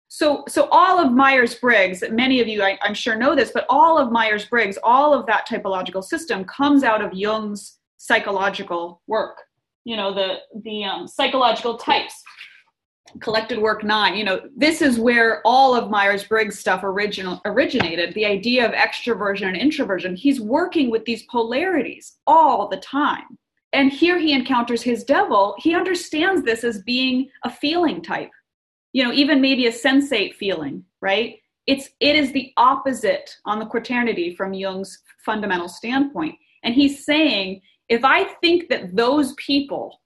So, 0.09 0.45
so 0.49 0.69
all 0.73 0.99
of 0.99 1.13
Myers 1.13 1.55
Briggs, 1.55 2.03
many 2.11 2.41
of 2.41 2.49
you 2.49 2.63
I, 2.63 2.79
am 2.83 2.95
sure 2.95 3.15
know 3.15 3.37
this, 3.37 3.51
but 3.53 3.67
all 3.69 3.99
of 3.99 4.11
Myers 4.11 4.47
Briggs, 4.47 4.79
all 4.83 5.13
of 5.13 5.27
that 5.27 5.47
typological 5.47 6.03
system 6.03 6.45
comes 6.45 6.83
out 6.83 7.05
of 7.05 7.13
Jung's 7.13 7.79
psychological 7.99 9.03
work. 9.07 9.37
You 9.85 9.97
know, 9.97 10.13
the 10.13 10.37
the 10.65 10.85
um, 10.85 11.07
psychological 11.07 11.77
types, 11.77 12.15
collected 13.21 13.59
work 13.59 13.85
nine. 13.85 14.17
You 14.17 14.25
know, 14.25 14.41
this 14.57 14.83
is 14.83 14.99
where 14.99 15.41
all 15.45 15.75
of 15.75 15.91
Myers 15.91 16.25
Briggs 16.25 16.59
stuff 16.59 16.83
original 16.83 17.41
originated. 17.45 18.15
The 18.15 18.27
idea 18.27 18.67
of 18.67 18.73
extroversion 18.73 19.49
and 19.49 19.57
introversion. 19.57 20.17
He's 20.17 20.41
working 20.41 20.91
with 20.91 21.05
these 21.05 21.25
polarities 21.25 22.19
all 22.27 22.69
the 22.69 22.79
time, 22.79 23.39
and 23.73 23.93
here 23.93 24.19
he 24.19 24.33
encounters 24.33 24.83
his 24.83 25.05
devil. 25.05 25.55
He 25.59 25.75
understands 25.75 26.43
this 26.43 26.65
as 26.65 26.83
being 26.83 27.29
a 27.45 27.51
feeling 27.51 28.03
type 28.03 28.31
you 28.93 29.05
know 29.05 29.13
even 29.13 29.41
maybe 29.41 29.67
a 29.67 29.73
sensate 29.73 30.35
feeling 30.35 30.85
right 31.01 31.37
it's 31.67 31.91
it 32.01 32.17
is 32.17 32.33
the 32.33 32.53
opposite 32.57 33.37
on 33.45 33.59
the 33.59 33.67
quaternity 33.67 34.35
from 34.35 34.55
jung's 34.55 34.99
fundamental 35.25 35.69
standpoint 35.69 36.35
and 36.65 36.75
he's 36.75 37.05
saying 37.05 37.61
if 37.89 38.05
i 38.05 38.25
think 38.41 38.69
that 38.69 38.95
those 38.97 39.35
people 39.35 40.01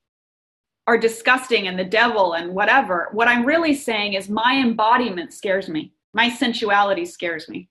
are 0.87 0.99
disgusting 0.99 1.68
and 1.68 1.78
the 1.78 1.85
devil 1.85 2.35
and 2.35 2.53
whatever 2.53 3.09
what 3.12 3.28
i'm 3.28 3.45
really 3.45 3.74
saying 3.74 4.14
is 4.14 4.28
my 4.28 4.59
embodiment 4.59 5.33
scares 5.33 5.68
me 5.68 5.93
my 6.12 6.28
sensuality 6.28 7.07
scares 7.07 7.49
me 7.49 7.68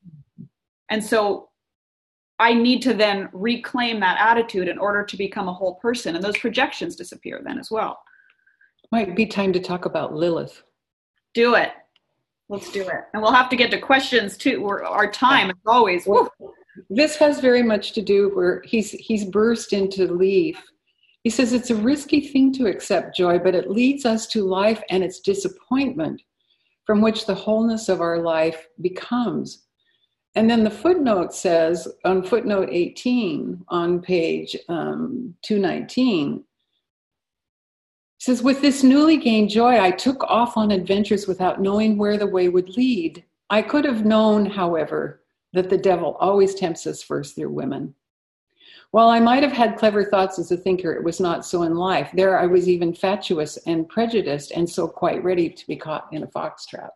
and 0.90 1.04
so 1.04 1.50
i 2.40 2.54
need 2.54 2.82
to 2.82 2.94
then 2.94 3.30
reclaim 3.34 4.00
that 4.00 4.18
attitude 4.20 4.68
in 4.68 4.78
order 4.78 5.04
to 5.04 5.18
become 5.18 5.48
a 5.48 5.54
whole 5.54 5.76
person 5.76 6.16
and 6.16 6.24
those 6.24 6.38
projections 6.38 6.96
disappear 6.96 7.42
then 7.44 7.60
as 7.60 7.70
well 7.70 8.00
might 8.92 9.16
be 9.16 9.26
time 9.26 9.54
to 9.54 9.60
talk 9.60 9.86
about 9.86 10.14
lilith 10.14 10.64
do 11.34 11.56
it. 11.56 11.72
Let's 12.50 12.72
do 12.72 12.82
it. 12.82 13.06
And 13.14 13.22
we'll 13.22 13.32
have 13.32 13.50
to 13.50 13.56
get 13.56 13.72
to 13.72 13.80
questions 13.80 14.38
too. 14.38 14.62
We're, 14.62 14.84
our 14.84 15.10
time 15.10 15.50
is 15.50 15.56
always. 15.66 16.06
Woo. 16.06 16.30
This 16.90 17.16
has 17.18 17.40
very 17.40 17.64
much 17.64 17.94
to 17.94 18.02
do 18.02 18.30
where 18.34 18.62
he's 18.66 18.92
he's 18.92 19.26
burst 19.26 19.74
into 19.74 20.08
leaf, 20.08 20.62
He 21.24 21.30
says 21.30 21.54
it's 21.54 21.70
a 21.70 21.76
risky 21.76 22.20
thing 22.20 22.52
to 22.54 22.68
accept 22.68 23.16
joy, 23.16 23.38
but 23.40 23.56
it 23.56 23.70
leads 23.70 24.06
us 24.06 24.26
to 24.28 24.44
life 24.44 24.82
and 24.90 25.04
its 25.04 25.20
disappointment, 25.20 26.22
from 26.86 27.02
which 27.02 27.26
the 27.26 27.36
wholeness 27.36 27.90
of 27.90 28.02
our 28.02 28.20
life 28.20 28.68
becomes. 28.82 29.66
And 30.36 30.50
then 30.50 30.64
the 30.64 30.72
footnote 30.72 31.34
says 31.34 31.88
on 32.06 32.24
footnote 32.24 32.70
18 32.72 33.66
on 33.68 34.02
page 34.02 34.56
um, 34.70 35.36
219 35.44 36.44
says, 38.18 38.42
With 38.42 38.62
this 38.62 38.84
newly 38.84 39.18
gained 39.18 39.50
joy, 39.50 39.80
I 39.80 39.92
took 39.92 40.24
off 40.24 40.56
on 40.56 40.72
adventures 40.72 41.28
without 41.28 41.62
knowing 41.62 41.98
where 41.98 42.18
the 42.18 42.28
way 42.28 42.50
would 42.50 42.70
lead. 42.78 43.24
I 43.50 43.62
could 43.62 43.84
have 43.84 44.06
known, 44.06 44.46
however, 44.46 45.24
that 45.54 45.70
the 45.70 45.78
devil 45.78 46.16
always 46.20 46.56
tempts 46.56 46.88
us 46.88 47.04
first 47.04 47.36
through 47.36 47.52
women. 47.52 47.94
While 48.92 49.08
I 49.08 49.22
might 49.22 49.42
have 49.42 49.54
had 49.54 49.78
clever 49.78 50.04
thoughts 50.04 50.38
as 50.38 50.52
a 50.52 50.58
thinker, 50.58 50.92
it 50.92 51.04
was 51.04 51.22
not 51.22 51.46
so 51.46 51.64
in 51.64 51.76
life. 51.76 52.12
There 52.14 52.38
I 52.38 52.46
was 52.46 52.68
even 52.68 52.94
fatuous 52.94 53.58
and 53.66 53.88
prejudiced, 53.88 54.52
and 54.52 54.70
so 54.70 54.86
quite 54.88 55.24
ready 55.24 55.50
to 55.50 55.68
be 55.68 55.78
caught 55.78 56.10
in 56.12 56.24
a 56.24 56.28
fox 56.28 56.66
trap. 56.66 56.92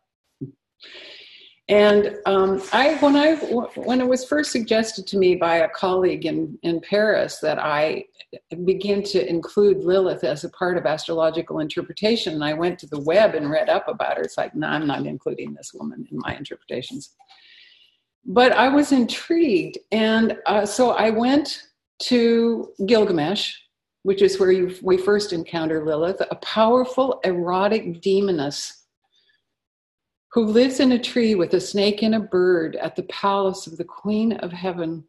And 1.67 2.17
um, 2.25 2.61
I, 2.73 2.95
when 2.95 3.15
I, 3.15 3.35
when 3.75 4.01
it 4.01 4.07
was 4.07 4.25
first 4.25 4.51
suggested 4.51 5.07
to 5.07 5.17
me 5.17 5.35
by 5.35 5.57
a 5.57 5.69
colleague 5.69 6.25
in 6.25 6.59
in 6.61 6.79
Paris 6.81 7.39
that 7.39 7.57
I 7.57 8.03
begin 8.65 9.01
to 9.03 9.27
include 9.27 9.83
Lilith 9.83 10.25
as 10.25 10.43
a 10.43 10.49
part 10.49 10.77
of 10.77 10.85
astrological 10.85 11.59
interpretation, 11.59 12.33
and 12.33 12.43
I 12.43 12.53
went 12.53 12.77
to 12.79 12.87
the 12.87 12.99
web 12.99 13.35
and 13.35 13.49
read 13.49 13.69
up 13.69 13.87
about 13.87 14.17
her. 14.17 14.23
It's 14.23 14.37
like, 14.37 14.53
no, 14.53 14.67
I'm 14.67 14.85
not 14.85 15.05
including 15.05 15.53
this 15.53 15.71
woman 15.73 16.05
in 16.11 16.19
my 16.19 16.35
interpretations. 16.35 17.15
But 18.25 18.51
I 18.51 18.67
was 18.67 18.91
intrigued, 18.91 19.77
and 19.91 20.37
uh, 20.45 20.65
so 20.65 20.91
I 20.91 21.09
went 21.09 21.63
to 22.03 22.71
Gilgamesh, 22.85 23.53
which 24.03 24.21
is 24.21 24.39
where 24.39 24.51
you, 24.51 24.75
we 24.81 24.97
first 24.97 25.33
encounter 25.33 25.85
Lilith, 25.85 26.21
a 26.29 26.35
powerful 26.35 27.19
erotic 27.23 28.01
demoness 28.01 28.85
who 30.31 30.45
lives 30.45 30.81
in 30.81 30.91
a 30.91 30.99
tree 30.99 31.33
with 31.33 31.53
a 31.53 31.61
snake 31.61 32.01
and 32.01 32.13
a 32.13 32.19
bird 32.19 32.75
at 32.75 32.95
the 32.95 33.03
palace 33.03 33.67
of 33.67 33.77
the 33.77 33.85
Queen 33.85 34.33
of 34.33 34.51
Heaven. 34.51 35.03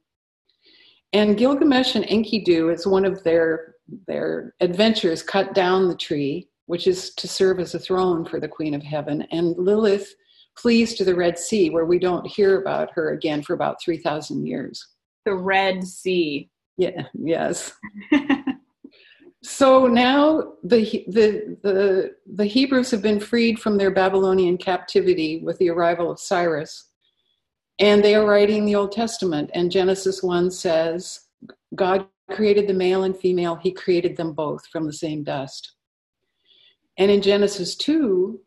And 1.12 1.37
Gilgamesh 1.37 1.97
and 1.97 2.05
Enkidu, 2.05 2.72
as 2.72 2.87
one 2.87 3.05
of 3.05 3.24
their, 3.24 3.74
their 4.07 4.55
adventures, 4.61 5.22
cut 5.24 5.53
down 5.53 5.89
the 5.89 5.97
tree, 5.97 6.49
which 6.66 6.87
is 6.87 7.12
to 7.14 7.26
serve 7.26 7.59
as 7.59 7.74
a 7.74 7.78
throne 7.78 8.24
for 8.24 8.39
the 8.39 8.49
Queen 8.49 8.72
of 8.72 8.82
Heaven. 8.82 9.22
And 9.32 9.57
Lilith 9.57 10.14
flees 10.57 10.95
to 10.95 11.05
the 11.05 11.14
Red 11.14 11.39
Sea, 11.39 11.70
where 11.70 11.87
we 11.87 11.99
don't 11.99 12.26
hear 12.26 12.61
about 12.61 12.91
her 12.93 13.11
again 13.11 13.43
for 13.43 13.55
about 13.55 13.82
3,000 13.82 14.47
years. 14.47 14.87
The 15.24 15.34
Red 15.34 15.84
Sea. 15.84 16.51
Yeah, 16.77 17.03
yes. 17.14 17.72
So 19.49 19.87
now 19.87 20.55
the, 20.64 21.05
the, 21.07 21.57
the, 21.62 22.16
the 22.27 22.45
Hebrews 22.47 22.91
have 22.91 23.01
been 23.01 23.20
freed 23.20 23.61
from 23.61 23.79
their 23.79 23.93
Babylonian 23.93 24.59
captivity 24.59 25.39
with 25.39 25.57
the 25.59 25.70
arrival 25.70 26.11
of 26.11 26.18
Cyrus. 26.18 26.91
And 27.79 28.03
they 28.03 28.16
are 28.16 28.27
writing 28.27 28.64
the 28.64 28.74
Old 28.74 28.91
Testament. 28.91 29.51
And 29.55 29.70
Genesis 29.70 30.20
1 30.20 30.51
says, 30.51 31.20
God 31.77 32.09
created 32.33 32.66
the 32.66 32.74
male 32.74 33.05
and 33.05 33.16
female, 33.16 33.55
he 33.55 33.70
created 33.70 34.16
them 34.16 34.33
both 34.33 34.66
from 34.66 34.85
the 34.85 34.93
same 34.93 35.22
dust. 35.22 35.77
And 36.99 37.09
in 37.09 37.22
Genesis 37.22 37.77
2, 37.77 38.41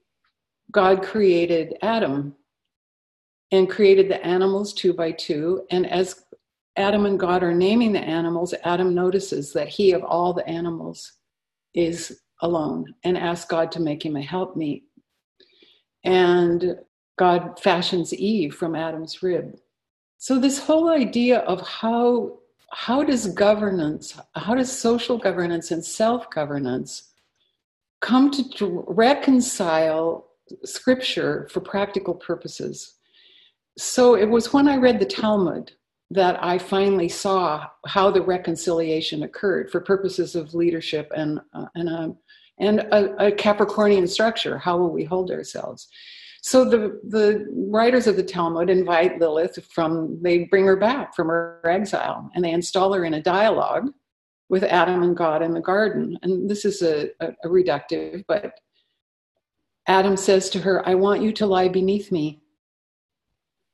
God 0.74 1.02
created 1.02 1.78
Adam 1.82 2.36
and 3.52 3.70
created 3.70 4.10
the 4.10 4.24
animals 4.26 4.74
two 4.74 4.94
by 4.94 5.12
two. 5.14 5.66
And 5.72 5.90
as 5.90 6.26
Adam 6.80 7.06
and 7.06 7.20
God 7.20 7.44
are 7.44 7.54
naming 7.54 7.92
the 7.92 8.00
animals, 8.00 8.54
Adam 8.64 8.96
notices 8.96 9.52
that 9.54 9.68
he, 9.68 9.92
of 9.92 10.04
all 10.04 10.34
the 10.34 10.48
animals, 10.48 11.14
is 11.74 12.22
alone 12.42 12.96
and 13.04 13.18
asks 13.18 13.50
God 13.50 13.72
to 13.74 13.82
make 13.82 14.04
him 14.04 14.16
a 14.16 14.22
helpmeet. 14.22 14.84
And 16.06 16.78
God 17.18 17.60
fashions 17.60 18.14
Eve 18.14 18.56
from 18.56 18.76
Adam's 18.76 19.22
rib. 19.22 19.60
So 20.18 20.40
this 20.40 20.58
whole 20.58 20.90
idea 20.90 21.40
of 21.40 21.62
how 21.68 22.40
how 22.72 23.04
does 23.04 23.28
governance, 23.34 24.16
how 24.36 24.54
does 24.54 24.72
social 24.72 25.18
governance 25.18 25.72
and 25.72 25.84
self-governance 25.84 27.10
come 28.00 28.30
to 28.30 28.86
reconcile 28.88 30.28
scripture 30.64 31.48
for 31.52 31.62
practical 31.62 32.14
purposes? 32.14 32.96
So 33.78 34.16
it 34.16 34.30
was 34.30 34.54
when 34.54 34.68
I 34.68 34.78
read 34.78 35.00
the 35.00 35.06
Talmud 35.06 35.72
that 36.12 36.44
I 36.44 36.58
finally 36.58 37.10
saw 37.10 37.68
how 37.86 38.10
the 38.10 38.22
reconciliation 38.22 39.24
occurred 39.24 39.72
for 39.72 39.80
purposes 39.80 40.36
of 40.36 40.54
leadership 40.54 41.12
and 41.16 41.40
uh, 41.54 41.66
and 41.76 41.90
a 41.90 42.16
and 42.58 42.80
a, 42.80 43.28
a, 43.28 43.32
Capricornian 43.32 44.08
structure. 44.10 44.58
How 44.58 44.78
will 44.78 44.92
we 44.92 45.04
hold 45.04 45.32
ourselves? 45.32 45.88
So 46.42 46.66
the 46.66 47.00
the 47.10 47.48
writers 47.52 48.08
of 48.08 48.16
the 48.16 48.24
Talmud 48.24 48.70
invite 48.70 49.20
Lilith 49.20 49.64
from 49.72 50.20
they 50.22 50.46
bring 50.46 50.66
her 50.66 50.76
back 50.76 51.16
from 51.16 51.28
her 51.28 51.62
exile 51.64 52.30
and 52.34 52.44
they 52.44 52.52
install 52.52 52.94
her 52.94 53.06
in 53.06 53.14
a 53.14 53.22
dialogue 53.22 53.90
with 54.50 54.64
Adam 54.64 55.04
and 55.04 55.16
God 55.16 55.44
in 55.44 55.54
the 55.54 55.62
garden. 55.62 56.18
And 56.24 56.50
this 56.50 56.66
is 56.66 56.82
a, 56.82 57.12
a, 57.20 57.28
a 57.44 57.48
reductive, 57.48 58.24
but 58.28 58.60
Adam 59.88 60.18
says 60.18 60.50
to 60.52 60.60
her, 60.60 60.88
"I 60.90 60.96
want 60.96 61.22
you 61.22 61.32
to 61.34 61.46
lie 61.46 61.68
beneath 61.68 62.12
me." 62.12 62.42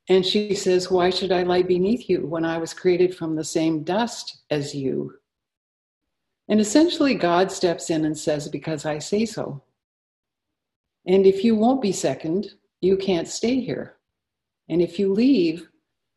And 0.07 0.25
she 0.25 0.53
says, 0.53 0.91
Why 0.91 1.09
should 1.09 1.31
I 1.31 1.43
lie 1.43 1.63
beneath 1.63 2.09
you 2.09 2.27
when 2.27 2.45
I 2.45 2.57
was 2.57 2.73
created 2.73 3.15
from 3.15 3.35
the 3.35 3.43
same 3.43 3.83
dust 3.83 4.43
as 4.49 4.75
you? 4.75 5.15
And 6.47 6.59
essentially, 6.59 7.15
God 7.15 7.51
steps 7.51 7.89
in 7.89 8.05
and 8.05 8.17
says, 8.17 8.47
Because 8.47 8.85
I 8.85 8.99
say 8.99 9.25
so. 9.25 9.63
And 11.07 11.25
if 11.25 11.43
you 11.43 11.55
won't 11.55 11.81
be 11.81 11.91
second, 11.91 12.51
you 12.81 12.97
can't 12.97 13.27
stay 13.27 13.59
here. 13.59 13.97
And 14.69 14.81
if 14.81 14.99
you 14.99 15.11
leave, 15.13 15.69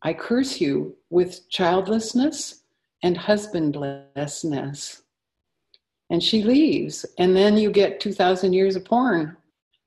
I 0.02 0.12
curse 0.12 0.60
you 0.60 0.96
with 1.10 1.48
childlessness 1.50 2.62
and 3.02 3.16
husbandlessness. 3.16 5.02
And 6.10 6.22
she 6.22 6.42
leaves. 6.42 7.04
And 7.18 7.36
then 7.36 7.56
you 7.56 7.70
get 7.70 8.00
2,000 8.00 8.52
years 8.52 8.76
of 8.76 8.84
porn 8.84 9.36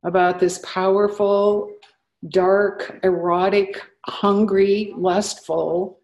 about 0.04 0.40
this 0.40 0.60
powerful, 0.64 1.72
dark, 2.30 3.00
erotic 3.04 3.82
hungry, 4.08 4.94
lustful 4.96 6.00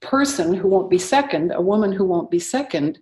person 0.00 0.52
who 0.52 0.68
won't 0.68 0.90
be 0.90 0.98
second, 0.98 1.52
a 1.52 1.60
woman 1.60 1.92
who 1.92 2.04
won't 2.04 2.30
be 2.30 2.38
second, 2.38 2.98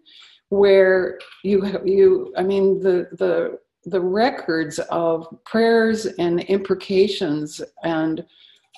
where 0.51 1.19
you 1.43 1.81
you 1.85 2.33
I 2.37 2.43
mean 2.43 2.81
the 2.81 3.09
the 3.13 3.59
the 3.85 4.01
records 4.01 4.79
of 4.91 5.27
prayers 5.45 6.07
and 6.07 6.41
imprecations 6.43 7.61
and 7.83 8.25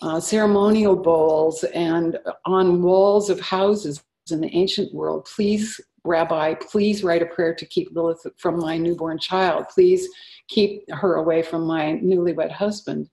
uh, 0.03 0.19
ceremonial 0.21 0.97
bowls 0.97 1.65
and 1.65 2.19
on 2.47 2.83
walls 2.83 3.31
of 3.31 3.41
houses 3.41 4.03
in 4.31 4.41
the 4.41 4.55
ancient 4.55 4.93
world. 4.95 5.29
Please, 5.35 5.81
Rabbi, 6.05 6.55
please 6.55 7.05
write 7.05 7.23
a 7.23 7.27
prayer 7.27 7.55
to 7.55 7.67
keep 7.67 7.91
Lilith 7.93 8.27
from 8.39 8.59
my 8.59 8.79
newborn 8.79 9.19
child. 9.19 9.67
Please 9.69 10.09
keep 10.49 10.91
her 10.91 11.17
away 11.17 11.43
from 11.43 11.67
my 11.67 12.01
newlywed 12.03 12.51
husband 12.51 13.09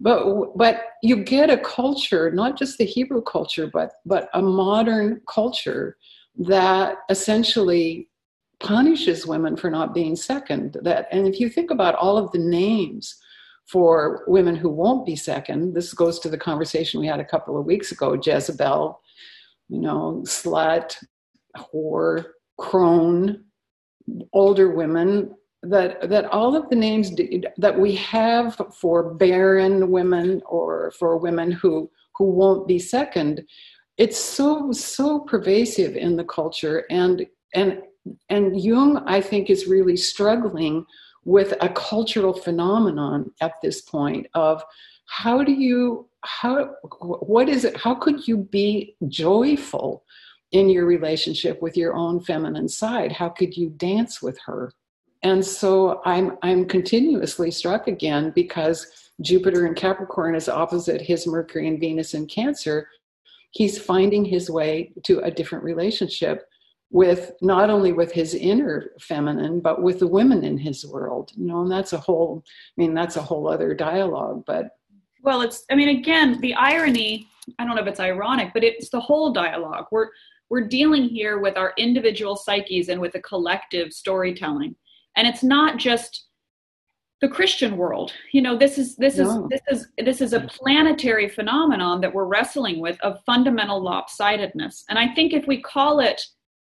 but 0.00 0.56
but 0.56 0.82
you 1.02 1.16
get 1.16 1.50
a 1.50 1.58
culture 1.58 2.30
not 2.30 2.56
just 2.56 2.78
the 2.78 2.84
hebrew 2.84 3.22
culture 3.22 3.68
but 3.72 3.92
but 4.04 4.28
a 4.34 4.42
modern 4.42 5.20
culture 5.28 5.96
that 6.36 6.98
essentially 7.10 8.08
punishes 8.60 9.26
women 9.26 9.56
for 9.56 9.70
not 9.70 9.94
being 9.94 10.16
second 10.16 10.76
that 10.82 11.06
and 11.12 11.26
if 11.26 11.38
you 11.38 11.48
think 11.48 11.70
about 11.70 11.94
all 11.94 12.16
of 12.16 12.30
the 12.32 12.38
names 12.38 13.16
for 13.66 14.24
women 14.26 14.54
who 14.56 14.68
won't 14.68 15.06
be 15.06 15.16
second 15.16 15.74
this 15.74 15.92
goes 15.94 16.18
to 16.18 16.28
the 16.28 16.38
conversation 16.38 17.00
we 17.00 17.06
had 17.06 17.20
a 17.20 17.24
couple 17.24 17.58
of 17.58 17.64
weeks 17.64 17.92
ago 17.92 18.18
jezebel 18.20 19.00
you 19.68 19.80
know 19.80 20.22
slut 20.26 20.96
whore 21.56 22.26
crone 22.58 23.44
older 24.32 24.70
women 24.70 25.34
that 25.70 26.08
that 26.08 26.26
all 26.26 26.56
of 26.56 26.68
the 26.68 26.76
names 26.76 27.10
that 27.56 27.78
we 27.78 27.94
have 27.94 28.60
for 28.72 29.14
barren 29.14 29.90
women 29.90 30.42
or 30.46 30.92
for 30.98 31.16
women 31.16 31.50
who 31.50 31.90
who 32.16 32.24
won't 32.24 32.66
be 32.68 32.78
second 32.78 33.42
it's 33.96 34.18
so 34.18 34.72
so 34.72 35.20
pervasive 35.20 35.96
in 35.96 36.16
the 36.16 36.24
culture 36.24 36.84
and 36.90 37.26
and 37.54 37.82
and 38.28 38.60
Jung 38.60 39.02
I 39.06 39.20
think 39.20 39.50
is 39.50 39.66
really 39.66 39.96
struggling 39.96 40.84
with 41.24 41.54
a 41.60 41.70
cultural 41.70 42.34
phenomenon 42.34 43.30
at 43.40 43.54
this 43.62 43.80
point 43.80 44.26
of 44.34 44.62
how 45.06 45.42
do 45.42 45.52
you 45.52 46.08
how 46.22 46.74
what 47.00 47.48
is 47.48 47.64
it 47.64 47.76
how 47.76 47.94
could 47.94 48.26
you 48.28 48.36
be 48.36 48.96
joyful 49.08 50.04
in 50.54 50.70
your 50.70 50.86
relationship 50.86 51.60
with 51.60 51.76
your 51.76 51.94
own 51.94 52.20
feminine 52.20 52.68
side? 52.68 53.10
How 53.10 53.28
could 53.28 53.56
you 53.56 53.70
dance 53.70 54.22
with 54.22 54.38
her 54.46 54.72
and 55.24 55.44
so 55.44 56.02
I'm 56.04 56.36
I'm 56.42 56.66
continuously 56.66 57.50
struck 57.50 57.88
again 57.88 58.30
because 58.34 58.86
Jupiter 59.22 59.66
in 59.66 59.74
Capricorn 59.74 60.34
is 60.34 60.48
opposite 60.48 61.00
his 61.00 61.26
Mercury 61.26 61.66
and 61.66 61.80
Venus 61.80 62.14
in 62.14 62.26
Cancer. 62.26 62.88
He's 63.50 63.78
finding 63.78 64.24
his 64.24 64.50
way 64.50 64.92
to 65.04 65.20
a 65.20 65.30
different 65.30 65.64
relationship 65.64 66.46
with 66.90 67.32
not 67.40 67.70
only 67.70 67.92
with 67.92 68.12
his 68.12 68.34
inner 68.34 68.90
feminine 69.00 69.60
but 69.60 69.82
with 69.82 69.98
the 69.98 70.06
women 70.06 70.44
in 70.44 70.58
his 70.58 70.86
world. 70.86 71.32
You 71.34 71.46
know 71.46 71.62
and 71.62 71.72
that's 71.72 71.94
a 71.94 71.98
whole 71.98 72.44
i 72.46 72.80
mean 72.80 72.94
that's 72.94 73.16
a 73.16 73.22
whole 73.22 73.48
other 73.48 73.74
dialogue 73.74 74.44
but. 74.46 74.76
Well 75.22 75.40
it's 75.40 75.64
i 75.70 75.74
mean 75.74 75.88
again 75.88 76.38
the 76.42 76.54
irony 76.54 77.26
i 77.58 77.64
don't 77.64 77.76
know 77.76 77.82
if 77.82 77.88
it's 77.88 78.00
ironic 78.00 78.52
but 78.52 78.62
it's 78.62 78.90
the 78.90 79.00
whole 79.00 79.32
dialogue. 79.32 79.86
We're 79.90 80.10
we're 80.50 80.68
dealing 80.68 81.04
here 81.08 81.38
with 81.38 81.56
our 81.56 81.72
individual 81.78 82.36
psyches 82.36 82.90
and 82.90 83.00
with 83.00 83.14
a 83.14 83.22
collective 83.22 83.94
storytelling 83.94 84.76
and 85.16 85.26
it's 85.26 85.42
not 85.42 85.78
just 85.78 86.26
the 87.20 87.28
christian 87.28 87.76
world. 87.76 88.12
You 88.32 88.42
know 88.42 88.56
this 88.56 88.76
is 88.78 88.96
this 88.96 89.16
no. 89.16 89.48
is 89.48 89.48
this 89.48 89.62
is 89.70 89.88
this 90.04 90.20
is 90.20 90.32
a 90.32 90.40
planetary 90.40 91.28
phenomenon 91.28 92.00
that 92.00 92.12
we're 92.12 92.26
wrestling 92.26 92.80
with 92.80 93.00
of 93.00 93.22
fundamental 93.24 93.82
lopsidedness. 93.82 94.84
And 94.88 94.98
i 94.98 95.08
think 95.14 95.32
if 95.32 95.46
we 95.46 95.60
call 95.60 96.00
it 96.00 96.20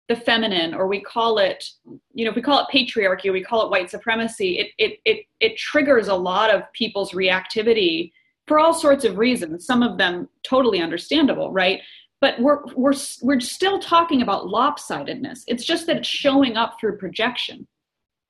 the 0.07 0.15
feminine 0.15 0.73
or 0.73 0.87
we 0.87 1.01
call 1.01 1.37
it 1.37 1.69
you 2.13 2.23
know 2.23 2.29
if 2.29 2.35
we 2.35 2.41
call 2.41 2.65
it 2.65 2.73
patriarchy 2.73 3.25
or 3.25 3.33
we 3.33 3.43
call 3.43 3.65
it 3.65 3.69
white 3.69 3.89
supremacy 3.89 4.57
it 4.59 4.67
it 4.77 4.99
it, 5.05 5.25
it 5.39 5.57
triggers 5.57 6.07
a 6.07 6.15
lot 6.15 6.49
of 6.49 6.63
people's 6.73 7.11
reactivity 7.11 8.11
for 8.47 8.57
all 8.57 8.73
sorts 8.73 9.03
of 9.03 9.17
reasons 9.17 9.65
some 9.65 9.83
of 9.83 9.97
them 9.97 10.27
totally 10.43 10.79
understandable 10.79 11.51
right? 11.51 11.81
But 12.19 12.39
we're 12.39 12.63
we're 12.73 12.95
we're 13.21 13.39
still 13.39 13.77
talking 13.77 14.23
about 14.23 14.45
lopsidedness. 14.45 15.41
It's 15.45 15.63
just 15.63 15.85
that 15.85 15.97
it's 15.97 16.07
showing 16.07 16.57
up 16.57 16.79
through 16.79 16.97
projection 16.97 17.67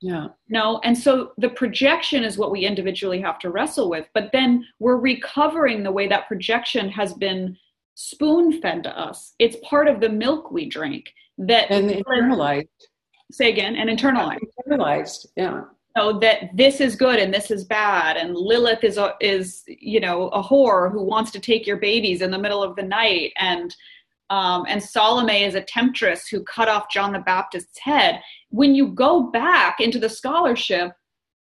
yeah. 0.02 0.28
No 0.50 0.80
and 0.84 0.98
so 0.98 1.32
the 1.38 1.50
projection 1.50 2.24
is 2.24 2.38
what 2.38 2.52
we 2.52 2.66
individually 2.66 3.20
have 3.22 3.40
to 3.40 3.50
wrestle 3.50 3.90
with 3.90 4.08
but 4.14 4.30
then 4.32 4.66
we're 4.80 4.98
recovering 4.98 5.84
the 5.84 5.92
way 5.92 6.08
that 6.08 6.28
projection 6.28 6.90
has 6.90 7.14
been 7.14 7.58
spoon 7.96 8.62
fed 8.62 8.84
to 8.84 9.00
us. 9.00 9.34
It's 9.40 9.58
part 9.64 9.88
of 9.88 10.00
the 10.00 10.10
milk 10.10 10.52
we 10.52 10.70
drink 10.70 11.14
that 11.40 11.72
and 11.72 11.90
internalized. 11.90 12.68
Say 13.32 13.50
again 13.50 13.76
and 13.76 13.90
internalized. 13.90 14.40
Internalized 14.68 15.26
yeah. 15.36 15.64
Know 15.96 16.20
that 16.20 16.56
this 16.56 16.80
is 16.80 16.96
good 16.96 17.18
and 17.18 17.34
this 17.34 17.50
is 17.50 17.64
bad 17.64 18.18
and 18.18 18.36
lilith 18.36 18.84
is 18.84 18.98
a 18.98 19.16
is 19.20 19.64
you 19.68 20.00
know 20.00 20.28
a 20.30 20.44
whore 20.44 20.92
who 20.92 21.02
wants 21.02 21.32
to 21.32 21.40
take 21.40 21.66
your 21.66 21.78
babies 21.78 22.22
in 22.22 22.30
the 22.30 22.38
middle 22.38 22.62
of 22.62 22.76
the 22.76 22.84
night 22.84 23.34
and 23.40 23.76
um, 24.30 24.66
and 24.68 24.82
salome 24.82 25.44
is 25.44 25.56
a 25.56 25.62
temptress 25.62 26.28
who 26.28 26.44
cut 26.44 26.68
off 26.68 26.92
john 26.92 27.14
the 27.14 27.20
baptist's 27.20 27.80
head 27.80 28.22
when 28.50 28.76
you 28.76 28.88
go 28.88 29.24
back 29.24 29.80
into 29.80 30.00
the 30.00 30.10
scholarship 30.10 30.94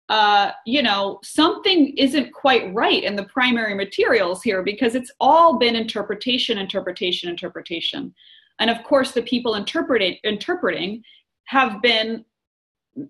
uh, 0.10 0.52
you 0.66 0.82
know 0.82 1.20
something 1.22 1.94
isn't 1.98 2.32
quite 2.32 2.74
right 2.74 3.04
in 3.04 3.16
the 3.18 3.26
primary 3.26 3.74
materials 3.74 4.42
here 4.42 4.64
because 4.64 4.96
it's 4.96 5.12
all 5.20 5.58
been 5.58 5.76
interpretation 5.76 6.58
interpretation 6.58 7.30
interpretation 7.30 8.14
and 8.60 8.70
of 8.70 8.84
course, 8.84 9.12
the 9.12 9.22
people 9.22 9.56
interpreting, 9.56 10.18
interpreting 10.24 11.04
have 11.46 11.82
been 11.82 12.26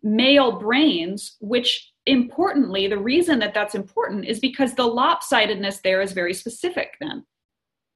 male 0.04 0.60
brains, 0.60 1.38
which 1.40 1.92
importantly, 2.06 2.88
the 2.88 2.98
reason 2.98 3.40
that 3.40 3.54
that's 3.54 3.76
important 3.76 4.26
is 4.26 4.40
because 4.40 4.74
the 4.74 4.84
lopsidedness 4.84 5.82
there 5.82 6.02
is 6.02 6.12
very 6.12 6.34
specific 6.34 6.96
then. 7.00 7.26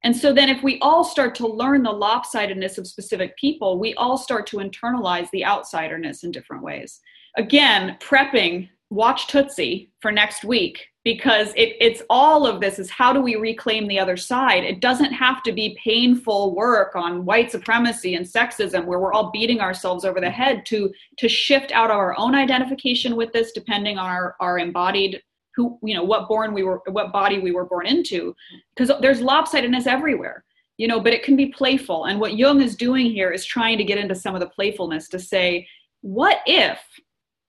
And 0.04 0.16
so 0.16 0.32
then, 0.32 0.48
if 0.48 0.62
we 0.62 0.78
all 0.80 1.04
start 1.04 1.34
to 1.36 1.46
learn 1.46 1.82
the 1.82 1.90
lopsidedness 1.90 2.78
of 2.78 2.86
specific 2.86 3.36
people, 3.36 3.78
we 3.78 3.94
all 3.94 4.18
start 4.18 4.46
to 4.48 4.56
internalize 4.56 5.30
the 5.30 5.42
outsiderness 5.42 6.24
in 6.24 6.32
different 6.32 6.62
ways. 6.62 7.00
Again, 7.36 7.96
prepping, 8.00 8.68
watch 8.90 9.28
Tootsie 9.28 9.90
for 10.00 10.10
next 10.10 10.44
week 10.44 10.88
because 11.04 11.48
it, 11.56 11.76
it's 11.80 12.02
all 12.10 12.46
of 12.46 12.60
this 12.60 12.78
is 12.78 12.90
how 12.90 13.12
do 13.12 13.20
we 13.20 13.36
reclaim 13.36 13.88
the 13.88 13.98
other 13.98 14.16
side 14.16 14.64
it 14.64 14.80
doesn't 14.80 15.12
have 15.12 15.42
to 15.42 15.50
be 15.50 15.76
painful 15.82 16.54
work 16.54 16.94
on 16.94 17.24
white 17.24 17.50
supremacy 17.50 18.14
and 18.14 18.24
sexism 18.24 18.84
where 18.84 19.00
we're 19.00 19.12
all 19.12 19.30
beating 19.32 19.60
ourselves 19.60 20.04
over 20.04 20.20
the 20.20 20.30
head 20.30 20.64
to 20.64 20.92
to 21.18 21.28
shift 21.28 21.72
out 21.72 21.90
of 21.90 21.96
our 21.96 22.14
own 22.18 22.34
identification 22.34 23.16
with 23.16 23.32
this 23.32 23.52
depending 23.52 23.98
on 23.98 24.08
our, 24.08 24.36
our 24.40 24.58
embodied 24.58 25.20
who 25.54 25.78
you 25.82 25.94
know 25.94 26.04
what 26.04 26.28
born 26.28 26.54
we 26.54 26.62
were 26.62 26.82
what 26.90 27.12
body 27.12 27.38
we 27.38 27.52
were 27.52 27.66
born 27.66 27.86
into. 27.86 28.34
Because 28.74 28.92
there's 29.00 29.20
lopsidedness 29.20 29.86
everywhere 29.86 30.44
you 30.78 30.88
know 30.88 31.00
but 31.00 31.12
it 31.12 31.22
can 31.22 31.36
be 31.36 31.46
playful. 31.46 32.06
And 32.06 32.18
what 32.18 32.36
jung 32.36 32.60
is 32.60 32.76
doing 32.76 33.10
here 33.10 33.30
is 33.30 33.44
trying 33.44 33.78
to 33.78 33.84
get 33.84 33.98
into 33.98 34.14
some 34.14 34.34
of 34.34 34.40
the 34.40 34.48
playfulness 34.48 35.08
to 35.08 35.18
say 35.18 35.66
what 36.00 36.40
if 36.46 36.80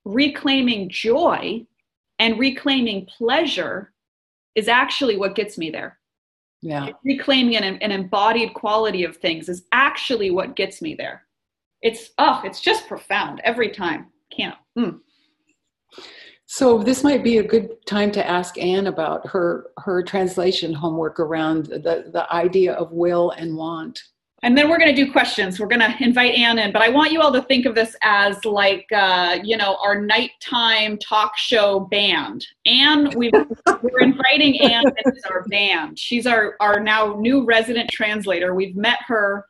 reclaiming 0.04 0.88
joy 0.88 1.66
and 2.18 2.38
reclaiming 2.38 3.06
pleasure 3.06 3.92
is 4.54 4.68
actually 4.68 5.16
what 5.16 5.34
gets 5.34 5.58
me 5.58 5.70
there? 5.70 5.98
Yeah. 6.62 6.90
Reclaiming 7.04 7.56
an, 7.56 7.76
an 7.78 7.90
embodied 7.90 8.54
quality 8.54 9.04
of 9.04 9.16
things 9.16 9.48
is 9.48 9.64
actually 9.72 10.30
what 10.30 10.56
gets 10.56 10.80
me 10.80 10.94
there. 10.94 11.24
It's 11.82 12.10
oh 12.18 12.40
it's 12.44 12.60
just 12.60 12.88
profound 12.88 13.40
every 13.44 13.70
time. 13.70 14.06
Can't 14.34 14.56
mm. 14.78 15.00
So 16.46 16.78
this 16.78 17.02
might 17.02 17.24
be 17.24 17.38
a 17.38 17.42
good 17.42 17.70
time 17.86 18.10
to 18.10 18.26
ask 18.26 18.58
anne 18.58 18.86
about 18.86 19.26
her 19.26 19.70
her 19.78 20.02
translation 20.02 20.72
homework 20.72 21.18
around 21.18 21.66
the 21.66 22.10
the 22.12 22.26
idea 22.32 22.72
of 22.74 22.92
will 22.92 23.30
and 23.32 23.56
want 23.56 24.00
and 24.44 24.58
then 24.58 24.68
we're 24.68 24.76
going 24.76 24.94
to 24.94 25.04
do 25.04 25.10
questions. 25.10 25.58
We're 25.58 25.68
going 25.68 25.80
to 25.80 25.96
invite 26.00 26.34
Anne 26.34 26.58
in, 26.58 26.70
but 26.70 26.82
I 26.82 26.90
want 26.90 27.12
you 27.12 27.22
all 27.22 27.32
to 27.32 27.40
think 27.40 27.64
of 27.64 27.74
this 27.74 27.96
as 28.02 28.44
like, 28.44 28.86
uh, 28.94 29.38
you 29.42 29.56
know, 29.56 29.78
our 29.82 30.02
nighttime 30.02 30.98
talk 30.98 31.34
show 31.38 31.80
band. 31.80 32.46
Anne, 32.66 33.10
we 33.16 33.30
are 33.32 34.00
inviting 34.00 34.60
Anne 34.60 34.84
as 35.06 35.22
our 35.30 35.44
band. 35.48 35.98
She's 35.98 36.26
our, 36.26 36.56
our 36.60 36.78
now 36.78 37.16
new 37.18 37.46
resident 37.46 37.88
translator. 37.90 38.54
We've 38.54 38.76
met 38.76 38.98
her 39.06 39.46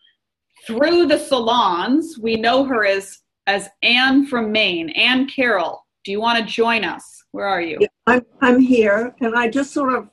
through 0.65 1.07
the 1.07 1.19
salons. 1.19 2.17
We 2.21 2.37
know 2.37 2.63
her 2.63 2.87
as, 2.87 3.19
as 3.49 3.69
Anne 3.83 4.29
from 4.29 4.53
Maine. 4.53 4.91
Anne 4.91 5.29
Carroll, 5.29 5.84
do 6.05 6.13
you 6.13 6.21
want 6.21 6.39
to 6.39 6.45
join 6.45 6.85
us? 6.85 7.25
Where 7.33 7.47
are 7.47 7.61
you? 7.61 7.79
Yeah, 7.81 7.89
I'm, 8.07 8.27
I'm 8.41 8.61
here, 8.61 9.15
and 9.21 9.35
I 9.35 9.49
just 9.49 9.73
sort 9.73 9.95
of 9.95 10.09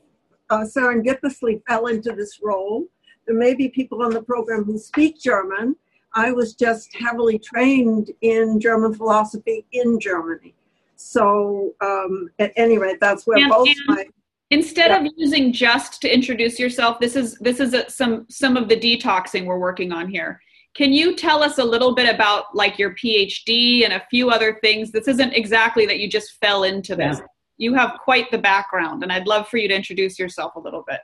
uh, 0.49 0.65
serendipitously 0.65 1.61
fell 1.67 1.87
into 1.87 2.13
this 2.13 2.39
role 2.41 2.87
there 3.27 3.35
may 3.35 3.53
be 3.53 3.69
people 3.69 4.03
on 4.03 4.11
the 4.11 4.21
program 4.21 4.63
who 4.63 4.77
speak 4.77 5.19
German. 5.19 5.75
I 6.13 6.31
was 6.31 6.53
just 6.53 6.93
heavily 6.95 7.39
trained 7.39 8.11
in 8.21 8.59
German 8.59 8.93
philosophy 8.93 9.65
in 9.71 9.99
Germany. 9.99 10.53
So, 10.95 11.73
um, 11.81 12.29
at 12.39 12.51
any 12.55 12.77
rate, 12.77 12.99
that's 12.99 13.25
where 13.25 13.37
and, 13.37 13.49
both 13.49 13.67
and 13.67 13.77
my 13.87 14.05
instead 14.49 14.91
yeah. 14.91 15.05
of 15.05 15.11
using 15.15 15.53
just 15.53 16.01
to 16.01 16.13
introduce 16.13 16.59
yourself, 16.59 16.99
this 16.99 17.15
is 17.15 17.37
this 17.39 17.59
is 17.59 17.73
a, 17.73 17.89
some 17.89 18.25
some 18.29 18.57
of 18.57 18.67
the 18.67 18.75
detoxing 18.75 19.45
we're 19.45 19.57
working 19.57 19.91
on 19.91 20.09
here. 20.09 20.41
Can 20.74 20.93
you 20.93 21.15
tell 21.15 21.43
us 21.43 21.57
a 21.57 21.63
little 21.63 21.93
bit 21.93 22.13
about 22.13 22.55
like 22.55 22.80
your 22.80 22.95
PhD 22.95 23.84
and 23.84 23.93
a 23.93 24.03
few 24.09 24.30
other 24.30 24.57
things? 24.61 24.91
This 24.91 25.07
isn't 25.07 25.34
exactly 25.34 25.86
that 25.86 25.99
you 25.99 26.09
just 26.09 26.39
fell 26.39 26.63
into 26.63 26.95
this. 26.95 27.19
Yeah. 27.19 27.26
You 27.57 27.74
have 27.76 27.99
quite 28.03 28.32
the 28.32 28.38
background, 28.38 29.03
and 29.03 29.11
I'd 29.11 29.28
love 29.28 29.47
for 29.47 29.57
you 29.57 29.67
to 29.67 29.76
introduce 29.76 30.17
yourself 30.17 30.55
a 30.55 30.59
little 30.59 30.84
bit. 30.88 31.01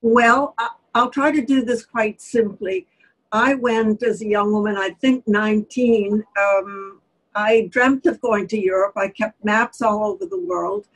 Well, 0.00 0.54
I'll 0.94 1.10
try 1.10 1.32
to 1.32 1.44
do 1.44 1.64
this 1.64 1.84
quite 1.84 2.20
simply. 2.20 2.86
I 3.32 3.54
went 3.54 4.02
as 4.02 4.22
a 4.22 4.26
young 4.26 4.52
woman, 4.52 4.76
I 4.78 4.90
think 5.00 5.26
19. 5.26 6.24
Um, 6.40 7.00
I 7.34 7.68
dreamt 7.70 8.06
of 8.06 8.20
going 8.20 8.46
to 8.48 8.58
Europe. 8.58 8.94
I 8.96 9.08
kept 9.08 9.44
maps 9.44 9.82
all 9.82 10.04
over 10.04 10.24
the 10.24 10.40
world. 10.40 10.86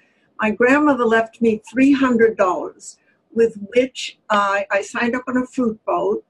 My 0.41 0.51
grandmother 0.51 1.05
left 1.05 1.43
me 1.43 1.61
$300, 1.73 2.97
with 3.33 3.57
which 3.75 4.19
I, 4.31 4.67
I 4.71 4.83
signed 4.83 5.15
up 5.15 5.25
on 5.29 5.37
a 5.37 5.47
fruit 5.47 5.79
boat 5.85 6.25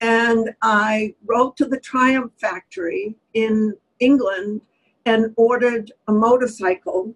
and 0.00 0.54
I 0.62 1.14
wrote 1.24 1.56
to 1.58 1.64
the 1.64 1.80
Triumph 1.80 2.32
factory 2.38 3.16
in 3.34 3.74
England 4.00 4.60
and 5.04 5.32
ordered 5.36 5.92
a 6.08 6.12
motorcycle 6.12 7.14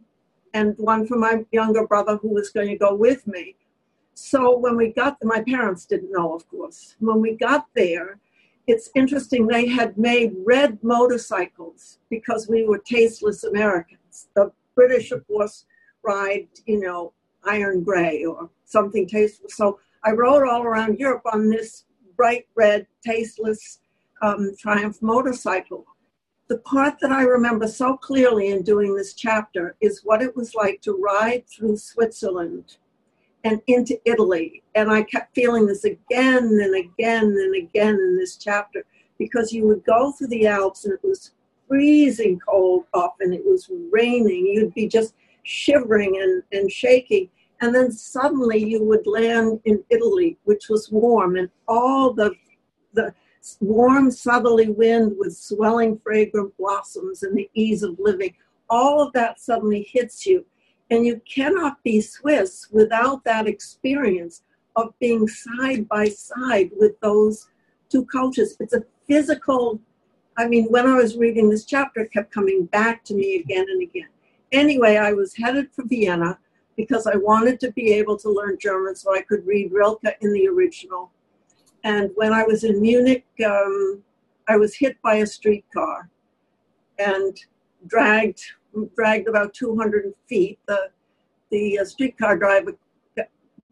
and 0.54 0.74
one 0.78 1.06
for 1.06 1.16
my 1.16 1.44
younger 1.52 1.86
brother 1.86 2.16
who 2.16 2.28
was 2.28 2.50
going 2.50 2.68
to 2.68 2.76
go 2.76 2.94
with 2.94 3.26
me. 3.26 3.56
So 4.14 4.56
when 4.58 4.76
we 4.76 4.92
got 4.92 5.18
there, 5.20 5.28
my 5.28 5.42
parents 5.42 5.86
didn't 5.86 6.12
know, 6.12 6.34
of 6.34 6.48
course. 6.48 6.96
When 6.98 7.20
we 7.20 7.36
got 7.36 7.66
there, 7.74 8.18
it's 8.66 8.90
interesting, 8.94 9.46
they 9.46 9.66
had 9.66 9.96
made 9.98 10.32
red 10.44 10.78
motorcycles 10.82 11.98
because 12.08 12.48
we 12.48 12.64
were 12.64 12.78
tasteless 12.78 13.44
Americans. 13.44 14.28
The 14.34 14.52
British, 14.74 15.10
of 15.10 15.26
course, 15.26 15.66
ride, 16.02 16.48
you 16.66 16.80
know, 16.80 17.12
iron 17.44 17.82
gray 17.82 18.24
or 18.24 18.50
something 18.64 19.06
tasteless. 19.06 19.56
So 19.56 19.80
I 20.04 20.12
rode 20.12 20.46
all 20.46 20.62
around 20.62 20.98
Europe 20.98 21.22
on 21.32 21.48
this 21.48 21.84
bright 22.20 22.46
red, 22.54 22.86
tasteless 23.02 23.78
um, 24.20 24.54
Triumph 24.58 25.00
motorcycle. 25.00 25.86
The 26.48 26.58
part 26.58 27.00
that 27.00 27.10
I 27.10 27.22
remember 27.22 27.66
so 27.66 27.96
clearly 27.96 28.48
in 28.48 28.62
doing 28.62 28.94
this 28.94 29.14
chapter 29.14 29.74
is 29.80 30.02
what 30.04 30.20
it 30.20 30.36
was 30.36 30.54
like 30.54 30.82
to 30.82 31.00
ride 31.02 31.44
through 31.48 31.78
Switzerland 31.78 32.76
and 33.44 33.62
into 33.68 33.98
Italy. 34.04 34.62
And 34.74 34.90
I 34.90 35.02
kept 35.04 35.34
feeling 35.34 35.64
this 35.64 35.84
again 35.84 36.44
and 36.44 36.74
again 36.74 37.24
and 37.24 37.54
again 37.56 37.94
in 37.94 38.18
this 38.18 38.36
chapter 38.36 38.84
because 39.18 39.50
you 39.50 39.66
would 39.68 39.82
go 39.86 40.12
through 40.12 40.28
the 40.28 40.46
Alps 40.46 40.84
and 40.84 40.92
it 40.92 41.00
was 41.02 41.30
freezing 41.66 42.38
cold 42.46 42.84
and 42.92 43.32
it 43.32 43.46
was 43.46 43.70
raining. 43.90 44.44
You'd 44.44 44.74
be 44.74 44.88
just 44.88 45.14
shivering 45.44 46.20
and, 46.20 46.42
and 46.52 46.70
shaking. 46.70 47.30
And 47.60 47.74
then 47.74 47.92
suddenly 47.92 48.58
you 48.58 48.82
would 48.84 49.06
land 49.06 49.60
in 49.64 49.84
Italy, 49.90 50.38
which 50.44 50.68
was 50.68 50.90
warm, 50.90 51.36
and 51.36 51.50
all 51.68 52.12
the, 52.12 52.34
the, 52.94 53.14
warm 53.60 54.10
southerly 54.10 54.68
wind 54.68 55.14
with 55.18 55.36
swelling 55.36 55.98
fragrant 55.98 56.56
blossoms 56.56 57.22
and 57.22 57.36
the 57.36 57.50
ease 57.54 57.82
of 57.82 57.98
living. 57.98 58.34
All 58.68 59.02
of 59.02 59.12
that 59.14 59.40
suddenly 59.40 59.88
hits 59.90 60.26
you. 60.26 60.44
And 60.90 61.06
you 61.06 61.20
cannot 61.28 61.82
be 61.82 62.00
Swiss 62.00 62.68
without 62.70 63.24
that 63.24 63.46
experience 63.46 64.42
of 64.76 64.92
being 64.98 65.28
side 65.28 65.88
by 65.88 66.08
side 66.08 66.70
with 66.76 66.98
those 67.00 67.48
two 67.88 68.04
cultures. 68.06 68.56
It's 68.60 68.74
a 68.74 68.84
physical, 69.06 69.80
I 70.36 70.46
mean, 70.46 70.66
when 70.66 70.86
I 70.86 70.94
was 70.94 71.16
reading 71.16 71.48
this 71.48 71.64
chapter, 71.64 72.00
it 72.00 72.12
kept 72.12 72.32
coming 72.32 72.66
back 72.66 73.04
to 73.04 73.14
me 73.14 73.36
again 73.36 73.66
and 73.68 73.82
again. 73.82 74.08
Anyway, 74.52 74.96
I 74.96 75.12
was 75.12 75.36
headed 75.36 75.72
for 75.72 75.84
Vienna 75.84 76.38
because 76.80 77.06
I 77.06 77.16
wanted 77.16 77.60
to 77.60 77.72
be 77.72 77.92
able 77.92 78.16
to 78.16 78.30
learn 78.30 78.56
German 78.58 78.96
so 78.96 79.14
I 79.14 79.20
could 79.20 79.46
read 79.46 79.70
Rilke 79.70 80.16
in 80.22 80.32
the 80.32 80.48
original. 80.48 81.10
And 81.84 82.10
when 82.14 82.32
I 82.32 82.42
was 82.44 82.64
in 82.64 82.80
Munich, 82.80 83.26
um, 83.44 84.02
I 84.48 84.56
was 84.56 84.74
hit 84.74 84.96
by 85.02 85.16
a 85.16 85.26
streetcar 85.26 86.08
and 86.98 87.38
dragged 87.86 88.42
dragged 88.94 89.28
about 89.28 89.52
200 89.52 90.14
feet. 90.26 90.58
The 90.66 90.90
the 91.50 91.80
uh, 91.80 91.84
streetcar 91.84 92.38
driver 92.38 92.72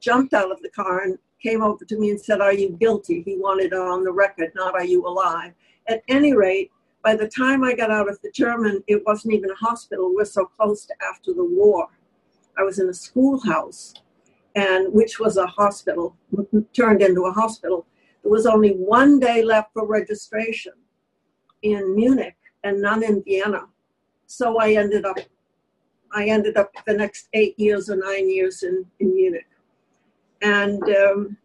jumped 0.01 0.35
out 0.35 0.53
of 0.53 0.61
the 0.63 0.71
car 0.71 1.03
and 1.05 1.19
came 1.43 1.63
over 1.63 1.85
to 1.85 1.99
me 1.99 2.11
and 2.11 2.21
said, 2.21 2.41
"Are 2.41 2.53
you 2.53 2.71
guilty?" 2.71 3.23
He 3.23 3.37
wanted 3.39 3.73
it 3.73 3.79
on 3.95 4.05
the 4.05 4.13
record, 4.13 4.53
not 4.55 4.75
"Are 4.75 4.85
you 4.85 5.07
alive?" 5.07 5.53
At 5.89 6.03
any 6.09 6.35
rate, 6.35 6.71
by 7.03 7.15
the 7.17 7.29
time 7.29 7.65
I 7.65 7.75
got 7.75 7.91
out 7.91 8.09
of 8.09 8.21
the 8.23 8.31
German, 8.33 8.83
it 8.87 9.03
wasn't 9.07 9.35
even 9.35 9.51
a 9.51 9.55
hospital. 9.55 10.15
We're 10.15 10.27
so 10.27 10.45
close 10.45 10.85
to 10.87 10.95
after 11.11 11.33
the 11.33 11.45
war. 11.45 11.89
I 12.59 12.63
was 12.63 12.79
in 12.79 12.89
a 12.89 12.95
schoolhouse, 12.95 13.95
and 14.55 14.93
which 14.93 15.21
was 15.21 15.37
a 15.37 15.47
hospital, 15.47 16.17
turned 16.75 17.03
into 17.03 17.27
a 17.27 17.33
hospital. 17.33 17.87
There 18.23 18.33
was 18.33 18.47
only 18.47 18.73
one 18.73 19.21
day 19.21 19.43
left 19.43 19.73
for 19.73 19.87
registration 19.87 20.73
in 21.63 21.95
Munich 21.95 22.37
and 22.65 22.83
none 22.83 23.05
in 23.05 23.23
Vienna. 23.23 23.67
So 24.27 24.59
I 24.59 24.73
ended 24.73 25.05
up, 25.05 25.19
I 26.13 26.27
ended 26.27 26.57
up 26.57 26.73
the 26.87 26.95
next 26.95 27.29
eight 27.33 27.59
years 27.59 27.89
or 27.89 27.97
nine 27.97 28.29
years 28.29 28.63
in, 28.65 28.85
in 28.99 29.15
Munich. 29.15 29.47
And 30.43 30.83
um, 30.83 31.37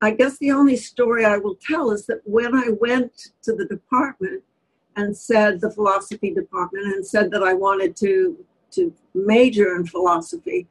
I 0.00 0.10
guess 0.10 0.38
the 0.38 0.52
only 0.52 0.76
story 0.76 1.24
I 1.24 1.36
will 1.36 1.56
tell 1.56 1.90
is 1.90 2.06
that 2.06 2.20
when 2.24 2.54
I 2.54 2.70
went 2.80 3.32
to 3.42 3.54
the 3.54 3.66
department 3.66 4.42
and 4.96 5.16
said, 5.16 5.60
the 5.60 5.70
philosophy 5.70 6.32
department, 6.32 6.86
and 6.86 7.06
said 7.06 7.30
that 7.30 7.42
I 7.42 7.52
wanted 7.52 7.94
to 7.96 8.36
to 8.76 8.94
major 9.14 9.74
in 9.76 9.86
philosophy. 9.86 10.66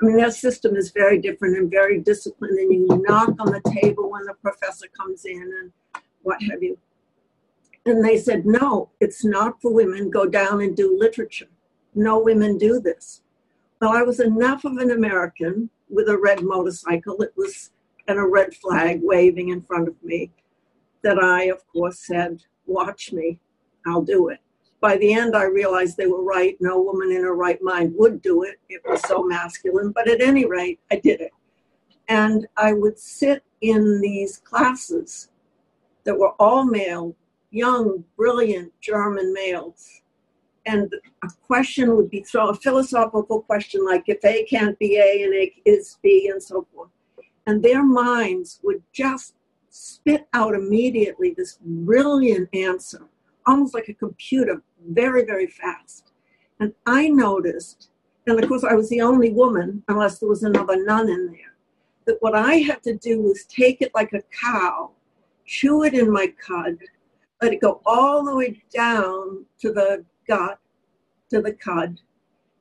I 0.00 0.06
mean, 0.06 0.16
that 0.16 0.34
system 0.34 0.76
is 0.76 0.90
very 0.90 1.18
different 1.18 1.56
and 1.56 1.70
very 1.70 2.00
disciplined, 2.00 2.58
and 2.58 2.72
you 2.72 3.04
knock 3.06 3.34
on 3.38 3.52
the 3.52 3.62
table 3.80 4.10
when 4.10 4.24
the 4.24 4.34
professor 4.34 4.86
comes 4.98 5.24
in 5.24 5.42
and 5.60 5.72
what 6.22 6.42
have 6.50 6.62
you. 6.62 6.78
And 7.86 8.04
they 8.04 8.18
said, 8.18 8.44
no, 8.44 8.90
it's 9.00 9.24
not 9.24 9.60
for 9.60 9.72
women. 9.72 10.10
Go 10.10 10.26
down 10.26 10.60
and 10.60 10.76
do 10.76 10.98
literature. 10.98 11.48
No 11.94 12.18
women 12.18 12.58
do 12.58 12.80
this. 12.80 13.22
Well, 13.80 13.92
I 13.92 14.02
was 14.02 14.20
enough 14.20 14.64
of 14.64 14.76
an 14.76 14.90
American 14.90 15.70
with 15.88 16.08
a 16.08 16.18
red 16.18 16.42
motorcycle. 16.42 17.22
It 17.22 17.32
was 17.36 17.70
and 18.08 18.18
a 18.18 18.26
red 18.26 18.54
flag 18.54 19.00
waving 19.02 19.50
in 19.50 19.62
front 19.62 19.86
of 19.86 19.94
me 20.02 20.32
that 21.02 21.18
I, 21.18 21.44
of 21.44 21.66
course, 21.68 22.00
said, 22.06 22.42
watch 22.66 23.12
me, 23.12 23.38
I'll 23.86 24.02
do 24.02 24.28
it 24.28 24.40
by 24.80 24.96
the 24.96 25.12
end, 25.12 25.36
I 25.36 25.44
realized 25.44 25.96
they 25.96 26.06
were 26.06 26.22
right. 26.22 26.56
No 26.60 26.80
woman 26.80 27.12
in 27.12 27.22
her 27.22 27.34
right 27.34 27.58
mind 27.62 27.94
would 27.96 28.22
do 28.22 28.44
it. 28.44 28.58
It 28.68 28.80
was 28.86 29.02
so 29.02 29.22
masculine. 29.22 29.92
But 29.92 30.08
at 30.08 30.22
any 30.22 30.46
rate, 30.46 30.80
I 30.90 30.96
did 30.96 31.20
it. 31.20 31.32
And 32.08 32.46
I 32.56 32.72
would 32.72 32.98
sit 32.98 33.44
in 33.60 34.00
these 34.00 34.38
classes 34.38 35.28
that 36.04 36.18
were 36.18 36.32
all 36.40 36.64
male, 36.64 37.14
young, 37.50 38.04
brilliant 38.16 38.72
German 38.80 39.32
males. 39.32 40.00
And 40.66 40.92
a 41.22 41.28
question 41.46 41.94
would 41.96 42.10
be 42.10 42.22
thrown, 42.22 42.50
a 42.50 42.54
philosophical 42.54 43.42
question 43.42 43.84
like 43.84 44.04
if 44.06 44.24
A 44.24 44.44
can't 44.44 44.78
be 44.78 44.96
A 44.96 45.24
and 45.24 45.34
A 45.34 45.52
is 45.64 45.98
B 46.02 46.30
and 46.32 46.42
so 46.42 46.66
forth. 46.74 46.90
And 47.46 47.62
their 47.62 47.84
minds 47.84 48.60
would 48.62 48.82
just 48.92 49.34
spit 49.68 50.26
out 50.32 50.54
immediately 50.54 51.34
this 51.36 51.58
brilliant 51.62 52.48
answer 52.54 53.08
almost 53.46 53.74
like 53.74 53.88
a 53.88 53.94
computer, 53.94 54.62
very, 54.88 55.24
very 55.24 55.46
fast. 55.46 56.12
And 56.58 56.74
I 56.86 57.08
noticed, 57.08 57.90
and 58.26 58.42
of 58.42 58.48
course, 58.48 58.64
I 58.64 58.74
was 58.74 58.88
the 58.88 59.00
only 59.00 59.32
woman, 59.32 59.82
unless 59.88 60.18
there 60.18 60.28
was 60.28 60.42
another 60.42 60.82
nun 60.84 61.08
in 61.08 61.26
there, 61.28 61.54
that 62.06 62.18
what 62.20 62.34
I 62.34 62.56
had 62.56 62.82
to 62.84 62.96
do 62.96 63.22
was 63.22 63.44
take 63.44 63.80
it 63.82 63.92
like 63.94 64.12
a 64.12 64.22
cow, 64.40 64.90
chew 65.46 65.84
it 65.84 65.94
in 65.94 66.12
my 66.12 66.32
cud, 66.46 66.78
let 67.42 67.52
it 67.52 67.60
go 67.60 67.80
all 67.86 68.24
the 68.24 68.34
way 68.34 68.62
down 68.74 69.46
to 69.60 69.72
the 69.72 70.04
gut, 70.28 70.58
to 71.30 71.40
the 71.40 71.54
cud. 71.54 72.00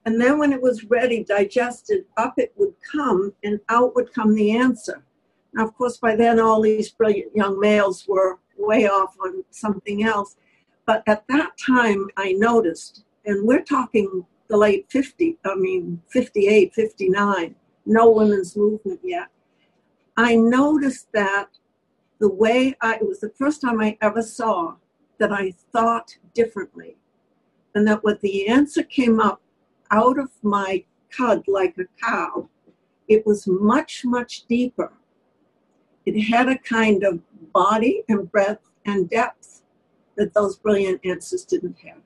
And 0.05 0.19
then 0.19 0.39
when 0.39 0.53
it 0.53 0.61
was 0.61 0.85
ready, 0.85 1.23
digested, 1.23 2.05
up 2.17 2.35
it 2.37 2.53
would 2.55 2.73
come, 2.91 3.33
and 3.43 3.59
out 3.69 3.95
would 3.95 4.13
come 4.13 4.33
the 4.33 4.51
answer. 4.51 5.03
Now, 5.53 5.65
of 5.65 5.75
course, 5.75 5.97
by 5.97 6.15
then 6.15 6.39
all 6.39 6.61
these 6.61 6.89
brilliant 6.89 7.35
young 7.35 7.59
males 7.59 8.07
were 8.07 8.39
way 8.57 8.87
off 8.87 9.15
on 9.21 9.43
something 9.49 10.03
else. 10.03 10.37
But 10.89 11.03
at 11.05 11.27
that 11.27 11.51
time, 11.55 12.07
I 12.17 12.31
noticed, 12.31 13.03
and 13.23 13.47
we're 13.47 13.61
talking 13.61 14.25
the 14.47 14.57
late 14.57 14.87
50, 14.89 15.37
I 15.45 15.53
mean, 15.53 16.01
58, 16.07 16.73
59, 16.73 17.53
no 17.85 18.09
women's 18.09 18.57
movement 18.57 18.99
yet. 19.03 19.27
I 20.17 20.33
noticed 20.35 21.05
that 21.13 21.49
the 22.17 22.31
way 22.31 22.75
I, 22.81 22.95
it 22.95 23.07
was 23.07 23.19
the 23.19 23.31
first 23.37 23.61
time 23.61 23.79
I 23.79 23.99
ever 24.01 24.23
saw 24.23 24.77
that 25.19 25.31
I 25.31 25.53
thought 25.71 26.17
differently. 26.33 26.97
And 27.75 27.87
that 27.87 28.03
when 28.03 28.17
the 28.23 28.47
answer 28.47 28.81
came 28.81 29.19
up 29.19 29.43
out 29.91 30.17
of 30.17 30.31
my 30.41 30.83
cud 31.15 31.43
like 31.47 31.75
a 31.77 31.85
cow, 32.03 32.49
it 33.07 33.27
was 33.27 33.45
much, 33.45 34.01
much 34.05 34.47
deeper. 34.47 34.91
It 36.07 36.19
had 36.19 36.49
a 36.49 36.57
kind 36.57 37.03
of 37.03 37.19
body 37.53 38.01
and 38.09 38.31
breadth 38.31 38.71
and 38.87 39.07
depth 39.07 39.58
that 40.19 40.33
those 40.33 40.57
brilliant 40.57 41.01
answers 41.05 41.45
didn't 41.45 41.77
have. 41.79 41.97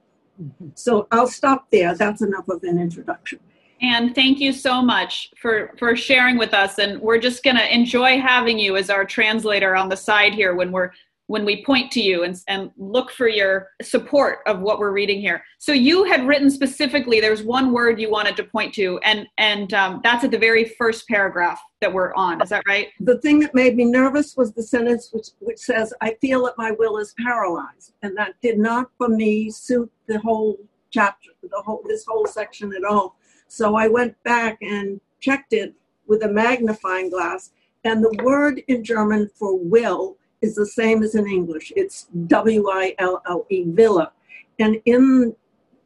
Mm-hmm. 0.41 0.69
So 0.75 1.07
I'll 1.11 1.27
stop 1.27 1.67
there. 1.71 1.95
That's 1.95 2.21
enough 2.21 2.47
of 2.47 2.63
an 2.63 2.79
introduction. 2.79 3.39
And 3.81 4.15
thank 4.15 4.39
you 4.39 4.53
so 4.53 4.81
much 4.81 5.33
for, 5.37 5.73
for 5.77 5.95
sharing 5.95 6.37
with 6.37 6.53
us. 6.53 6.79
And 6.79 7.01
we're 7.01 7.17
just 7.17 7.43
going 7.43 7.57
to 7.57 7.73
enjoy 7.73 8.19
having 8.21 8.57
you 8.57 8.77
as 8.77 8.89
our 8.89 9.03
translator 9.03 9.75
on 9.75 9.89
the 9.89 9.97
side 9.97 10.33
here 10.33 10.55
when 10.55 10.71
we're 10.71 10.91
when 11.27 11.45
we 11.45 11.63
point 11.63 11.91
to 11.91 12.01
you 12.01 12.23
and, 12.23 12.35
and 12.47 12.71
look 12.77 13.09
for 13.09 13.27
your 13.27 13.69
support 13.81 14.39
of 14.45 14.59
what 14.59 14.77
we're 14.77 14.91
reading 14.91 15.21
here. 15.21 15.43
So 15.57 15.71
you 15.71 16.03
had 16.03 16.27
written 16.27 16.49
specifically, 16.49 17.21
there's 17.21 17.43
one 17.43 17.71
word 17.71 17.99
you 17.99 18.11
wanted 18.11 18.35
to 18.37 18.43
point 18.43 18.73
to, 18.75 18.99
and 18.99 19.27
and 19.37 19.73
um, 19.73 20.01
that's 20.03 20.23
at 20.23 20.31
the 20.31 20.37
very 20.37 20.65
first 20.77 21.07
paragraph 21.07 21.61
that 21.81 21.91
we're 21.91 22.13
on. 22.13 22.41
Is 22.41 22.49
that 22.49 22.63
right? 22.67 22.89
The 22.99 23.19
thing 23.19 23.39
that 23.39 23.55
made 23.55 23.75
me 23.75 23.85
nervous 23.85 24.35
was 24.35 24.51
the 24.51 24.63
sentence 24.63 25.09
which 25.13 25.27
which 25.39 25.59
says, 25.59 25.93
"I 26.01 26.15
feel 26.19 26.43
that 26.45 26.57
my 26.57 26.71
will 26.71 26.97
is 26.97 27.15
paralyzed," 27.17 27.93
and 28.01 28.17
that 28.17 28.33
did 28.41 28.59
not, 28.59 28.89
for 28.97 29.07
me, 29.07 29.49
suit 29.49 29.91
the 30.07 30.19
whole 30.19 30.57
chapter, 30.91 31.29
the 31.41 31.61
whole 31.65 31.81
this 31.85 32.05
whole 32.05 32.27
section 32.27 32.73
at 32.75 32.83
all. 32.83 33.15
So 33.47 33.75
I 33.75 33.87
went 33.87 34.21
back 34.23 34.57
and 34.61 34.99
checked 35.21 35.53
it 35.53 35.73
with 36.05 36.23
a 36.23 36.27
magnifying 36.27 37.09
glass, 37.09 37.51
and 37.85 38.03
the 38.03 38.23
word 38.23 38.61
in 38.67 38.83
German 38.83 39.29
for 39.33 39.57
will 39.57 40.17
is 40.43 40.55
the 40.55 40.65
same 40.65 41.01
as 41.01 41.15
in 41.15 41.25
English. 41.25 41.71
It's 41.75 42.07
W 42.27 42.69
I 42.69 42.93
L 42.99 43.21
L 43.27 43.45
E, 43.49 43.63
villa. 43.65 44.11
And 44.59 44.79
in 44.85 45.35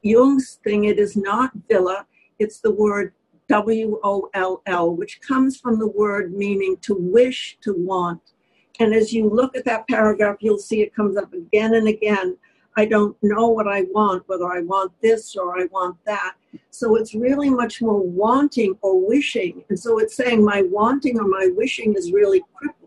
Jung's 0.01 0.59
thing, 0.63 0.85
it 0.85 0.97
is 0.99 1.15
not 1.15 1.51
villa, 1.69 2.05
it's 2.39 2.59
the 2.59 2.71
word 2.71 3.13
W 3.47 3.99
O 4.03 4.29
L 4.33 4.61
L, 4.65 4.95
which 4.95 5.21
comes 5.21 5.57
from 5.59 5.79
the 5.79 5.87
word 5.87 6.33
meaning 6.33 6.75
to 6.81 6.95
wish, 6.95 7.57
to 7.61 7.73
want. 7.77 8.21
And 8.79 8.93
as 8.93 9.13
you 9.13 9.29
look 9.29 9.55
at 9.55 9.65
that 9.65 9.87
paragraph, 9.87 10.37
you'll 10.39 10.57
see 10.57 10.81
it 10.81 10.93
comes 10.93 11.17
up 11.17 11.31
again 11.33 11.75
and 11.75 11.87
again. 11.87 12.35
I 12.75 12.85
don't 12.85 13.15
know 13.23 13.47
what 13.47 13.67
I 13.67 13.83
want, 13.93 14.27
whether 14.27 14.51
I 14.51 14.61
want 14.61 14.91
this 15.01 15.35
or 15.35 15.59
I 15.59 15.65
want 15.65 15.97
that. 16.05 16.33
So 16.69 16.95
it's 16.95 17.15
really 17.15 17.49
much 17.49 17.81
more 17.81 18.01
wanting 18.01 18.77
or 18.81 19.03
wishing. 19.07 19.63
And 19.69 19.79
so 19.79 19.97
it's 19.97 20.15
saying 20.15 20.43
my 20.43 20.61
wanting 20.63 21.19
or 21.19 21.27
my 21.27 21.49
wishing 21.55 21.95
is 21.95 22.11
really 22.11 22.43
crippled 22.53 22.86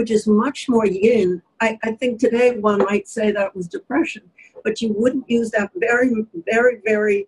which 0.00 0.10
is 0.10 0.26
much 0.26 0.66
more 0.66 0.86
yin. 0.86 1.42
I, 1.60 1.78
I 1.84 1.92
think 1.92 2.18
today 2.18 2.58
one 2.58 2.78
might 2.78 3.06
say 3.06 3.32
that 3.32 3.54
was 3.54 3.68
depression, 3.68 4.22
but 4.64 4.80
you 4.80 4.94
wouldn't 4.96 5.28
use 5.28 5.50
that 5.50 5.72
very, 5.76 6.24
very, 6.50 6.78
very 6.86 7.26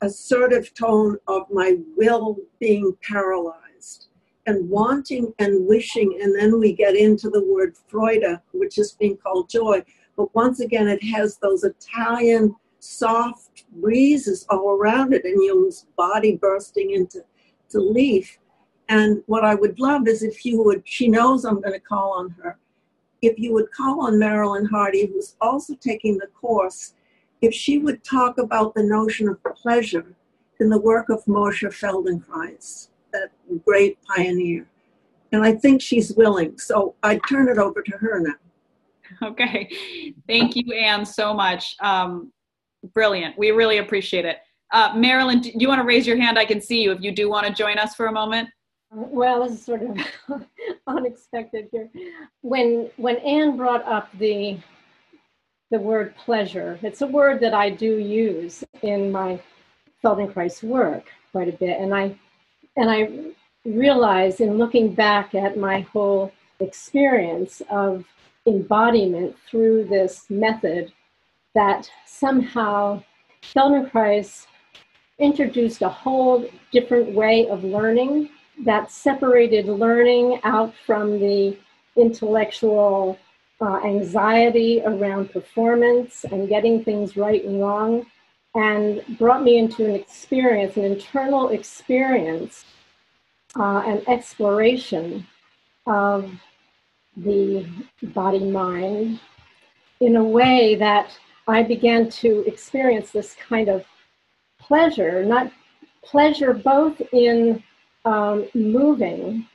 assertive 0.00 0.74
tone 0.74 1.18
of 1.28 1.42
my 1.52 1.76
will 1.96 2.36
being 2.58 2.96
paralyzed 3.00 4.08
and 4.46 4.68
wanting 4.68 5.32
and 5.38 5.68
wishing. 5.68 6.18
And 6.20 6.34
then 6.34 6.58
we 6.58 6.72
get 6.72 6.96
into 6.96 7.30
the 7.30 7.44
word 7.44 7.76
Freude, 7.88 8.40
which 8.52 8.76
is 8.76 8.96
being 8.98 9.16
called 9.16 9.48
joy. 9.48 9.84
But 10.16 10.34
once 10.34 10.58
again, 10.58 10.88
it 10.88 11.04
has 11.14 11.38
those 11.38 11.62
Italian 11.62 12.56
soft 12.80 13.66
breezes 13.80 14.44
all 14.50 14.70
around 14.70 15.14
it 15.14 15.24
and 15.24 15.40
Jung's 15.40 15.86
body 15.96 16.34
bursting 16.34 16.90
into 16.90 17.22
to 17.70 17.78
leaf. 17.78 18.40
And 18.88 19.22
what 19.26 19.44
I 19.44 19.54
would 19.54 19.78
love 19.80 20.06
is 20.08 20.22
if 20.22 20.44
you 20.44 20.62
would, 20.62 20.82
she 20.84 21.08
knows 21.08 21.44
I'm 21.44 21.60
going 21.60 21.72
to 21.72 21.80
call 21.80 22.12
on 22.12 22.30
her. 22.42 22.58
if 23.22 23.38
you 23.38 23.52
would 23.54 23.72
call 23.72 24.06
on 24.06 24.18
Marilyn 24.18 24.66
Hardy, 24.66 25.06
who's 25.06 25.36
also 25.40 25.74
taking 25.74 26.18
the 26.18 26.26
course, 26.28 26.94
if 27.40 27.54
she 27.54 27.78
would 27.78 28.04
talk 28.04 28.38
about 28.38 28.74
the 28.74 28.82
notion 28.82 29.28
of 29.28 29.42
pleasure 29.44 30.14
in 30.60 30.68
the 30.68 30.78
work 30.78 31.08
of 31.08 31.24
Moshe 31.24 31.62
Feldenkrais, 31.62 32.88
that 33.12 33.30
great 33.64 33.98
pioneer. 34.04 34.66
And 35.32 35.42
I 35.44 35.52
think 35.52 35.80
she's 35.80 36.12
willing. 36.14 36.58
So 36.58 36.94
I 37.02 37.16
turn 37.28 37.48
it 37.48 37.58
over 37.58 37.82
to 37.82 37.96
her 37.96 38.20
now. 38.20 38.34
Okay. 39.22 39.70
Thank 40.26 40.56
you, 40.56 40.74
Anne, 40.74 41.04
so 41.04 41.32
much. 41.34 41.76
Um, 41.80 42.32
brilliant. 42.92 43.38
We 43.38 43.50
really 43.50 43.78
appreciate 43.78 44.24
it. 44.24 44.38
Uh, 44.72 44.92
Marilyn, 44.96 45.40
do 45.40 45.52
you 45.54 45.68
want 45.68 45.80
to 45.80 45.86
raise 45.86 46.06
your 46.06 46.16
hand? 46.16 46.38
I 46.38 46.44
can 46.44 46.60
see 46.60 46.82
you 46.82 46.90
if 46.92 47.00
you 47.00 47.12
do 47.12 47.28
want 47.28 47.46
to 47.46 47.52
join 47.52 47.78
us 47.78 47.94
for 47.94 48.06
a 48.06 48.12
moment. 48.12 48.48
Well, 48.96 49.42
this 49.42 49.54
is 49.54 49.64
sort 49.64 49.82
of 49.82 49.98
unexpected 50.86 51.68
here. 51.72 51.90
When 52.42 52.90
when 52.96 53.16
Anne 53.16 53.56
brought 53.56 53.84
up 53.84 54.08
the 54.18 54.58
the 55.72 55.80
word 55.80 56.14
pleasure, 56.16 56.78
it's 56.80 57.02
a 57.02 57.06
word 57.06 57.40
that 57.40 57.54
I 57.54 57.70
do 57.70 57.98
use 57.98 58.62
in 58.82 59.10
my 59.10 59.40
Feldenkrais 60.02 60.62
work 60.62 61.06
quite 61.32 61.48
a 61.48 61.56
bit, 61.56 61.80
and 61.80 61.92
I 61.92 62.16
and 62.76 62.88
I 62.88 63.08
realize 63.64 64.40
in 64.40 64.58
looking 64.58 64.94
back 64.94 65.34
at 65.34 65.58
my 65.58 65.80
whole 65.80 66.30
experience 66.60 67.62
of 67.70 68.04
embodiment 68.46 69.34
through 69.50 69.86
this 69.86 70.26
method 70.30 70.92
that 71.56 71.90
somehow 72.06 73.02
Feldenkrais 73.42 74.46
introduced 75.18 75.82
a 75.82 75.88
whole 75.88 76.48
different 76.70 77.12
way 77.12 77.48
of 77.48 77.64
learning 77.64 78.28
that 78.64 78.90
separated 78.90 79.66
learning 79.66 80.40
out 80.44 80.74
from 80.86 81.18
the 81.18 81.56
intellectual 81.96 83.18
uh, 83.60 83.80
anxiety 83.84 84.82
around 84.84 85.30
performance 85.32 86.24
and 86.24 86.48
getting 86.48 86.84
things 86.84 87.16
right 87.16 87.44
and 87.44 87.60
wrong, 87.60 88.06
and 88.54 89.02
brought 89.18 89.42
me 89.42 89.58
into 89.58 89.84
an 89.84 89.94
experience, 89.94 90.76
an 90.76 90.84
internal 90.84 91.48
experience, 91.48 92.64
uh, 93.58 93.82
an 93.86 94.02
exploration 94.08 95.26
of 95.86 96.30
the 97.16 97.66
body 98.02 98.40
mind 98.40 99.20
in 100.00 100.16
a 100.16 100.24
way 100.24 100.74
that 100.74 101.16
I 101.46 101.62
began 101.62 102.08
to 102.10 102.44
experience 102.46 103.10
this 103.10 103.36
kind 103.48 103.68
of 103.68 103.84
pleasure, 104.58 105.24
not 105.24 105.52
pleasure 106.02 106.52
both 106.54 107.00
in 107.12 107.62
um, 108.04 108.46
moving 108.54 109.46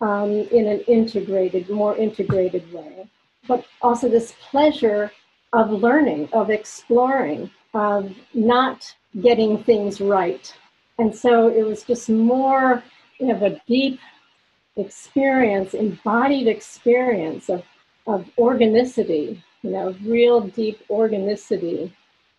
um, 0.00 0.30
in 0.30 0.66
an 0.66 0.80
integrated, 0.80 1.68
more 1.70 1.96
integrated 1.96 2.70
way, 2.72 3.08
but 3.46 3.64
also 3.82 4.08
this 4.08 4.34
pleasure 4.50 5.10
of 5.52 5.70
learning, 5.70 6.28
of 6.32 6.50
exploring, 6.50 7.50
of 7.74 8.12
not 8.34 8.94
getting 9.20 9.62
things 9.62 10.00
right. 10.00 10.54
And 10.98 11.14
so 11.14 11.48
it 11.48 11.64
was 11.64 11.82
just 11.82 12.08
more 12.08 12.82
of 13.20 13.42
a 13.42 13.60
deep 13.66 14.00
experience, 14.76 15.74
embodied 15.74 16.48
experience 16.48 17.48
of, 17.48 17.62
of 18.06 18.28
organicity, 18.36 19.42
you 19.62 19.70
know, 19.70 19.94
real 20.04 20.40
deep 20.40 20.80
organicity 20.90 21.92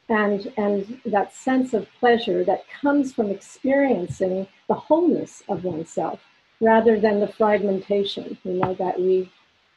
and 0.09 0.53
and 0.57 1.01
that 1.05 1.33
sense 1.33 1.73
of 1.73 1.87
pleasure 1.99 2.43
that 2.43 2.63
comes 2.69 3.13
from 3.13 3.29
experiencing 3.29 4.47
the 4.67 4.73
wholeness 4.73 5.43
of 5.47 5.63
oneself 5.63 6.19
rather 6.61 6.99
than 6.99 7.19
the 7.19 7.27
fragmentation 7.27 8.37
you 8.43 8.53
know 8.53 8.73
that 8.75 8.99
we 8.99 9.29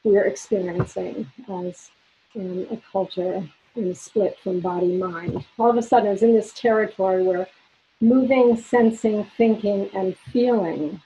we're 0.05 0.25
experiencing 0.25 1.27
as 1.49 1.91
in 2.35 2.67
a 2.71 2.77
culture 2.93 3.49
in 3.77 3.89
a 3.89 3.95
split 3.95 4.37
from 4.43 4.61
body 4.61 4.97
mind. 4.97 5.45
All 5.59 5.71
of 5.71 5.77
a 5.77 5.83
sudden 5.83 6.09
i 6.09 6.13
was 6.13 6.23
in 6.23 6.35
this 6.35 6.53
territory 6.53 7.23
where 7.23 7.47
moving 8.01 8.57
sensing 8.57 9.25
thinking 9.37 9.89
and 9.95 10.17
feeling 10.33 11.01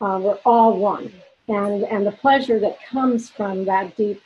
uh, 0.00 0.18
were 0.22 0.38
all 0.44 0.76
one. 0.76 1.12
And 1.48 1.84
and 1.84 2.06
the 2.06 2.12
pleasure 2.12 2.58
that 2.60 2.78
comes 2.88 3.30
from 3.30 3.64
that 3.64 3.96
deep 3.96 4.22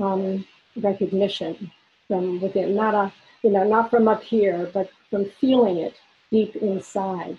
um, 0.00 0.46
recognition 0.76 1.70
from 2.08 2.40
within 2.40 2.74
not 2.74 2.94
a 2.94 3.12
you 3.42 3.52
know, 3.52 3.62
not 3.62 3.90
from 3.90 4.08
up 4.08 4.22
here, 4.22 4.68
but 4.74 4.90
from 5.08 5.26
feeling 5.40 5.78
it 5.78 5.94
deep 6.32 6.56
inside, 6.56 7.38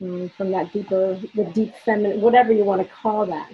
um, 0.00 0.28
from 0.36 0.50
that 0.52 0.72
deeper, 0.72 1.18
the 1.34 1.44
deep 1.44 1.74
feminine, 1.84 2.20
whatever 2.20 2.52
you 2.52 2.64
want 2.64 2.82
to 2.82 2.88
call 2.88 3.26
that. 3.26 3.52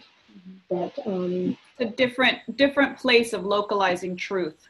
But 0.68 0.92
um, 1.06 1.56
it's 1.78 1.92
a 1.92 1.96
different, 1.96 2.38
different 2.56 2.98
place 2.98 3.32
of 3.32 3.44
localizing 3.44 4.16
truth. 4.16 4.68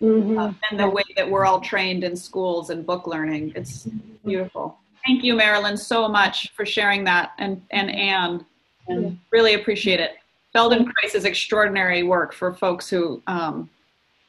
Mm-hmm. 0.00 0.38
Uh, 0.38 0.52
and 0.70 0.80
the 0.80 0.88
way 0.88 1.02
that 1.16 1.30
we're 1.30 1.44
all 1.44 1.60
trained 1.60 2.04
in 2.04 2.16
schools 2.16 2.70
and 2.70 2.86
book 2.86 3.06
learning. 3.06 3.52
It's 3.54 3.86
beautiful. 4.24 4.78
Thank 5.06 5.22
you, 5.24 5.34
Marilyn, 5.34 5.76
so 5.76 6.08
much 6.08 6.52
for 6.54 6.64
sharing 6.64 7.04
that, 7.04 7.32
and 7.38 7.62
and 7.70 7.90
Anne, 7.90 8.44
and 8.88 9.18
really 9.30 9.54
appreciate 9.54 10.00
it. 10.00 10.12
Feldenkrais 10.54 11.14
is 11.14 11.24
extraordinary 11.24 12.02
work 12.02 12.32
for 12.32 12.52
folks 12.54 12.88
who 12.88 13.22
um, 13.26 13.68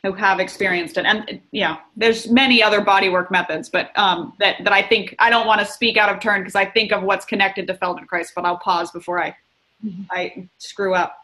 who 0.03 0.13
have 0.13 0.39
experienced 0.39 0.97
it. 0.97 1.05
And 1.05 1.41
yeah 1.51 1.77
there's 1.95 2.29
many 2.29 2.61
other 2.63 2.81
bodywork 2.81 3.31
methods 3.31 3.69
but 3.69 3.97
um, 3.97 4.33
that, 4.39 4.57
that 4.63 4.73
i 4.73 4.81
think 4.81 5.15
i 5.19 5.29
don't 5.29 5.47
want 5.47 5.59
to 5.59 5.65
speak 5.65 5.97
out 5.97 6.13
of 6.13 6.19
turn 6.19 6.41
because 6.41 6.55
i 6.55 6.65
think 6.65 6.91
of 6.91 7.03
what's 7.03 7.25
connected 7.25 7.67
to 7.67 7.73
feldenkrais 7.75 8.29
but 8.35 8.45
i'll 8.45 8.57
pause 8.57 8.91
before 8.91 9.21
i 9.21 9.35
mm-hmm. 9.85 10.03
i 10.11 10.47
screw 10.57 10.93
up. 10.93 11.17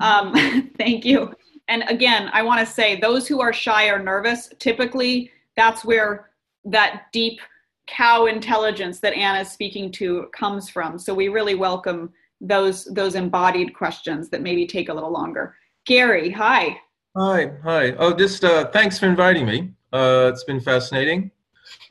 Um, 0.00 0.70
thank 0.78 1.04
you. 1.04 1.34
And 1.68 1.84
again 1.88 2.30
i 2.32 2.42
want 2.42 2.66
to 2.66 2.72
say 2.72 3.00
those 3.00 3.26
who 3.26 3.40
are 3.40 3.52
shy 3.52 3.88
or 3.88 3.98
nervous 3.98 4.50
typically 4.58 5.30
that's 5.56 5.84
where 5.84 6.30
that 6.64 7.04
deep 7.12 7.40
cow 7.86 8.26
intelligence 8.26 9.00
that 9.00 9.14
anna 9.14 9.40
is 9.40 9.50
speaking 9.50 9.90
to 9.92 10.28
comes 10.32 10.68
from. 10.68 10.98
So 10.98 11.12
we 11.12 11.28
really 11.28 11.54
welcome 11.54 12.12
those 12.40 12.84
those 12.86 13.14
embodied 13.14 13.74
questions 13.74 14.30
that 14.30 14.42
maybe 14.42 14.66
take 14.66 14.88
a 14.88 14.94
little 14.94 15.12
longer. 15.12 15.56
Gary 15.86 16.30
hi 16.30 16.78
Hi, 17.16 17.50
hi. 17.64 17.90
Oh, 17.98 18.14
just 18.14 18.44
uh, 18.44 18.70
thanks 18.70 18.96
for 18.96 19.06
inviting 19.06 19.44
me. 19.44 19.72
Uh, 19.92 20.30
it's 20.32 20.44
been 20.44 20.60
fascinating. 20.60 21.32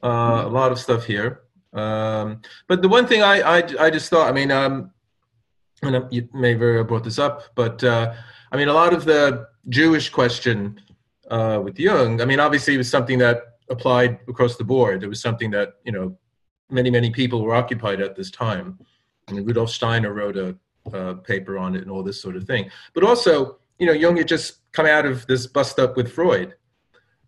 Uh, 0.02 0.44
a 0.46 0.48
lot 0.48 0.72
of 0.72 0.80
stuff 0.80 1.04
here. 1.04 1.42
Um, 1.74 2.42
but 2.70 2.82
the 2.82 2.88
one 2.88 3.06
thing 3.06 3.22
I, 3.22 3.42
I, 3.42 3.58
I 3.82 3.90
just 3.90 4.10
thought, 4.10 4.30
I 4.30 4.32
mean, 4.32 4.50
um, 4.50 4.92
and 5.84 6.06
you 6.10 6.30
may 6.34 6.54
very 6.54 6.76
well 6.76 6.86
brought 6.86 7.04
this 7.04 7.20
up, 7.20 7.54
but 7.56 7.84
uh, 7.84 8.14
I 8.54 8.56
mean, 8.56 8.70
a 8.70 8.74
lot 8.74 8.94
of 8.94 9.04
the 9.04 9.50
Jewish 9.68 10.10
question 10.10 10.80
uh, 11.30 11.60
with 11.62 11.78
Jung, 11.78 12.22
I 12.22 12.26
mean, 12.26 12.40
obviously 12.40 12.76
it 12.76 12.78
was 12.78 12.90
something 12.90 13.20
that 13.20 13.58
applied 13.70 14.20
across 14.30 14.56
the 14.56 14.64
board. 14.64 15.04
It 15.04 15.08
was 15.08 15.22
something 15.22 15.52
that, 15.52 15.74
you 15.84 15.92
know, 15.92 16.18
many, 16.70 16.90
many 16.90 17.10
people 17.10 17.42
were 17.42 17.56
occupied 17.56 18.00
at 18.00 18.16
this 18.16 18.32
time. 18.32 18.80
I 19.28 19.34
mean, 19.34 19.44
Rudolf 19.44 19.70
Steiner 19.70 20.14
wrote 20.14 20.38
a, 20.38 20.56
a 20.94 21.16
paper 21.16 21.58
on 21.58 21.76
it 21.76 21.82
and 21.82 21.92
all 21.92 22.04
this 22.04 22.22
sort 22.22 22.38
of 22.38 22.46
thing. 22.46 22.72
But 22.94 23.04
also, 23.04 23.58
you 23.80 23.86
know, 23.86 23.92
Jung 23.94 24.16
had 24.16 24.30
just 24.30 24.59
come 24.72 24.86
out 24.86 25.06
of 25.06 25.26
this 25.28 25.48
bust 25.48 25.80
up 25.80 25.98
with 25.98 26.12
Freud. 26.12 26.56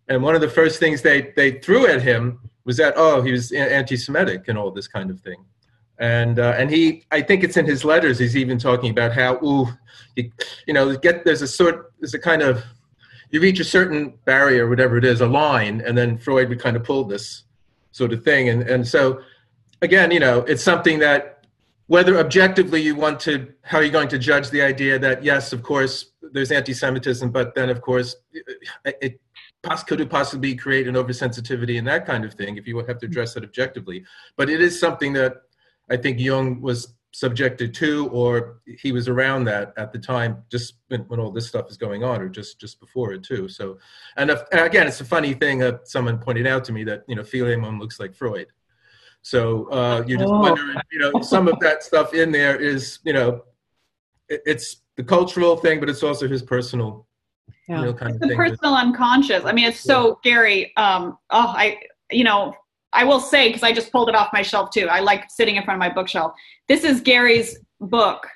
And 0.08 0.22
one 0.22 0.34
of 0.34 0.40
the 0.40 0.48
first 0.48 0.78
things 0.78 1.02
they, 1.02 1.32
they 1.36 1.52
threw 1.60 1.86
at 1.86 2.02
him 2.02 2.50
was 2.64 2.76
that, 2.76 2.94
oh, 2.96 3.22
he 3.22 3.32
was 3.32 3.52
anti 3.52 3.96
Semitic 3.96 4.48
and 4.48 4.58
all 4.58 4.70
this 4.70 4.88
kind 4.88 5.10
of 5.10 5.20
thing. 5.20 5.44
And, 5.98 6.38
uh, 6.38 6.54
and 6.56 6.70
he, 6.70 7.04
I 7.10 7.22
think 7.22 7.44
it's 7.44 7.56
in 7.56 7.66
his 7.66 7.84
letters, 7.84 8.18
he's 8.18 8.36
even 8.36 8.58
talking 8.58 8.90
about 8.90 9.12
how, 9.12 9.38
ooh, 9.44 9.68
you, 10.16 10.30
you 10.66 10.74
know, 10.74 10.96
get, 10.96 11.24
there's 11.24 11.42
a 11.42 11.48
sort, 11.48 11.92
there's 12.00 12.14
a 12.14 12.18
kind 12.18 12.42
of, 12.42 12.64
you 13.30 13.40
reach 13.40 13.60
a 13.60 13.64
certain 13.64 14.14
barrier, 14.24 14.68
whatever 14.68 14.96
it 14.96 15.04
is, 15.04 15.20
a 15.20 15.26
line, 15.26 15.80
and 15.86 15.96
then 15.96 16.18
Freud 16.18 16.48
would 16.48 16.60
kind 16.60 16.76
of 16.76 16.84
pull 16.84 17.04
this 17.04 17.44
sort 17.92 18.12
of 18.12 18.24
thing. 18.24 18.48
And, 18.48 18.62
and 18.62 18.86
so, 18.86 19.22
again, 19.80 20.10
you 20.10 20.20
know, 20.20 20.40
it's 20.40 20.62
something 20.62 20.98
that 20.98 21.31
whether 21.92 22.16
objectively 22.18 22.80
you 22.80 22.94
want 22.96 23.20
to 23.20 23.52
how 23.64 23.76
are 23.76 23.82
you 23.82 23.90
going 23.90 24.08
to 24.08 24.18
judge 24.18 24.48
the 24.48 24.62
idea 24.62 24.98
that 24.98 25.22
yes 25.22 25.52
of 25.52 25.62
course 25.62 26.12
there's 26.32 26.50
anti-semitism 26.50 27.30
but 27.30 27.54
then 27.54 27.68
of 27.68 27.82
course 27.82 28.16
it, 28.32 29.00
it 29.02 29.20
could 29.86 30.08
possibly 30.08 30.54
create 30.54 30.88
an 30.88 30.94
oversensitivity 30.94 31.76
and 31.78 31.86
that 31.86 32.06
kind 32.06 32.24
of 32.24 32.32
thing 32.32 32.56
if 32.56 32.66
you 32.66 32.78
have 32.78 32.98
to 32.98 33.06
address 33.06 33.36
it 33.36 33.44
objectively. 33.44 34.04
But 34.38 34.48
it 34.48 34.60
is 34.62 34.80
something 34.80 35.12
that 35.12 35.32
i 35.90 35.96
think 36.02 36.18
jung 36.18 36.62
was 36.62 36.94
subjected 37.12 37.74
to 37.74 38.08
or 38.08 38.60
he 38.84 38.90
was 38.90 39.06
around 39.06 39.44
that 39.44 39.74
at 39.76 39.92
the 39.92 39.98
time 39.98 40.42
just 40.50 40.68
when, 40.88 41.02
when 41.10 41.20
all 41.20 41.30
this 41.30 41.46
stuff 41.46 41.70
is 41.70 41.76
going 41.76 42.02
on 42.02 42.22
or 42.22 42.28
just 42.30 42.58
just 42.58 42.80
before 42.80 43.12
it 43.12 43.22
too. 43.22 43.50
So 43.50 43.76
and, 44.16 44.30
if, 44.30 44.40
again 44.50 44.86
it's 44.86 45.02
a 45.02 45.10
funny 45.16 45.34
thing 45.34 45.58
that 45.58 45.86
someone 45.94 46.16
pointed 46.16 46.46
out 46.46 46.64
to 46.64 46.72
me 46.72 46.84
that 46.84 47.04
you 47.06 47.16
know 47.16 47.24
Philemon 47.32 47.78
looks 47.78 48.00
like 48.00 48.14
freud 48.14 48.46
so 49.22 49.70
uh, 49.70 50.04
you're 50.06 50.18
just 50.18 50.32
oh. 50.32 50.40
wondering, 50.40 50.76
you 50.90 50.98
know, 50.98 51.22
some 51.22 51.48
of 51.48 51.58
that 51.60 51.82
stuff 51.82 52.12
in 52.12 52.32
there 52.32 52.60
is, 52.60 52.98
you 53.04 53.12
know, 53.12 53.42
it, 54.28 54.42
it's 54.44 54.82
the 54.96 55.04
cultural 55.04 55.56
thing, 55.56 55.80
but 55.80 55.88
it's 55.88 56.02
also 56.02 56.28
his 56.28 56.42
personal, 56.42 57.06
yeah. 57.68 57.78
you 57.78 57.86
know, 57.86 57.94
kind 57.94 58.16
it's 58.16 58.22
of 58.22 58.28
the 58.28 58.36
personal 58.36 58.74
that, 58.74 58.84
unconscious. 58.84 59.44
I 59.44 59.52
mean, 59.52 59.66
it's 59.66 59.80
so 59.80 60.18
yeah. 60.24 60.30
Gary. 60.30 60.76
Um, 60.76 61.18
oh, 61.30 61.54
I, 61.56 61.78
you 62.10 62.24
know, 62.24 62.54
I 62.92 63.04
will 63.04 63.20
say 63.20 63.48
because 63.48 63.62
I 63.62 63.72
just 63.72 63.92
pulled 63.92 64.08
it 64.08 64.14
off 64.16 64.30
my 64.32 64.42
shelf 64.42 64.70
too. 64.70 64.88
I 64.88 65.00
like 65.00 65.30
sitting 65.30 65.56
in 65.56 65.62
front 65.62 65.76
of 65.76 65.80
my 65.80 65.94
bookshelf. 65.94 66.32
This 66.68 66.82
is 66.82 67.00
Gary's 67.00 67.58
book, 67.80 68.26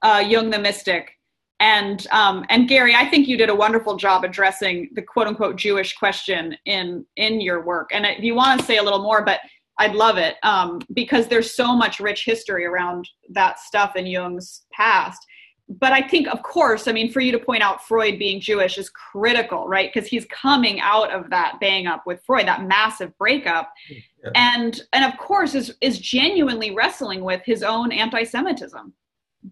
uh, 0.00 0.24
Jung 0.26 0.50
the 0.50 0.58
Mystic, 0.58 1.12
and 1.60 2.06
um, 2.10 2.44
and 2.48 2.68
Gary, 2.68 2.94
I 2.94 3.08
think 3.08 3.28
you 3.28 3.36
did 3.36 3.50
a 3.50 3.54
wonderful 3.54 3.96
job 3.96 4.24
addressing 4.24 4.88
the 4.94 5.02
quote 5.02 5.28
unquote 5.28 5.56
Jewish 5.56 5.94
question 5.94 6.56
in 6.64 7.04
in 7.16 7.40
your 7.40 7.64
work. 7.64 7.90
And 7.92 8.06
if 8.06 8.24
you 8.24 8.34
want 8.34 8.60
to 8.60 8.66
say 8.66 8.78
a 8.78 8.82
little 8.82 9.02
more, 9.02 9.24
but 9.24 9.40
I'd 9.82 9.94
love 9.94 10.16
it 10.16 10.36
um, 10.44 10.80
because 10.92 11.26
there's 11.26 11.54
so 11.54 11.74
much 11.74 11.98
rich 11.98 12.24
history 12.24 12.64
around 12.64 13.08
that 13.30 13.58
stuff 13.58 13.96
in 13.96 14.06
Jung's 14.06 14.62
past. 14.72 15.20
But 15.68 15.92
I 15.92 16.06
think, 16.06 16.28
of 16.28 16.42
course, 16.42 16.86
I 16.86 16.92
mean, 16.92 17.10
for 17.10 17.20
you 17.20 17.32
to 17.32 17.38
point 17.38 17.62
out 17.62 17.82
Freud 17.82 18.18
being 18.18 18.40
Jewish 18.40 18.78
is 18.78 18.90
critical, 18.90 19.66
right? 19.66 19.90
Because 19.92 20.08
he's 20.08 20.26
coming 20.26 20.80
out 20.80 21.10
of 21.10 21.30
that 21.30 21.58
bang 21.60 21.86
up 21.86 22.04
with 22.06 22.22
Freud, 22.24 22.46
that 22.46 22.64
massive 22.64 23.16
breakup, 23.18 23.72
yeah. 23.88 24.30
and 24.34 24.82
and 24.92 25.04
of 25.04 25.18
course 25.18 25.54
is 25.54 25.74
is 25.80 25.98
genuinely 25.98 26.72
wrestling 26.72 27.22
with 27.24 27.42
his 27.44 27.62
own 27.62 27.90
anti-Semitism 27.90 28.92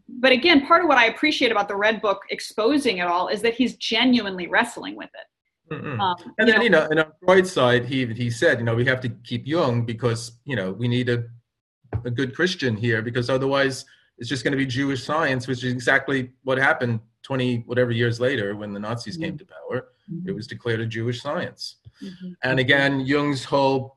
but 0.08 0.32
again, 0.32 0.66
part 0.66 0.82
of 0.82 0.88
what 0.88 0.98
I 0.98 1.06
appreciate 1.06 1.50
about 1.50 1.68
the 1.68 1.76
Red 1.76 2.00
Book 2.00 2.22
exposing 2.30 2.98
it 2.98 3.06
all 3.06 3.28
is 3.28 3.42
that 3.42 3.54
he's 3.54 3.76
genuinely 3.76 4.46
wrestling 4.46 4.94
with 4.94 5.10
it. 5.14 5.26
Um, 5.70 6.16
and 6.38 6.48
then, 6.48 6.56
know, 6.56 6.62
you 6.62 6.70
know, 6.70 6.88
and 6.90 7.00
on 7.00 7.12
Freud's 7.24 7.52
side, 7.52 7.84
he 7.84 8.06
he 8.06 8.30
said, 8.30 8.58
you 8.58 8.64
know, 8.64 8.74
we 8.74 8.84
have 8.86 9.00
to 9.02 9.08
keep 9.08 9.46
Jung 9.46 9.84
because 9.84 10.32
you 10.44 10.56
know 10.56 10.72
we 10.72 10.88
need 10.88 11.08
a 11.08 11.24
a 12.04 12.10
good 12.10 12.34
Christian 12.34 12.76
here 12.76 13.02
because 13.02 13.30
otherwise 13.30 13.84
it's 14.18 14.28
just 14.28 14.44
going 14.44 14.52
to 14.52 14.58
be 14.58 14.66
Jewish 14.66 15.04
science, 15.04 15.46
which 15.46 15.64
is 15.64 15.72
exactly 15.72 16.30
what 16.44 16.58
happened 16.58 17.00
20 17.22 17.64
whatever 17.66 17.90
years 17.90 18.20
later 18.20 18.56
when 18.56 18.72
the 18.72 18.80
Nazis 18.80 19.16
mm-hmm. 19.16 19.24
came 19.24 19.38
to 19.38 19.44
power. 19.44 19.88
Mm-hmm. 20.10 20.28
It 20.28 20.34
was 20.34 20.46
declared 20.46 20.80
a 20.80 20.86
Jewish 20.86 21.22
science. 21.22 21.76
Mm-hmm. 22.02 22.32
And 22.42 22.58
again, 22.58 23.00
Jung's 23.00 23.44
whole, 23.44 23.96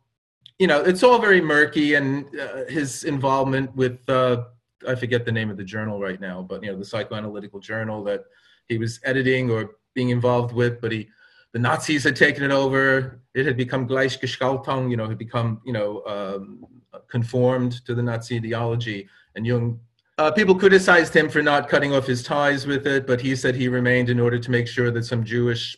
you 0.60 0.68
know, 0.68 0.82
it's 0.82 1.04
all 1.04 1.20
very 1.20 1.42
murky, 1.42 1.96
and 1.96 2.26
uh, 2.40 2.66
his 2.70 3.04
involvement 3.04 3.76
with 3.76 4.08
uh, 4.08 4.44
I 4.88 4.96
forget 4.96 5.26
the 5.26 5.32
name 5.32 5.50
of 5.50 5.58
the 5.58 5.64
journal 5.64 6.00
right 6.00 6.20
now, 6.20 6.42
but 6.42 6.64
you 6.64 6.72
know 6.72 6.78
the 6.78 6.86
psychoanalytical 6.86 7.62
journal 7.62 8.04
that 8.04 8.24
he 8.68 8.78
was 8.78 9.00
editing 9.04 9.50
or 9.50 9.78
being 9.94 10.10
involved 10.10 10.54
with, 10.54 10.80
but 10.82 10.92
he 10.92 11.10
the 11.54 11.60
Nazis 11.60 12.04
had 12.04 12.16
taken 12.16 12.44
it 12.44 12.52
over. 12.52 13.22
It 13.34 13.46
had 13.46 13.56
become 13.56 13.88
Gleichgestaltung, 13.88 14.90
you 14.90 14.98
know, 14.98 15.08
had 15.08 15.18
become 15.18 15.62
you 15.64 15.74
know 15.74 16.04
um, 16.06 16.66
conformed 17.08 17.86
to 17.86 17.96
the 17.96 18.04
Nazi 18.04 18.38
ideology. 18.38 19.08
And 19.36 19.46
Jung, 19.46 19.80
uh, 20.18 20.32
people 20.32 20.56
criticized 20.56 21.16
him 21.16 21.30
for 21.30 21.42
not 21.42 21.70
cutting 21.70 21.94
off 21.94 22.06
his 22.06 22.24
ties 22.24 22.68
with 22.68 22.86
it, 22.86 23.08
but 23.08 23.22
he 23.22 23.36
said 23.36 23.56
he 23.56 23.68
remained 23.68 24.10
in 24.10 24.20
order 24.20 24.38
to 24.38 24.52
make 24.52 24.68
sure 24.68 24.92
that 24.92 25.06
some 25.06 25.24
Jewish, 25.24 25.78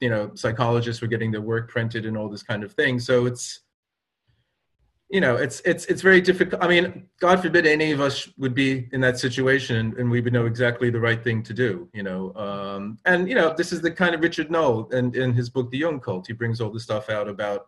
you 0.00 0.10
know, 0.10 0.30
psychologists 0.34 1.00
were 1.00 1.08
getting 1.08 1.30
their 1.30 1.40
work 1.40 1.70
printed 1.70 2.04
and 2.04 2.16
all 2.16 2.28
this 2.28 2.42
kind 2.42 2.64
of 2.64 2.72
thing. 2.72 2.98
So 2.98 3.26
it's 3.26 3.60
you 5.12 5.20
know 5.20 5.36
it's 5.36 5.60
it's 5.64 5.84
it's 5.86 6.02
very 6.02 6.20
difficult. 6.20 6.64
I 6.64 6.68
mean 6.68 7.06
god 7.20 7.42
forbid 7.42 7.66
any 7.66 7.92
of 7.92 8.00
us 8.00 8.28
would 8.38 8.54
be 8.54 8.88
in 8.92 9.00
that 9.02 9.18
situation 9.18 9.94
and, 9.98 10.10
we 10.10 10.20
would 10.20 10.32
know 10.32 10.46
exactly 10.46 10.88
the 10.90 11.00
right 11.08 11.22
thing 11.22 11.42
to 11.48 11.54
do 11.54 11.88
you 11.92 12.02
know 12.02 12.34
um, 12.34 12.98
and 13.04 13.28
you 13.28 13.34
know 13.34 13.54
this 13.54 13.72
is 13.72 13.80
the 13.80 13.90
kind 13.90 14.14
of 14.14 14.20
Richard 14.22 14.50
Noll 14.50 14.88
and 14.92 15.14
in 15.14 15.34
his 15.34 15.48
book 15.50 15.70
the 15.70 15.78
Jung 15.78 16.00
cult. 16.00 16.26
He 16.26 16.32
brings 16.32 16.60
all 16.60 16.70
the 16.70 16.80
stuff 16.80 17.10
out 17.10 17.28
about 17.28 17.66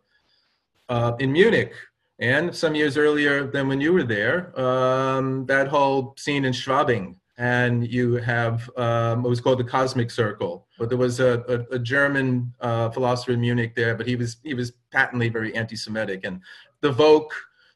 uh, 0.88 1.12
in 1.18 1.32
munich. 1.32 1.72
And 2.20 2.54
some 2.54 2.74
years 2.74 2.96
earlier 2.96 3.46
than 3.46 3.66
when 3.68 3.80
you 3.80 3.92
were 3.92 4.04
there 4.04 4.58
um, 4.58 5.46
that 5.46 5.68
whole 5.68 6.14
scene 6.16 6.44
in 6.44 6.52
schwabing. 6.52 7.16
And 7.36 7.90
you 7.90 8.14
have 8.16 8.70
um, 8.76 9.24
what 9.24 9.30
was 9.30 9.40
called 9.40 9.58
the 9.58 9.64
cosmic 9.64 10.12
circle. 10.12 10.68
But 10.78 10.88
there 10.88 10.98
was 10.98 11.18
a, 11.18 11.42
a, 11.48 11.74
a 11.74 11.78
german 11.80 12.54
uh, 12.60 12.90
philosopher 12.90 13.32
in 13.32 13.40
munich 13.40 13.74
there 13.74 13.96
but 13.96 14.06
he 14.06 14.14
was 14.14 14.36
he 14.44 14.54
was 14.54 14.72
patently 14.92 15.28
very 15.28 15.54
anti-semitic. 15.54 16.20
And 16.24 16.40
the 16.84 16.92
Voc, 16.92 17.30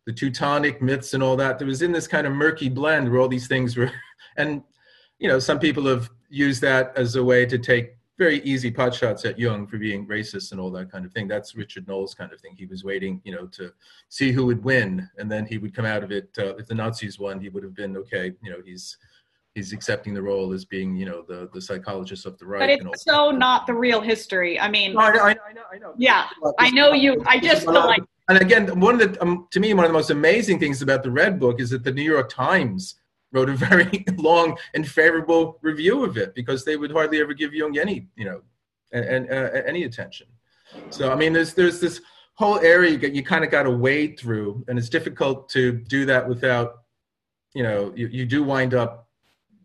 the 0.05 0.13
Teutonic 0.13 0.83
myths, 0.83 1.15
and 1.15 1.23
all 1.23 1.35
that. 1.37 1.59
There 1.59 1.67
was 1.67 1.81
in 1.81 1.93
this 1.93 2.07
kind 2.07 2.27
of 2.27 2.33
murky 2.35 2.69
blend 2.69 3.11
where 3.11 3.21
all 3.21 3.29
these 3.29 3.49
things 3.49 3.75
were, 3.77 3.91
and 4.37 4.63
you 5.19 5.29
know, 5.29 5.39
some 5.39 5.59
people 5.59 5.87
have 5.87 6.11
used 6.29 6.61
that 6.61 6.93
as 6.95 7.17
a 7.17 7.25
way 7.25 7.47
to 7.47 7.59
take 7.59 7.97
very 8.19 8.43
easy 8.43 8.71
pot 8.71 8.95
shots 8.95 9.25
at 9.25 9.39
Jung 9.39 9.67
for 9.67 9.79
being 9.79 10.07
racist 10.07 10.53
and 10.53 10.61
all 10.61 10.71
that 10.73 10.93
kind 10.93 11.07
of 11.07 11.13
thing. 11.13 11.27
That's 11.27 11.55
Richard 11.55 11.89
Noll's 11.89 12.15
kind 12.15 12.33
of 12.33 12.41
thing. 12.41 12.55
He 12.55 12.67
was 12.67 12.85
waiting, 12.85 13.23
you 13.25 13.33
know, 13.33 13.47
to 13.47 13.73
see 14.11 14.31
who 14.31 14.45
would 14.45 14.63
win, 14.63 15.09
and 15.17 15.33
then 15.33 15.47
he 15.47 15.57
would 15.57 15.75
come 15.75 15.87
out 15.87 16.05
of 16.05 16.13
it. 16.13 16.29
Uh, 16.39 16.57
if 16.57 16.67
the 16.67 16.75
Nazis 16.75 17.19
won, 17.19 17.41
he 17.41 17.49
would 17.49 17.63
have 17.63 17.75
been 17.75 17.97
okay. 17.97 18.33
You 18.43 18.51
know, 18.51 18.59
he's 18.63 18.99
he's 19.55 19.73
accepting 19.73 20.13
the 20.13 20.23
role 20.23 20.53
as 20.53 20.67
being, 20.67 20.97
you 20.97 21.07
know, 21.07 21.23
the 21.27 21.49
the 21.55 21.63
psychologist 21.63 22.27
of 22.27 22.37
the 22.37 22.47
right. 22.47 22.61
But 22.61 22.71
it's 22.71 23.05
so 23.05 23.31
not 23.31 23.67
the 23.67 23.75
real 23.75 24.03
history. 24.03 24.61
I 24.61 24.69
mean, 24.69 24.93
no, 24.93 25.01
I, 25.01 25.13
know, 25.15 25.23
I 25.23 25.53
know, 25.55 25.63
I 25.73 25.79
know. 25.79 25.95
Yeah, 25.97 26.27
I 26.59 26.71
know 26.71 26.93
you. 26.93 27.23
I 27.27 27.39
just 27.39 27.63
feel 27.63 27.73
like 27.73 28.03
and 28.29 28.39
again, 28.39 28.79
one 28.79 29.01
of 29.01 29.13
the 29.13 29.23
um, 29.23 29.49
to 29.51 29.61
me 29.61 29.73
one 29.75 29.85
of 29.85 29.91
the 29.91 29.97
most 29.97 30.11
amazing 30.11 30.59
things 30.59 30.83
about 30.83 31.03
the 31.03 31.11
Red 31.11 31.41
Book 31.41 31.61
is 31.61 31.71
that 31.71 31.85
the 31.85 31.93
New 31.93 32.03
York 32.03 32.29
Times 32.29 32.97
wrote 33.33 33.49
a 33.49 33.55
very 33.57 34.05
long 34.17 34.57
and 34.75 34.87
favorable 34.87 35.59
review 35.63 36.05
of 36.05 36.17
it 36.17 36.35
because 36.35 36.65
they 36.65 36.77
would 36.77 36.93
hardly 36.93 37.21
ever 37.21 37.33
give 37.33 37.55
Jung 37.55 37.79
any 37.79 38.09
you 38.17 38.25
know 38.25 38.43
and, 38.93 39.31
uh, 39.31 39.63
any 39.67 39.85
attention. 39.85 40.27
So 40.91 41.11
I 41.11 41.17
mean, 41.17 41.33
there's 41.33 41.55
there's 41.55 41.81
this 41.81 42.01
whole 42.35 42.59
area 42.61 42.99
you, 42.99 43.09
you 43.09 43.23
kind 43.25 43.45
of 43.45 43.51
got 43.51 43.65
to 43.65 43.71
wade 43.71 44.19
through, 44.19 44.65
and 44.69 44.79
it's 44.79 44.89
difficult 44.89 45.49
to 45.51 45.73
do 45.73 46.05
that 46.07 46.29
without 46.29 46.83
you 47.55 47.63
know 47.63 47.93
you, 47.97 48.09
you 48.09 48.27
do 48.27 48.45
wind 48.45 48.75
up 48.75 49.09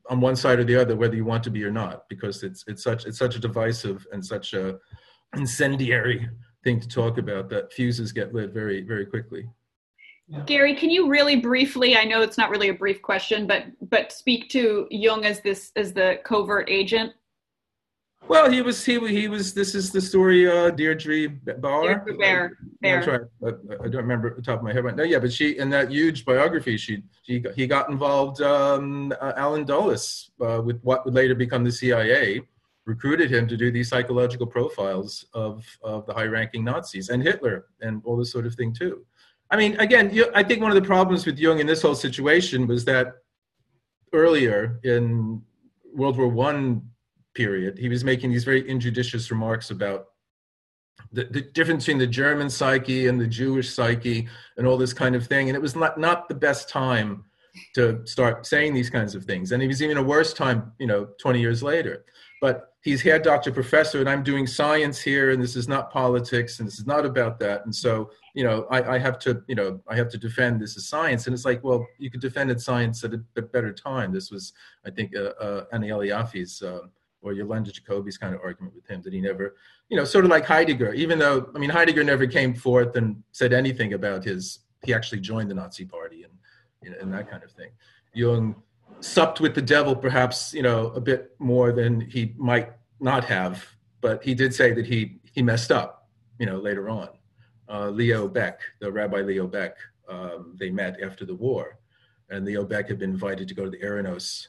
on 0.09 0.19
one 0.19 0.35
side 0.35 0.59
or 0.59 0.63
the 0.63 0.75
other 0.75 0.95
whether 0.95 1.15
you 1.15 1.25
want 1.25 1.43
to 1.43 1.49
be 1.49 1.63
or 1.63 1.71
not 1.71 2.07
because 2.09 2.43
it's 2.43 2.63
it's 2.67 2.83
such 2.83 3.05
it's 3.05 3.17
such 3.17 3.35
a 3.35 3.39
divisive 3.39 4.05
and 4.11 4.25
such 4.25 4.53
a 4.53 4.77
incendiary 5.35 6.29
thing 6.63 6.79
to 6.79 6.87
talk 6.87 7.17
about 7.17 7.49
that 7.49 7.71
fuses 7.73 8.11
get 8.11 8.33
lit 8.33 8.51
very 8.51 8.81
very 8.81 9.05
quickly 9.05 9.47
yeah. 10.27 10.41
Gary, 10.45 10.75
can 10.75 10.89
you 10.89 11.09
really 11.09 11.35
briefly? 11.35 11.97
I 11.97 12.05
know 12.05 12.21
it's 12.21 12.37
not 12.37 12.49
really 12.49 12.69
a 12.69 12.73
brief 12.73 13.01
question, 13.01 13.45
but 13.45 13.65
but 13.89 14.11
speak 14.11 14.49
to 14.49 14.87
Jung 14.89 15.25
as 15.25 15.41
this 15.41 15.71
as 15.75 15.93
the 15.93 16.19
covert 16.23 16.69
agent. 16.69 17.13
Well, 18.29 18.49
he 18.49 18.61
was 18.61 18.83
he 18.85 18.99
he 19.07 19.27
was. 19.27 19.53
This 19.53 19.75
is 19.75 19.91
the 19.91 19.99
story. 19.99 20.49
Uh, 20.49 20.69
Deirdre 20.69 21.27
Bauer. 21.59 21.95
Deirdre 21.95 22.17
Bair. 22.17 22.57
Bair. 22.81 23.05
That's 23.05 23.07
right. 23.07 23.61
I, 23.81 23.83
I 23.83 23.87
don't 23.89 24.01
remember 24.01 24.33
the 24.33 24.41
top 24.41 24.59
of 24.59 24.63
my 24.63 24.71
head 24.71 24.85
right 24.85 24.95
now. 24.95 25.03
Yeah, 25.03 25.19
but 25.19 25.33
she 25.33 25.57
in 25.57 25.69
that 25.71 25.91
huge 25.91 26.23
biography, 26.23 26.77
she 26.77 27.03
she 27.23 27.43
he 27.55 27.67
got 27.67 27.89
involved. 27.89 28.41
Um, 28.41 29.13
uh, 29.19 29.33
Allen 29.35 29.65
Dulles 29.65 30.31
uh, 30.39 30.61
with 30.63 30.79
what 30.83 31.03
would 31.03 31.13
later 31.13 31.35
become 31.35 31.65
the 31.65 31.71
CIA 31.71 32.41
recruited 32.85 33.31
him 33.31 33.47
to 33.47 33.57
do 33.57 33.71
these 33.71 33.89
psychological 33.89 34.45
profiles 34.45 35.25
of, 35.33 35.65
of 35.83 36.05
the 36.05 36.13
high 36.13 36.25
ranking 36.25 36.63
Nazis 36.63 37.09
and 37.09 37.23
Hitler 37.23 37.65
and 37.81 38.01
all 38.05 38.17
this 38.17 38.31
sort 38.31 38.45
of 38.45 38.55
thing, 38.55 38.73
too. 38.73 39.05
I 39.49 39.55
mean, 39.55 39.79
again, 39.79 40.09
you, 40.13 40.29
I 40.33 40.43
think 40.43 40.61
one 40.61 40.71
of 40.71 40.75
the 40.75 40.87
problems 40.87 41.25
with 41.25 41.37
Jung 41.37 41.59
in 41.59 41.67
this 41.67 41.81
whole 41.81 41.95
situation 41.95 42.67
was 42.67 42.85
that 42.85 43.13
earlier 44.11 44.79
in 44.83 45.41
World 45.93 46.17
War 46.17 46.27
One 46.27 46.89
period, 47.35 47.77
he 47.77 47.89
was 47.89 48.03
making 48.03 48.31
these 48.31 48.43
very 48.43 48.67
injudicious 48.67 49.29
remarks 49.31 49.69
about 49.69 50.07
the, 51.11 51.25
the 51.25 51.41
difference 51.41 51.85
between 51.85 51.99
the 51.99 52.07
German 52.07 52.49
psyche 52.49 53.07
and 53.07 53.19
the 53.19 53.27
Jewish 53.27 53.69
psyche 53.69 54.27
and 54.57 54.67
all 54.67 54.77
this 54.77 54.93
kind 54.93 55.15
of 55.15 55.27
thing. 55.27 55.49
And 55.49 55.55
it 55.55 55.61
was 55.61 55.75
not, 55.75 55.99
not 55.99 56.27
the 56.27 56.35
best 56.35 56.69
time 56.69 57.25
to 57.75 58.01
start 58.05 58.45
saying 58.45 58.73
these 58.73 58.89
kinds 58.89 59.13
of 59.15 59.25
things. 59.25 59.51
And 59.51 59.61
it 59.61 59.67
was 59.67 59.81
even 59.81 59.97
a 59.97 60.03
worse 60.03 60.33
time, 60.33 60.71
you 60.79 60.87
know, 60.87 61.09
20 61.21 61.39
years 61.39 61.61
later. 61.61 62.05
But 62.41 62.72
he's 62.83 63.01
head 63.01 63.23
doctor 63.23 63.51
professor 63.51 63.99
and 64.01 64.09
i'm 64.09 64.21
doing 64.21 64.45
science 64.45 65.01
here 65.01 65.31
and 65.31 65.41
this 65.41 65.55
is 65.55 65.67
not 65.67 65.89
politics 65.89 66.59
and 66.59 66.67
this 66.67 66.77
is 66.77 66.85
not 66.85 67.05
about 67.05 67.39
that. 67.39 67.65
And 67.65 67.73
so 67.73 68.11
you 68.35 68.43
know 68.43 68.67
i, 68.69 68.95
I 68.95 68.97
have 68.99 69.17
to 69.19 69.41
you 69.47 69.55
know 69.55 69.79
i 69.87 69.95
have 69.95 70.09
to 70.09 70.17
defend 70.17 70.61
this 70.61 70.77
as 70.77 70.85
science. 70.87 71.25
And 71.25 71.33
it's 71.33 71.45
like 71.45 71.63
well 71.63 71.87
you 71.97 72.11
could 72.11 72.21
defend 72.21 72.51
it 72.51 72.61
science 72.61 73.03
at 73.03 73.13
a, 73.13 73.23
a 73.37 73.41
better 73.41 73.73
time. 73.73 74.11
This 74.11 74.29
was 74.29 74.53
i 74.85 74.91
think 74.91 75.15
uh, 75.15 75.33
uh, 75.45 75.65
Aniela 75.73 76.07
Jaffé's 76.07 76.61
uh, 76.61 76.81
or 77.21 77.33
Jolande 77.33 77.71
Jacobi's 77.71 78.17
kind 78.17 78.35
of 78.35 78.41
argument 78.41 78.75
with 78.75 78.85
him 78.85 79.01
that 79.01 79.13
he 79.13 79.21
never 79.21 79.55
you 79.89 79.97
know 79.97 80.05
sort 80.05 80.25
of 80.25 80.31
like 80.31 80.45
heidegger. 80.45 80.93
Even 80.93 81.17
though 81.17 81.49
i 81.55 81.59
mean 81.59 81.69
heidegger 81.69 82.03
never 82.03 82.27
came 82.27 82.53
forth 82.53 82.95
and 82.97 83.23
said 83.31 83.53
anything 83.53 83.93
about 83.93 84.23
his 84.23 84.59
he 84.83 84.93
actually 84.93 85.21
joined 85.21 85.49
the 85.49 85.55
nazi 85.55 85.85
party 85.85 86.23
and 86.23 86.33
you 86.83 86.89
know, 86.89 86.97
and 86.99 87.13
that 87.13 87.29
kind 87.31 87.43
of 87.43 87.51
thing. 87.51 87.69
Jung 88.13 88.55
supped 88.99 89.39
with 89.41 89.53
the 89.53 89.61
devil 89.61 89.95
perhaps 89.95 90.53
you 90.53 90.61
know 90.61 90.87
a 90.91 91.01
bit 91.01 91.35
more 91.39 91.71
than 91.71 92.01
he 92.01 92.33
might 92.37 92.69
not 92.99 93.25
have 93.25 93.65
but 94.01 94.23
he 94.23 94.33
did 94.33 94.53
say 94.53 94.71
that 94.73 94.85
he 94.85 95.19
he 95.33 95.41
messed 95.41 95.71
up 95.71 96.09
you 96.39 96.45
know 96.45 96.57
later 96.57 96.89
on. 96.89 97.09
Uh, 97.69 97.89
Leo 97.89 98.27
Baeck 98.27 98.57
the 98.79 98.91
rabbi 98.91 99.21
Leo 99.21 99.47
Baeck 99.47 99.73
um, 100.09 100.55
they 100.59 100.69
met 100.69 101.01
after 101.01 101.25
the 101.25 101.35
war 101.35 101.79
and 102.29 102.45
Leo 102.45 102.65
Baeck 102.65 102.87
had 102.87 102.99
been 102.99 103.11
invited 103.11 103.47
to 103.47 103.53
go 103.53 103.63
to 103.63 103.69
the 103.69 103.79
Eranos 103.79 104.47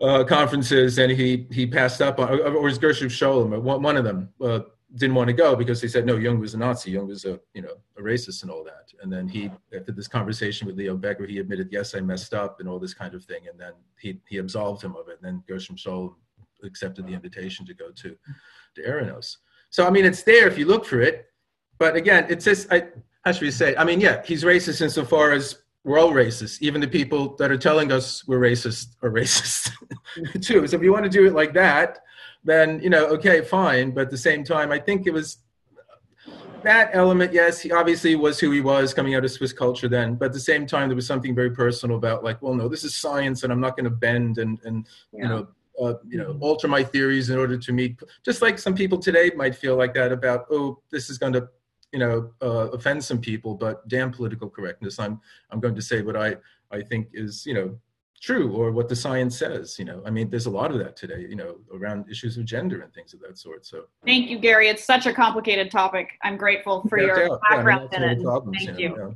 uh, 0.00 0.22
conferences 0.24 0.98
and 0.98 1.10
he 1.10 1.46
he 1.50 1.66
passed 1.66 2.00
up 2.02 2.20
on 2.20 2.28
or, 2.40 2.60
was 2.60 2.78
gershom 2.78 3.08
scholem 3.08 3.60
one, 3.60 3.82
one 3.82 3.96
of 3.96 4.04
them 4.04 4.28
uh, 4.42 4.60
didn't 4.94 5.14
want 5.14 5.28
to 5.28 5.34
go 5.34 5.54
because 5.54 5.80
they 5.80 5.88
said 5.88 6.06
no 6.06 6.16
Jung 6.16 6.38
was 6.38 6.54
a 6.54 6.58
Nazi. 6.58 6.92
Jung 6.92 7.06
was 7.06 7.24
a 7.24 7.38
you 7.52 7.62
know 7.62 7.74
a 7.98 8.00
racist 8.00 8.42
and 8.42 8.50
all 8.50 8.64
that. 8.64 8.92
And 9.02 9.12
then 9.12 9.28
he 9.28 9.50
after 9.76 9.92
this 9.92 10.08
conversation 10.08 10.66
with 10.66 10.76
Leo 10.76 10.96
Becker 10.96 11.26
he 11.26 11.38
admitted 11.38 11.68
yes 11.70 11.94
I 11.94 12.00
messed 12.00 12.32
up 12.32 12.60
and 12.60 12.68
all 12.68 12.78
this 12.78 12.94
kind 12.94 13.14
of 13.14 13.24
thing. 13.24 13.48
And 13.50 13.60
then 13.60 13.72
he 13.98 14.18
he 14.28 14.38
absolved 14.38 14.82
him 14.82 14.96
of 14.96 15.08
it. 15.08 15.18
And 15.20 15.26
then 15.26 15.44
Gershom 15.46 15.76
Scholem 15.76 16.14
accepted 16.64 17.06
the 17.06 17.12
invitation 17.12 17.66
to 17.66 17.74
go 17.74 17.90
to 17.90 18.16
to 18.74 18.82
Eranos 18.82 19.36
so 19.70 19.86
I 19.86 19.90
mean 19.90 20.04
it's 20.04 20.22
there 20.22 20.48
if 20.48 20.58
you 20.58 20.66
look 20.66 20.84
for 20.84 21.00
it. 21.00 21.26
But 21.78 21.94
again 21.94 22.26
it's 22.30 22.44
just 22.44 22.72
I 22.72 22.88
how 23.24 23.32
should 23.32 23.42
we 23.42 23.50
say? 23.50 23.76
I 23.76 23.84
mean 23.84 24.00
yeah 24.00 24.22
he's 24.24 24.42
racist 24.42 24.80
insofar 24.80 25.32
as 25.32 25.62
we're 25.84 25.98
all 25.98 26.12
racist. 26.12 26.60
Even 26.62 26.80
the 26.80 26.88
people 26.88 27.36
that 27.36 27.50
are 27.50 27.58
telling 27.58 27.92
us 27.92 28.26
we're 28.26 28.40
racist 28.40 28.96
are 29.02 29.10
racist 29.20 29.70
too. 30.40 30.66
So 30.66 30.76
if 30.76 30.82
you 30.82 30.92
want 30.92 31.04
to 31.04 31.10
do 31.10 31.26
it 31.26 31.34
like 31.34 31.52
that, 31.54 32.00
then 32.44 32.80
you 32.82 32.90
know, 32.90 33.06
okay, 33.06 33.42
fine. 33.42 33.92
But 33.92 34.02
at 34.02 34.10
the 34.10 34.18
same 34.18 34.44
time, 34.44 34.72
I 34.72 34.78
think 34.78 35.06
it 35.06 35.12
was 35.12 35.38
that 36.62 36.90
element. 36.92 37.32
Yes, 37.32 37.60
he 37.60 37.72
obviously 37.72 38.16
was 38.16 38.38
who 38.38 38.50
he 38.50 38.60
was 38.60 38.94
coming 38.94 39.14
out 39.14 39.24
of 39.24 39.30
Swiss 39.30 39.52
culture 39.52 39.88
then. 39.88 40.14
But 40.14 40.26
at 40.26 40.32
the 40.32 40.40
same 40.40 40.66
time, 40.66 40.88
there 40.88 40.96
was 40.96 41.06
something 41.06 41.34
very 41.34 41.50
personal 41.50 41.96
about 41.96 42.24
like, 42.24 42.40
well, 42.42 42.54
no, 42.54 42.68
this 42.68 42.84
is 42.84 42.94
science, 42.94 43.42
and 43.42 43.52
I'm 43.52 43.60
not 43.60 43.76
going 43.76 43.84
to 43.84 43.90
bend 43.90 44.38
and 44.38 44.58
and 44.64 44.86
yeah. 45.12 45.22
you 45.22 45.28
know. 45.28 45.48
Uh, 45.80 45.94
you 46.08 46.18
know, 46.18 46.36
alter 46.40 46.66
my 46.66 46.82
theories 46.82 47.30
in 47.30 47.38
order 47.38 47.56
to 47.56 47.72
meet. 47.72 48.02
Just 48.24 48.42
like 48.42 48.58
some 48.58 48.74
people 48.74 48.98
today 48.98 49.30
might 49.36 49.54
feel 49.54 49.76
like 49.76 49.94
that 49.94 50.10
about, 50.10 50.46
oh, 50.50 50.82
this 50.90 51.08
is 51.08 51.18
going 51.18 51.32
to 51.34 51.48
you 51.92 51.98
know 51.98 52.30
uh, 52.42 52.68
offend 52.70 53.02
some 53.02 53.20
people 53.20 53.54
but 53.54 53.86
damn 53.88 54.10
political 54.10 54.48
correctness 54.48 54.98
i'm 54.98 55.20
i'm 55.50 55.60
going 55.60 55.74
to 55.74 55.82
say 55.82 56.02
what 56.02 56.16
i 56.16 56.36
i 56.70 56.82
think 56.82 57.08
is 57.12 57.46
you 57.46 57.54
know 57.54 57.78
true 58.18 58.52
or 58.52 58.70
what 58.72 58.88
the 58.88 58.96
science 58.96 59.38
says 59.38 59.78
you 59.78 59.84
know? 59.84 60.02
I 60.04 60.10
mean 60.10 60.30
there's 60.30 60.46
a 60.46 60.50
lot 60.50 60.70
of 60.70 60.78
that 60.78 60.96
today 60.96 61.26
you 61.28 61.36
know 61.36 61.56
around 61.72 62.10
issues 62.10 62.36
of 62.36 62.44
gender 62.44 62.82
and 62.82 62.92
things 62.92 63.14
of 63.14 63.20
that 63.20 63.38
sort 63.38 63.66
so. 63.66 63.84
Thank 64.04 64.30
you 64.30 64.38
gary. 64.38 64.68
It's 64.68 64.84
such 64.84 65.06
a 65.06 65.12
complicated 65.12 65.70
topic. 65.70 66.10
I'm 66.22 66.36
grateful 66.36 66.86
for 66.88 66.98
your 66.98 67.22
yeah, 67.22 67.36
background 67.50 67.88
yeah, 67.92 67.98
I 67.98 68.00
mean, 68.00 68.10
in 68.10 68.18
it 68.18 68.24
problems, 68.24 68.64
thank 68.64 68.78
you, 68.78 68.88
know, 68.96 69.14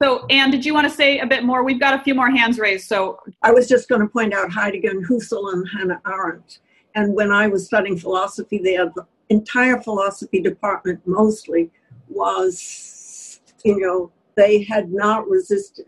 so 0.00 0.26
anne 0.30 0.50
did 0.50 0.64
you 0.64 0.74
want 0.74 0.88
to 0.88 0.94
say 0.94 1.18
a 1.18 1.26
bit 1.26 1.44
more? 1.44 1.64
We've 1.64 1.80
got 1.80 1.98
a 1.98 2.02
few 2.02 2.14
more 2.14 2.30
hands 2.30 2.58
raised 2.58 2.86
so. 2.88 3.20
I 3.42 3.50
was 3.50 3.68
just 3.68 3.88
going 3.88 4.00
to 4.00 4.08
point 4.08 4.34
out 4.34 4.50
heidegger 4.50 4.90
and 4.90 5.06
husserl 5.06 5.52
and 5.52 5.66
hannah 5.68 6.00
arendt. 6.06 6.60
And 6.94 7.14
when 7.14 7.30
i 7.30 7.46
was 7.46 7.66
studying 7.66 7.98
philosophy 7.98 8.58
they 8.58 8.74
had 8.74 8.92
the 8.94 9.06
entire 9.28 9.80
philosophy 9.80 10.40
department 10.40 11.00
mostly 11.06 11.70
was, 12.08 13.40
you 13.64 13.78
know, 13.78 14.10
they 14.36 14.62
had 14.62 14.90
not 14.90 15.28
resisted. 15.28 15.86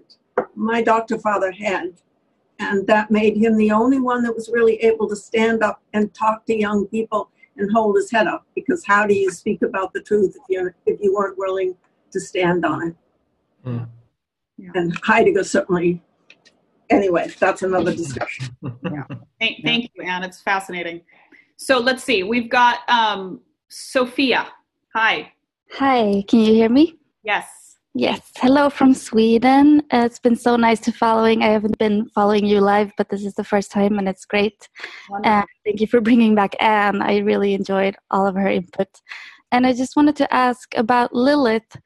My 0.54 0.82
doctor 0.82 1.18
father 1.18 1.52
had. 1.52 1.94
And 2.60 2.86
that 2.86 3.10
made 3.10 3.36
him 3.36 3.56
the 3.56 3.72
only 3.72 3.98
one 3.98 4.22
that 4.22 4.34
was 4.34 4.50
really 4.52 4.76
able 4.82 5.08
to 5.08 5.16
stand 5.16 5.62
up 5.62 5.82
and 5.94 6.12
talk 6.12 6.44
to 6.46 6.54
young 6.54 6.86
people 6.86 7.30
and 7.56 7.72
hold 7.72 7.96
his 7.96 8.10
head 8.10 8.26
up. 8.26 8.46
Because 8.54 8.84
how 8.84 9.06
do 9.06 9.14
you 9.14 9.30
speak 9.30 9.62
about 9.62 9.94
the 9.94 10.02
truth 10.02 10.36
if 10.36 10.42
you 10.48 10.70
if 10.84 11.00
you 11.00 11.14
weren't 11.14 11.38
willing 11.38 11.74
to 12.12 12.20
stand 12.20 12.66
on 12.66 12.88
it? 12.88 12.96
Mm. 13.66 13.88
Yeah. 14.58 14.70
And 14.74 14.96
Heidegger 15.02 15.42
certainly. 15.42 16.02
Anyway, 16.90 17.32
that's 17.38 17.62
another 17.62 17.94
discussion. 17.94 18.48
yeah. 18.62 19.04
Thank, 19.38 19.64
thank 19.64 19.90
you, 19.94 20.02
Anne. 20.02 20.24
It's 20.24 20.40
fascinating. 20.40 21.02
So 21.56 21.78
let's 21.78 22.02
see. 22.02 22.24
We've 22.24 22.50
got 22.50 22.80
um, 22.88 23.40
Sophia. 23.68 24.48
Hi. 24.94 25.32
Hi, 25.74 26.24
can 26.26 26.40
you 26.40 26.52
hear 26.52 26.68
me? 26.68 26.98
Yes. 27.22 27.59
Yes. 27.94 28.30
Hello 28.36 28.70
from 28.70 28.94
Sweden. 28.94 29.82
Uh, 29.92 30.04
it's 30.06 30.20
been 30.20 30.36
so 30.36 30.54
nice 30.54 30.78
to 30.80 30.92
following. 30.92 31.42
I 31.42 31.48
haven't 31.48 31.76
been 31.78 32.08
following 32.10 32.46
you 32.46 32.60
live, 32.60 32.92
but 32.96 33.08
this 33.08 33.24
is 33.24 33.34
the 33.34 33.42
first 33.42 33.72
time 33.72 33.98
and 33.98 34.08
it's 34.08 34.24
great. 34.24 34.68
Uh, 35.24 35.42
thank 35.64 35.80
you 35.80 35.88
for 35.88 36.00
bringing 36.00 36.36
back 36.36 36.54
Anne. 36.60 37.02
I 37.02 37.18
really 37.18 37.52
enjoyed 37.52 37.96
all 38.12 38.28
of 38.28 38.36
her 38.36 38.46
input. 38.46 38.86
And 39.50 39.66
I 39.66 39.72
just 39.72 39.96
wanted 39.96 40.14
to 40.16 40.32
ask 40.32 40.72
about 40.76 41.12
Lilith, 41.12 41.76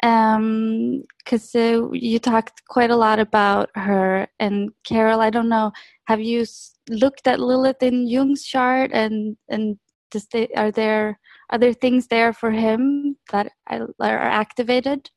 because 0.00 0.34
um, 0.34 1.04
uh, 1.54 1.90
you 1.92 2.18
talked 2.18 2.62
quite 2.70 2.90
a 2.90 2.96
lot 2.96 3.18
about 3.18 3.68
her. 3.74 4.26
And 4.40 4.70
Carol, 4.86 5.20
I 5.20 5.28
don't 5.28 5.50
know, 5.50 5.70
have 6.06 6.22
you 6.22 6.46
looked 6.88 7.26
at 7.26 7.40
Lilith 7.40 7.82
in 7.82 8.06
Jung's 8.08 8.42
chart 8.42 8.90
and, 8.94 9.36
and 9.50 9.76
does 10.10 10.26
they, 10.32 10.48
are 10.56 10.70
there 10.70 11.18
are 11.50 11.58
there 11.58 11.74
things 11.74 12.06
there 12.06 12.32
for 12.32 12.50
him 12.50 13.16
that 13.30 13.52
are 13.68 14.18
activated? 14.18 15.10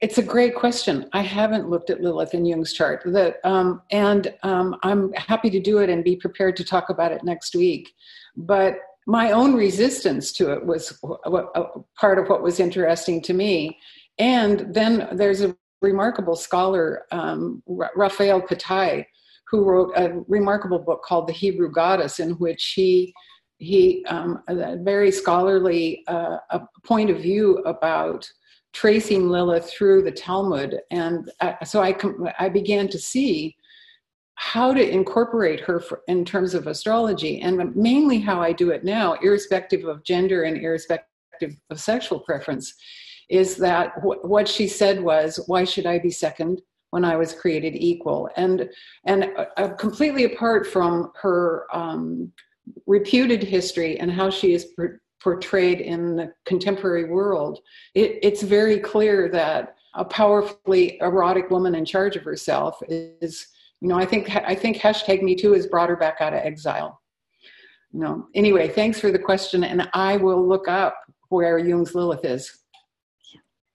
It's 0.00 0.18
a 0.18 0.22
great 0.22 0.54
question. 0.54 1.08
I 1.12 1.22
haven't 1.22 1.68
looked 1.68 1.90
at 1.90 2.00
Lilith 2.00 2.32
and 2.32 2.46
Jung's 2.46 2.72
chart, 2.72 3.04
um, 3.42 3.82
and 3.90 4.32
um, 4.44 4.76
I'm 4.84 5.12
happy 5.14 5.50
to 5.50 5.58
do 5.60 5.78
it 5.78 5.90
and 5.90 6.04
be 6.04 6.14
prepared 6.14 6.56
to 6.56 6.64
talk 6.64 6.88
about 6.88 7.10
it 7.10 7.24
next 7.24 7.56
week. 7.56 7.92
But 8.36 8.78
my 9.08 9.32
own 9.32 9.54
resistance 9.54 10.30
to 10.32 10.52
it 10.52 10.64
was 10.64 11.00
part 11.98 12.18
of 12.18 12.28
what 12.28 12.42
was 12.42 12.60
interesting 12.60 13.20
to 13.22 13.32
me. 13.32 13.78
And 14.18 14.72
then 14.72 15.08
there's 15.12 15.40
a 15.40 15.56
remarkable 15.80 16.36
scholar, 16.36 17.04
um, 17.10 17.62
Raphael 17.66 18.40
Patai, 18.40 19.04
who 19.48 19.64
wrote 19.64 19.92
a 19.96 20.22
remarkable 20.28 20.78
book 20.78 21.02
called 21.02 21.26
The 21.26 21.32
Hebrew 21.32 21.72
Goddess, 21.72 22.20
in 22.20 22.32
which 22.32 22.72
he 22.76 23.14
he 23.60 24.04
um, 24.06 24.44
a 24.46 24.76
very 24.76 25.10
scholarly 25.10 26.04
uh, 26.06 26.36
a 26.50 26.60
point 26.84 27.10
of 27.10 27.18
view 27.20 27.56
about 27.64 28.30
tracing 28.72 29.28
Lilith 29.28 29.70
through 29.70 30.02
the 30.02 30.12
Talmud, 30.12 30.78
and 30.90 31.30
so 31.64 31.82
I 31.82 31.96
I 32.38 32.48
began 32.48 32.88
to 32.88 32.98
see 32.98 33.56
how 34.34 34.72
to 34.72 34.88
incorporate 34.88 35.60
her 35.60 35.80
for, 35.80 36.02
in 36.06 36.24
terms 36.24 36.54
of 36.54 36.68
astrology, 36.68 37.40
and 37.40 37.74
mainly 37.74 38.20
how 38.20 38.40
I 38.40 38.52
do 38.52 38.70
it 38.70 38.84
now, 38.84 39.14
irrespective 39.14 39.84
of 39.84 40.04
gender 40.04 40.44
and 40.44 40.56
irrespective 40.56 41.56
of 41.70 41.80
sexual 41.80 42.20
preference, 42.20 42.72
is 43.28 43.56
that 43.56 43.94
wh- 44.00 44.24
what 44.24 44.46
she 44.46 44.68
said 44.68 45.02
was, 45.02 45.40
"Why 45.46 45.64
should 45.64 45.86
I 45.86 45.98
be 45.98 46.10
second? 46.10 46.62
when 46.90 47.04
I 47.04 47.16
was 47.16 47.34
created 47.34 47.74
equal, 47.76 48.30
and 48.36 48.68
and 49.04 49.30
uh, 49.56 49.68
completely 49.74 50.24
apart 50.24 50.66
from 50.66 51.12
her 51.20 51.66
um, 51.72 52.32
reputed 52.86 53.42
history 53.42 53.98
and 53.98 54.10
how 54.10 54.30
she 54.30 54.54
is 54.54 54.66
per- 54.76 55.00
portrayed 55.22 55.80
in 55.80 56.16
the 56.16 56.32
contemporary 56.44 57.04
world, 57.04 57.60
it, 57.94 58.18
it's 58.22 58.42
very 58.42 58.78
clear 58.78 59.28
that 59.30 59.74
a 59.94 60.04
powerfully 60.04 60.98
erotic 61.00 61.50
woman 61.50 61.74
in 61.74 61.84
charge 61.84 62.16
of 62.16 62.22
herself 62.22 62.78
is, 62.88 63.46
you 63.80 63.88
know, 63.88 63.96
I 63.96 64.04
think 64.04 64.34
I 64.34 64.54
think 64.54 64.76
hashtag 64.76 65.22
Me 65.22 65.34
Too 65.34 65.52
has 65.52 65.66
brought 65.66 65.88
her 65.88 65.96
back 65.96 66.16
out 66.20 66.34
of 66.34 66.40
exile. 66.40 67.00
You 67.92 68.00
know, 68.00 68.28
anyway, 68.34 68.68
thanks 68.68 69.00
for 69.00 69.10
the 69.10 69.18
question, 69.18 69.64
and 69.64 69.88
I 69.94 70.18
will 70.18 70.46
look 70.46 70.68
up 70.68 70.96
where 71.30 71.58
Jung's 71.58 71.94
Lilith 71.94 72.24
is. 72.24 72.58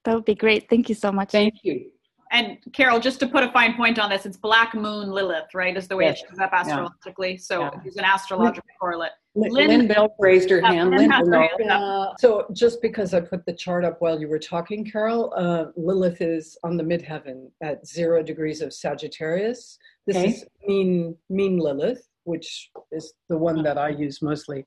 That 0.04 0.14
would 0.14 0.24
be 0.24 0.34
great. 0.34 0.68
Thank 0.68 0.88
you 0.88 0.94
so 0.94 1.10
much. 1.10 1.30
Thank 1.30 1.54
you 1.62 1.90
and 2.34 2.58
Carol, 2.72 2.98
just 2.98 3.20
to 3.20 3.28
put 3.28 3.44
a 3.44 3.52
fine 3.52 3.74
point 3.74 3.98
on 3.98 4.10
this, 4.10 4.26
it's 4.26 4.36
Black 4.36 4.74
Moon 4.74 5.10
Lilith, 5.10 5.54
right? 5.54 5.76
Is 5.76 5.86
the 5.86 5.96
way 5.96 6.06
yes. 6.06 6.20
it 6.20 6.26
shows 6.28 6.38
up 6.40 6.52
astrologically. 6.52 7.32
Yeah. 7.32 7.38
So 7.40 7.60
yeah. 7.60 7.70
it's 7.84 7.96
an 7.96 8.04
astrological 8.04 8.68
correlate. 8.78 9.12
Lynn, 9.36 9.68
Lynn 9.68 9.88
Bell 9.88 10.14
raised 10.20 10.48
her 10.50 10.60
hand. 10.60 10.90
Lynn 10.90 11.10
Lynn 11.10 11.70
uh, 11.70 12.14
so 12.18 12.46
just 12.52 12.80
because 12.80 13.14
I 13.14 13.20
put 13.20 13.44
the 13.46 13.52
chart 13.52 13.84
up 13.84 14.00
while 14.00 14.20
you 14.20 14.28
were 14.28 14.38
talking, 14.38 14.84
Carol, 14.84 15.32
uh, 15.36 15.66
Lilith 15.76 16.20
is 16.20 16.56
on 16.62 16.76
the 16.76 16.84
midheaven 16.84 17.50
at 17.60 17.84
zero 17.86 18.22
degrees 18.22 18.60
of 18.60 18.72
Sagittarius. 18.72 19.78
This 20.06 20.16
okay. 20.16 20.28
is 20.28 20.44
mean 20.66 21.16
mean 21.28 21.58
Lilith, 21.58 22.06
which 22.24 22.70
is 22.92 23.12
the 23.28 23.36
one 23.36 23.62
that 23.64 23.76
I 23.76 23.88
use 23.88 24.22
mostly. 24.22 24.64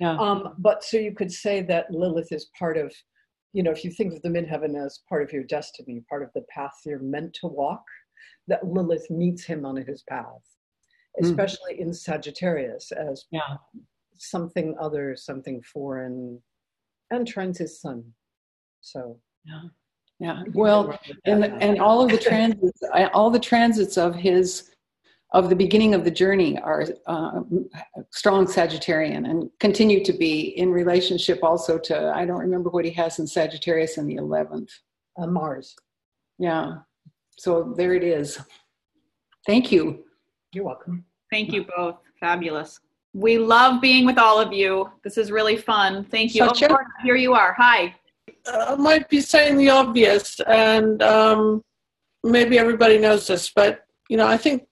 Yeah. 0.00 0.16
Um, 0.16 0.54
but 0.58 0.84
so 0.84 0.98
you 0.98 1.14
could 1.14 1.32
say 1.32 1.62
that 1.62 1.90
Lilith 1.90 2.30
is 2.30 2.50
part 2.58 2.76
of 2.76 2.92
you 3.52 3.62
know, 3.62 3.70
if 3.72 3.84
you 3.84 3.90
think 3.90 4.12
of 4.12 4.22
the 4.22 4.28
midheaven 4.28 4.80
as 4.82 5.00
part 5.08 5.22
of 5.22 5.32
your 5.32 5.42
destiny, 5.42 6.04
part 6.08 6.22
of 6.22 6.30
the 6.34 6.42
path 6.42 6.72
you're 6.86 7.00
meant 7.00 7.34
to 7.40 7.48
walk, 7.48 7.82
that 8.46 8.64
Lilith 8.64 9.10
meets 9.10 9.44
him 9.44 9.64
on 9.66 9.76
his 9.76 10.02
path, 10.08 10.26
hmm. 11.18 11.24
especially 11.24 11.74
mm. 11.74 11.80
in 11.80 11.92
Sagittarius 11.92 12.92
as 12.92 13.24
yeah. 13.32 13.56
Something 14.20 14.76
other, 14.80 15.16
something 15.16 15.62
foreign, 15.62 16.40
and 17.10 17.26
trends 17.26 17.58
his 17.58 17.80
sun. 17.80 18.04
So, 18.80 19.18
yeah. 19.44 19.62
Yeah, 20.22 20.42
well, 20.52 20.98
and 21.24 21.46
and 21.46 21.80
all 21.80 22.04
of 22.04 22.10
the 22.10 22.18
transits, 22.18 22.82
all 23.14 23.30
the 23.30 23.38
transits 23.38 23.96
of 23.96 24.14
his 24.14 24.70
of 25.32 25.48
the 25.48 25.56
beginning 25.56 25.94
of 25.94 26.04
the 26.04 26.10
journey 26.10 26.58
are 26.58 26.84
uh, 27.06 27.40
strong 28.10 28.46
Sagittarian 28.46 29.30
and 29.30 29.48
continue 29.60 30.04
to 30.04 30.12
be 30.12 30.58
in 30.58 30.70
relationship 30.70 31.38
also 31.42 31.78
to, 31.78 32.12
I 32.14 32.26
don't 32.26 32.40
remember 32.40 32.68
what 32.68 32.84
he 32.84 32.90
has 32.92 33.18
in 33.18 33.26
Sagittarius 33.26 33.96
in 33.96 34.06
the 34.06 34.16
11th. 34.16 34.70
Uh, 35.16 35.28
Mars. 35.28 35.76
Yeah. 36.38 36.78
So 37.38 37.74
there 37.76 37.94
it 37.94 38.02
is. 38.02 38.40
Thank 39.46 39.70
you. 39.70 40.04
You're 40.52 40.64
welcome. 40.64 41.04
Thank 41.30 41.52
you 41.52 41.64
both. 41.76 41.98
Fabulous. 42.18 42.80
We 43.12 43.38
love 43.38 43.80
being 43.80 44.06
with 44.06 44.18
all 44.18 44.40
of 44.40 44.52
you. 44.52 44.90
This 45.02 45.18
is 45.18 45.32
really 45.32 45.56
fun. 45.56 46.04
Thank 46.04 46.34
you. 46.34 46.44
Oh, 46.44 46.78
here 47.02 47.16
you 47.16 47.34
are. 47.34 47.54
Hi. 47.58 47.94
Uh, 48.46 48.66
I 48.68 48.74
might 48.76 49.08
be 49.08 49.20
saying 49.20 49.56
the 49.56 49.70
obvious, 49.70 50.38
and 50.46 51.02
um, 51.02 51.64
maybe 52.22 52.58
everybody 52.58 52.98
knows 52.98 53.26
this, 53.26 53.50
but 53.54 53.84
you 54.08 54.16
know, 54.16 54.26
I 54.26 54.36
think 54.36 54.66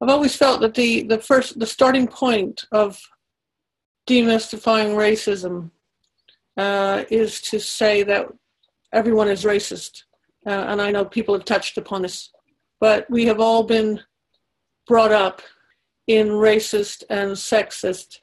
I've 0.00 0.08
always 0.08 0.34
felt 0.36 0.60
that 0.62 0.74
the, 0.74 1.02
the 1.02 1.18
first 1.18 1.58
the 1.58 1.66
starting 1.66 2.06
point 2.06 2.64
of 2.72 3.00
demystifying 4.08 4.94
racism 4.96 5.70
uh, 6.56 7.04
is 7.10 7.40
to 7.42 7.58
say 7.58 8.02
that 8.02 8.26
everyone 8.92 9.28
is 9.28 9.44
racist, 9.44 10.04
uh, 10.46 10.50
and 10.68 10.80
I 10.80 10.90
know 10.90 11.04
people 11.04 11.34
have 11.34 11.44
touched 11.44 11.78
upon 11.78 12.02
this, 12.02 12.30
but 12.80 13.08
we 13.10 13.26
have 13.26 13.40
all 13.40 13.62
been 13.62 14.00
brought 14.86 15.12
up 15.12 15.42
in 16.06 16.28
racist 16.28 17.04
and 17.08 17.32
sexist 17.32 18.18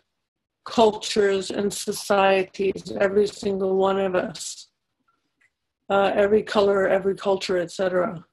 cultures 0.65 1.49
and 1.49 1.73
societies, 1.73 2.91
every 2.99 3.27
single 3.27 3.75
one 3.75 3.99
of 3.99 4.15
us, 4.15 4.69
uh, 5.89 6.11
every 6.13 6.43
color, 6.43 6.87
every 6.87 7.15
culture, 7.15 7.57
etc. 7.57 8.23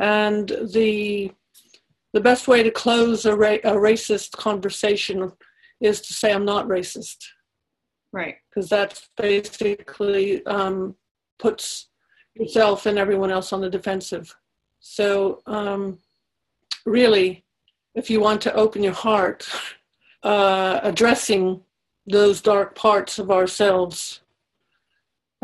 And 0.00 0.48
the 0.72 1.32
the 2.12 2.20
best 2.20 2.46
way 2.46 2.62
to 2.62 2.70
close 2.70 3.26
a, 3.26 3.34
ra- 3.34 3.64
a 3.64 3.72
racist 3.72 4.36
conversation 4.36 5.32
is 5.80 6.00
to 6.00 6.14
say 6.14 6.32
I'm 6.32 6.44
not 6.44 6.68
racist. 6.68 7.16
Right. 8.12 8.36
Because 8.48 8.68
that 8.68 9.02
basically 9.16 10.46
um, 10.46 10.94
puts 11.40 11.88
yourself 12.34 12.86
and 12.86 12.98
everyone 12.98 13.32
else 13.32 13.52
on 13.52 13.60
the 13.60 13.68
defensive. 13.68 14.32
So, 14.78 15.42
um, 15.46 15.98
really, 16.86 17.43
if 17.94 18.10
you 18.10 18.20
want 18.20 18.40
to 18.42 18.54
open 18.54 18.82
your 18.82 18.92
heart, 18.92 19.48
uh, 20.22 20.80
addressing 20.82 21.60
those 22.06 22.40
dark 22.40 22.74
parts 22.74 23.18
of 23.18 23.30
ourselves 23.30 24.20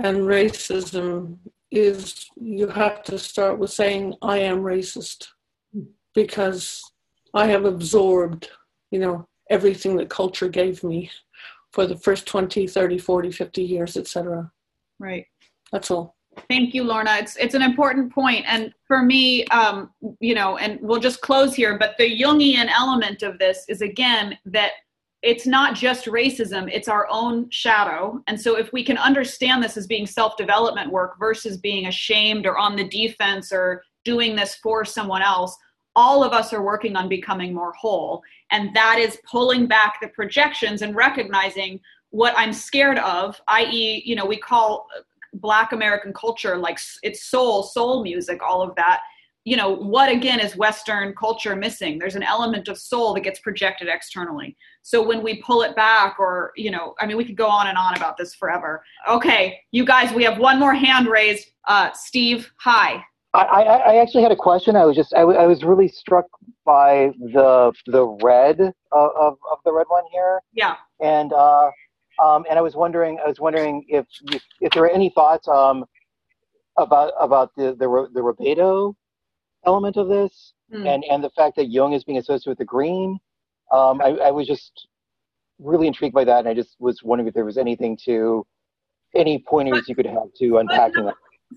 and 0.02 0.18
racism 0.18 1.36
is 1.70 2.28
you 2.40 2.66
have 2.68 3.02
to 3.04 3.18
start 3.18 3.58
with 3.58 3.70
saying, 3.70 4.14
I 4.22 4.38
am 4.38 4.62
racist 4.62 5.28
because 6.14 6.82
I 7.34 7.46
have 7.46 7.64
absorbed, 7.64 8.50
you 8.90 8.98
know, 8.98 9.28
everything 9.50 9.96
that 9.96 10.08
culture 10.08 10.48
gave 10.48 10.82
me 10.82 11.10
for 11.72 11.86
the 11.86 11.96
first 11.96 12.26
20, 12.26 12.66
30, 12.66 12.98
40, 12.98 13.30
50 13.30 13.62
years, 13.62 13.96
etc. 13.96 14.50
Right. 14.98 15.26
That's 15.70 15.90
all. 15.90 16.16
Thank 16.48 16.74
you, 16.74 16.84
Lorna. 16.84 17.16
It's 17.18 17.36
it's 17.36 17.54
an 17.54 17.62
important 17.62 18.12
point, 18.12 18.44
and 18.46 18.72
for 18.86 19.02
me, 19.02 19.44
um, 19.46 19.90
you 20.20 20.34
know, 20.34 20.56
and 20.58 20.78
we'll 20.80 21.00
just 21.00 21.20
close 21.20 21.54
here. 21.54 21.78
But 21.78 21.96
the 21.98 22.20
Jungian 22.20 22.68
element 22.68 23.22
of 23.22 23.38
this 23.38 23.64
is 23.68 23.82
again 23.82 24.38
that 24.46 24.72
it's 25.22 25.46
not 25.46 25.74
just 25.74 26.06
racism; 26.06 26.70
it's 26.72 26.88
our 26.88 27.06
own 27.10 27.48
shadow. 27.50 28.22
And 28.26 28.40
so, 28.40 28.56
if 28.56 28.72
we 28.72 28.84
can 28.84 28.98
understand 28.98 29.62
this 29.62 29.76
as 29.76 29.86
being 29.86 30.06
self-development 30.06 30.90
work 30.90 31.18
versus 31.18 31.56
being 31.58 31.86
ashamed 31.86 32.46
or 32.46 32.58
on 32.58 32.76
the 32.76 32.88
defense 32.88 33.52
or 33.52 33.82
doing 34.04 34.34
this 34.34 34.54
for 34.56 34.84
someone 34.84 35.22
else, 35.22 35.56
all 35.94 36.24
of 36.24 36.32
us 36.32 36.52
are 36.52 36.62
working 36.62 36.96
on 36.96 37.08
becoming 37.08 37.52
more 37.52 37.72
whole, 37.72 38.22
and 38.50 38.74
that 38.74 38.98
is 38.98 39.18
pulling 39.30 39.66
back 39.66 40.00
the 40.00 40.08
projections 40.08 40.82
and 40.82 40.94
recognizing 40.94 41.80
what 42.10 42.34
I'm 42.36 42.52
scared 42.52 42.98
of, 42.98 43.40
i.e., 43.48 44.02
you 44.04 44.16
know, 44.16 44.26
we 44.26 44.36
call 44.36 44.88
black 45.34 45.72
american 45.72 46.12
culture 46.12 46.56
like 46.56 46.78
it's 47.02 47.24
soul 47.24 47.62
soul 47.62 48.02
music 48.02 48.40
all 48.42 48.62
of 48.62 48.74
that 48.76 49.00
you 49.44 49.56
know 49.56 49.74
what 49.74 50.10
again 50.10 50.38
is 50.38 50.56
western 50.56 51.14
culture 51.14 51.56
missing 51.56 51.98
there's 51.98 52.16
an 52.16 52.22
element 52.22 52.68
of 52.68 52.78
soul 52.78 53.14
that 53.14 53.22
gets 53.22 53.38
projected 53.40 53.88
externally 53.88 54.56
so 54.82 55.02
when 55.02 55.22
we 55.22 55.40
pull 55.42 55.62
it 55.62 55.74
back 55.74 56.18
or 56.18 56.52
you 56.56 56.70
know 56.70 56.94
i 57.00 57.06
mean 57.06 57.16
we 57.16 57.24
could 57.24 57.36
go 57.36 57.46
on 57.46 57.68
and 57.68 57.78
on 57.78 57.96
about 57.96 58.16
this 58.16 58.34
forever 58.34 58.84
okay 59.08 59.60
you 59.70 59.84
guys 59.84 60.12
we 60.12 60.22
have 60.22 60.38
one 60.38 60.58
more 60.58 60.74
hand 60.74 61.06
raised 61.06 61.48
uh, 61.68 61.90
steve 61.92 62.52
hi 62.56 63.02
I, 63.32 63.62
I 63.62 63.96
actually 64.02 64.24
had 64.24 64.32
a 64.32 64.36
question. 64.36 64.74
I 64.74 64.84
was 64.84 64.96
just 64.96 65.14
I, 65.14 65.20
I 65.20 65.46
was 65.46 65.62
really 65.62 65.86
struck 65.86 66.26
by 66.64 67.12
the 67.32 67.72
the 67.86 68.04
red 68.22 68.60
of, 68.60 68.72
of, 68.92 69.38
of 69.52 69.58
the 69.64 69.72
red 69.72 69.86
one 69.88 70.02
here. 70.10 70.40
Yeah. 70.52 70.74
And 71.00 71.32
uh, 71.32 71.70
um, 72.22 72.44
and 72.48 72.58
I 72.58 72.62
was 72.62 72.74
wondering, 72.74 73.18
I 73.24 73.28
was 73.28 73.40
wondering 73.40 73.84
if 73.88 74.06
you, 74.30 74.38
if 74.60 74.72
there 74.72 74.84
are 74.84 74.90
any 74.90 75.10
thoughts 75.10 75.48
um, 75.48 75.84
about 76.78 77.12
about 77.20 77.50
the 77.56 77.74
the, 77.78 78.08
the 78.12 78.20
rubedo 78.20 78.94
element 79.66 79.96
of 79.96 80.08
this, 80.08 80.54
mm. 80.72 80.86
and 80.86 81.04
and 81.04 81.24
the 81.24 81.30
fact 81.30 81.56
that 81.56 81.70
Jung 81.70 81.92
is 81.92 82.04
being 82.04 82.18
associated 82.18 82.50
with 82.50 82.58
the 82.58 82.64
green. 82.64 83.18
Um, 83.72 84.00
I, 84.00 84.08
I 84.24 84.30
was 84.32 84.46
just 84.48 84.88
really 85.58 85.86
intrigued 85.86 86.14
by 86.14 86.24
that, 86.24 86.40
and 86.40 86.48
I 86.48 86.54
just 86.54 86.76
was 86.78 87.02
wondering 87.02 87.28
if 87.28 87.34
there 87.34 87.44
was 87.44 87.56
anything 87.56 87.96
to 88.04 88.46
any 89.14 89.44
pointers 89.46 89.88
you 89.88 89.94
could 89.94 90.06
have 90.06 90.32
to 90.38 90.58
unpacking 90.58 91.04
that. 91.04 91.14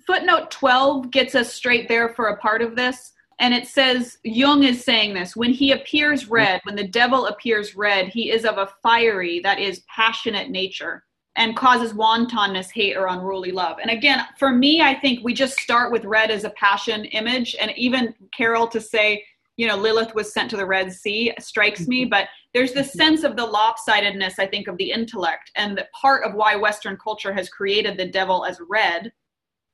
Footnote 0.08 0.50
12 0.50 1.12
gets 1.12 1.36
us 1.36 1.54
straight 1.54 1.88
there 1.88 2.10
for 2.10 2.28
a 2.28 2.38
part 2.38 2.62
of 2.62 2.76
this 2.76 3.12
and 3.40 3.54
it 3.54 3.68
says 3.68 4.18
Jung 4.24 4.64
is 4.64 4.84
saying 4.84 5.14
this 5.14 5.36
when 5.36 5.52
he 5.52 5.72
appears 5.72 6.30
red, 6.30 6.62
when 6.64 6.76
the 6.76 6.88
devil 6.88 7.28
appears 7.28 7.76
red, 7.76 8.08
he 8.08 8.32
is 8.32 8.46
of 8.46 8.58
a 8.58 8.70
fiery, 8.82 9.40
that 9.42 9.60
is 9.60 9.84
passionate 9.94 10.50
nature 10.50 11.04
and 11.36 11.58
causes 11.58 11.94
wantonness, 11.94 12.70
hate, 12.70 12.96
or 12.96 13.08
unruly 13.08 13.52
love. 13.52 13.78
And 13.82 13.90
again, 13.90 14.24
for 14.38 14.52
me, 14.52 14.82
I 14.82 14.94
think 14.94 15.24
we 15.24 15.34
just 15.34 15.60
start 15.60 15.92
with 15.92 16.06
red 16.06 16.30
as 16.30 16.44
a 16.44 16.52
passion 16.52 17.06
image. 17.06 17.56
And 17.60 17.72
even 17.76 18.14
Carol 18.36 18.68
to 18.68 18.80
say, 18.80 19.24
you 19.58 19.68
know, 19.68 19.76
Lilith 19.76 20.14
was 20.16 20.34
sent 20.34 20.50
to 20.52 20.58
the 20.58 20.66
Red 20.66 20.92
Sea 20.92 21.34
strikes 21.40 21.88
me, 21.88 22.04
mm-hmm. 22.04 22.10
but 22.10 22.28
there's 22.54 22.74
this 22.74 22.94
sense 22.94 23.24
of 23.24 23.36
the 23.36 23.48
lopsidedness, 23.48 24.34
I 24.38 24.46
think, 24.46 24.68
of 24.68 24.78
the 24.78 24.92
intellect. 24.92 25.52
And 25.56 25.78
that 25.78 25.92
part 25.92 26.24
of 26.24 26.36
why 26.36 26.56
Western 26.56 26.98
culture 26.98 27.34
has 27.34 27.50
created 27.50 27.98
the 27.98 28.08
devil 28.08 28.46
as 28.46 28.60
red 28.70 29.12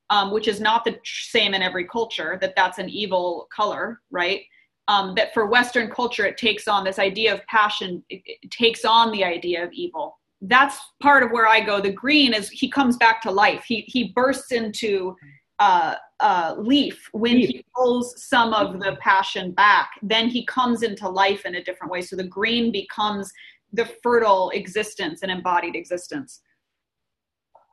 um, 0.10 0.32
which 0.32 0.48
is 0.48 0.60
not 0.60 0.84
the 0.84 0.98
same 1.04 1.54
in 1.54 1.62
every 1.62 1.86
culture, 1.86 2.38
that 2.42 2.56
that's 2.56 2.80
an 2.80 2.90
evil 2.90 3.48
color, 3.56 4.02
right? 4.12 4.42
Um, 4.88 5.14
that 5.16 5.34
for 5.34 5.46
Western 5.46 5.90
culture, 5.92 6.26
it 6.26 6.38
takes 6.38 6.68
on 6.68 6.84
this 6.84 6.98
idea 6.98 7.34
of 7.34 7.46
passion, 7.46 8.04
it, 8.10 8.22
it 8.26 8.52
takes 8.52 8.86
on 8.86 9.12
the 9.12 9.24
idea 9.24 9.64
of 9.64 9.72
evil. 9.72 10.18
That's 10.42 10.80
part 11.02 11.22
of 11.22 11.32
where 11.32 11.48
I 11.48 11.60
go. 11.60 11.80
The 11.80 11.92
green 11.92 12.34
is 12.34 12.50
he 12.50 12.70
comes 12.70 12.98
back 12.98 13.22
to 13.24 13.32
life. 13.32 13.66
He 13.68 13.82
he 13.82 14.14
bursts 14.16 14.52
into 14.52 15.16
uh, 15.60 15.96
uh, 16.22 16.56
leaf 16.58 17.10
when 17.12 17.36
leaf. 17.36 17.50
he 17.50 17.66
pulls 17.76 18.24
some 18.24 18.54
of 18.54 18.80
the 18.80 18.98
passion 19.02 19.52
back. 19.52 19.92
Then 20.02 20.30
he 20.30 20.46
comes 20.46 20.82
into 20.82 21.08
life 21.08 21.46
in 21.46 21.56
a 21.56 21.64
different 21.64 21.92
way. 21.92 22.02
So 22.02 22.16
the 22.16 22.24
green 22.24 22.72
becomes 22.72 23.32
the 23.74 23.86
fertile 24.02 24.50
existence 24.52 25.22
and 25.22 25.32
embodied 25.32 25.76
existence. 25.76 26.42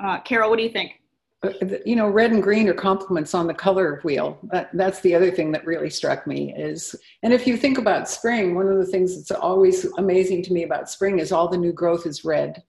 Uh, 0.00 0.20
Carol, 0.20 0.50
what 0.50 0.58
do 0.58 0.64
you 0.64 0.70
think? 0.70 1.00
Uh, 1.42 1.50
you 1.84 1.96
know, 1.96 2.08
red 2.08 2.32
and 2.32 2.42
green 2.42 2.68
are 2.68 2.74
complements 2.74 3.34
on 3.34 3.46
the 3.46 3.54
color 3.54 4.00
wheel. 4.04 4.38
That, 4.44 4.70
that's 4.72 5.00
the 5.00 5.14
other 5.14 5.30
thing 5.30 5.52
that 5.52 5.66
really 5.66 5.90
struck 5.90 6.26
me 6.26 6.54
is, 6.56 6.96
and 7.22 7.32
if 7.32 7.46
you 7.46 7.56
think 7.56 7.76
about 7.76 8.08
spring, 8.08 8.54
one 8.54 8.68
of 8.68 8.78
the 8.78 8.86
things 8.86 9.14
that's 9.14 9.30
always 9.30 9.84
amazing 9.98 10.42
to 10.44 10.52
me 10.52 10.62
about 10.62 10.88
spring 10.88 11.18
is 11.18 11.32
all 11.32 11.48
the 11.48 11.58
new 11.58 11.72
growth 11.72 12.06
is 12.06 12.24
red. 12.24 12.62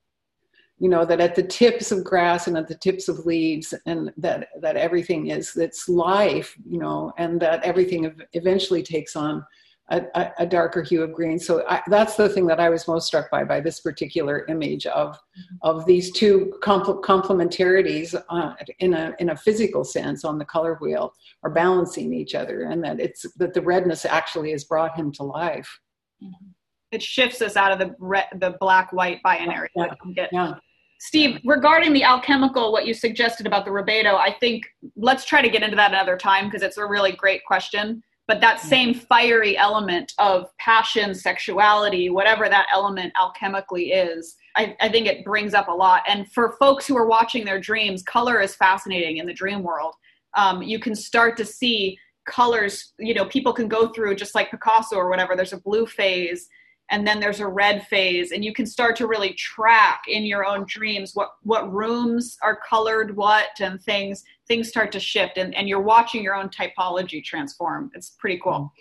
You 0.80 0.90
know, 0.90 1.06
that 1.06 1.22
at 1.22 1.34
the 1.34 1.44
tips 1.44 1.92
of 1.92 2.04
grass 2.04 2.48
and 2.48 2.58
at 2.58 2.68
the 2.68 2.76
tips 2.76 3.08
of 3.08 3.26
leaves 3.26 3.74
and 3.86 4.12
that, 4.18 4.50
that 4.62 4.76
everything 4.76 5.28
is, 5.28 5.54
that's 5.54 5.90
life, 5.90 6.56
you 6.70 6.78
know, 6.78 7.14
and 7.18 7.42
that 7.42 7.64
everything 7.64 8.14
eventually 8.34 8.84
takes 8.84 9.16
on 9.16 9.44
a, 9.90 10.32
a, 10.40 10.46
darker 10.46 10.82
hue 10.82 11.02
of 11.02 11.14
green. 11.14 11.40
So 11.40 11.66
I, 11.68 11.82
that's 11.88 12.16
the 12.16 12.28
thing 12.28 12.46
that 12.48 12.60
I 12.60 12.70
was 12.70 12.88
most 12.88 13.08
struck 13.08 13.32
by 13.32 13.44
by 13.44 13.62
this 13.62 13.80
particular 13.80 14.46
image 14.50 14.86
of 14.86 15.18
of 15.62 15.86
these 15.86 16.12
two 16.12 16.54
compl- 16.62 17.02
complementarities 17.02 18.22
uh, 18.30 18.54
in 18.80 18.94
a 18.94 19.16
in 19.20 19.30
a 19.30 19.36
physical 19.36 19.84
sense 19.84 20.26
on 20.26 20.38
the 20.38 20.46
color 20.46 20.78
wheel 20.82 21.14
are 21.44 21.50
balancing 21.50 22.14
each 22.14 22.36
other, 22.36 22.64
and 22.64 22.84
that 22.84 23.00
it's 23.00 23.26
that 23.38 23.54
the 23.54 23.62
redness 23.62 24.04
actually 24.04 24.52
has 24.52 24.66
brought 24.66 24.96
him 24.98 25.12
to 25.14 25.24
life. 25.24 25.80
Mm-hmm. 26.22 26.48
It 26.92 27.02
shifts 27.02 27.42
us 27.42 27.56
out 27.56 27.72
of 27.72 27.80
the 27.80 27.96
red, 28.00 28.26
the 28.36 28.56
black 28.60 28.92
white 28.92 29.22
binary. 29.24 29.70
Yeah. 29.76 30.28
yeah. 30.32 30.54
Steve, 31.00 31.40
regarding 31.46 31.94
the 31.94 32.04
alchemical, 32.04 32.72
what 32.72 32.88
you 32.88 32.94
suggested 32.94 33.46
about 33.46 33.66
the 33.66 33.72
rubedo, 33.72 34.16
I 34.16 34.36
think 34.40 34.66
let's 34.96 35.26
try 35.26 35.42
to 35.42 35.50
get 35.50 35.62
into 35.62 35.76
that 35.76 35.92
another 35.92 36.18
time 36.18 36.46
because 36.46 36.64
it's 36.64 36.78
a 36.78 36.86
really 36.86 37.12
great 37.12 37.46
question 37.46 38.02
but 38.28 38.42
that 38.42 38.60
same 38.60 38.94
fiery 38.94 39.58
element 39.58 40.14
of 40.20 40.56
passion 40.58 41.16
sexuality 41.16 42.10
whatever 42.10 42.50
that 42.50 42.68
element 42.74 43.14
alchemically 43.20 43.90
is 43.94 44.36
I, 44.56 44.76
I, 44.82 44.90
think 44.90 45.06
it 45.06 45.24
brings 45.24 45.54
up 45.54 45.68
a 45.68 45.72
lot. 45.72 46.02
And 46.08 46.32
for 46.32 46.54
folks 46.54 46.88
who 46.88 46.98
are 46.98 47.06
watching 47.06 47.46
their 47.46 47.60
dreams 47.60 48.02
color 48.02 48.42
is 48.42 48.56
fascinating 48.56 49.18
in 49.18 49.28
the 49.28 49.34
dream 49.34 49.62
world. 49.62 49.94
Um, 50.36 50.64
you 50.64 50.80
can 50.80 50.96
start 50.96 51.38
to 51.38 51.46
see 51.46 52.00
colors 52.26 52.94
you 53.00 53.14
know 53.14 53.24
people 53.26 53.54
can 53.54 53.70
go 53.70 53.88
through 53.88 54.14
just 54.14 54.36
like 54.36 54.52
picasso 54.52 54.98
or 54.98 55.10
whatever 55.10 55.34
there's 55.34 55.54
a 55.54 55.62
blue 55.62 55.86
phase 55.86 56.50
and 56.90 57.06
then 57.06 57.20
there's 57.20 57.40
a 57.40 57.48
red 57.48 57.86
phase. 57.88 58.32
And 58.32 58.44
you 58.44 58.54
can 58.54 58.66
start 58.66 58.96
to 58.98 59.08
really 59.08 59.34
track 59.34 60.04
in 60.08 60.24
your 60.24 60.46
own 60.46 60.66
dreams 60.68 61.12
what 61.14 61.32
what 61.44 61.72
rooms 61.72 62.38
are 62.42 62.60
colored 62.68 63.16
what 63.16 63.60
and 63.60 63.82
things 63.82 64.24
things 64.48 64.68
start 64.68 64.92
to 64.94 65.00
shift 65.00 65.38
and, 65.38 65.54
and 65.56 65.68
you're 65.68 65.82
watching 65.82 66.24
your 66.24 66.36
own 66.36 66.50
typology 66.50 67.24
transform. 67.24 67.92
It's 67.94 68.12
pretty 68.12 68.40
cool. 68.44 68.74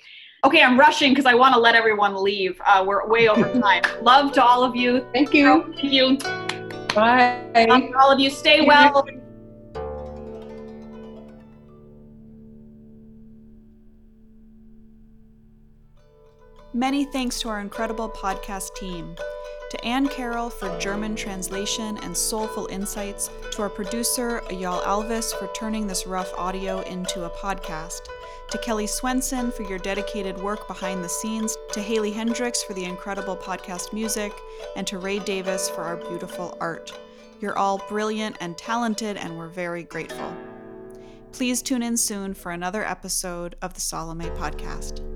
Okay 0.44 0.62
i'm 0.62 0.78
rushing 0.78 1.12
because 1.12 1.26
i 1.26 1.34
want 1.34 1.54
to 1.54 1.60
let 1.60 1.74
everyone 1.74 2.14
leave. 2.14 2.60
Uh, 2.64 2.84
we're 2.86 3.06
way 3.08 3.28
over 3.28 3.52
time. 3.60 3.82
Love 4.02 4.32
to 4.32 4.44
all 4.44 4.62
of 4.62 4.76
you. 4.76 5.06
Thank 5.12 5.34
you. 5.34 5.74
Thank 5.76 5.92
you. 5.92 6.18
Bye. 6.94 7.66
Love 7.68 7.82
all 8.00 8.10
of 8.10 8.20
you. 8.20 8.30
Stay 8.30 8.64
well. 8.64 9.06
Many 16.72 17.06
thanks 17.06 17.40
to 17.40 17.48
our 17.48 17.60
incredible 17.60 18.10
podcast 18.10 18.74
team. 18.74 19.16
To 19.70 19.84
Anne 19.84 20.08
Carroll 20.08 20.48
for 20.48 20.78
German 20.78 21.16
translation 21.16 21.98
and 21.98 22.16
soulful 22.16 22.68
insights, 22.68 23.30
to 23.50 23.62
our 23.62 23.68
producer, 23.68 24.40
Ayal 24.46 24.80
Alvis, 24.84 25.36
for 25.38 25.50
turning 25.54 25.88
this 25.88 26.06
rough 26.06 26.32
audio 26.38 26.80
into 26.82 27.24
a 27.24 27.30
podcast, 27.30 28.02
to 28.50 28.58
Kelly 28.58 28.86
Swenson 28.86 29.50
for 29.50 29.64
your 29.64 29.80
dedicated 29.80 30.40
work 30.40 30.68
behind 30.68 31.02
the 31.02 31.08
scenes, 31.08 31.56
to 31.72 31.82
Haley 31.82 32.12
Hendricks 32.12 32.62
for 32.62 32.74
the 32.74 32.84
incredible 32.84 33.36
podcast 33.36 33.92
music, 33.92 34.32
and 34.76 34.86
to 34.86 34.98
Ray 34.98 35.18
Davis 35.18 35.68
for 35.68 35.82
our 35.82 35.96
beautiful 35.96 36.56
art. 36.60 36.92
You're 37.40 37.58
all 37.58 37.78
brilliant 37.88 38.36
and 38.40 38.56
talented, 38.56 39.16
and 39.16 39.36
we're 39.36 39.48
very 39.48 39.82
grateful. 39.82 40.32
Please 41.32 41.60
tune 41.60 41.82
in 41.82 41.96
soon 41.96 42.34
for 42.34 42.52
another 42.52 42.84
episode 42.84 43.56
of 43.60 43.74
the 43.74 43.80
Salome 43.80 44.26
podcast. 44.26 45.15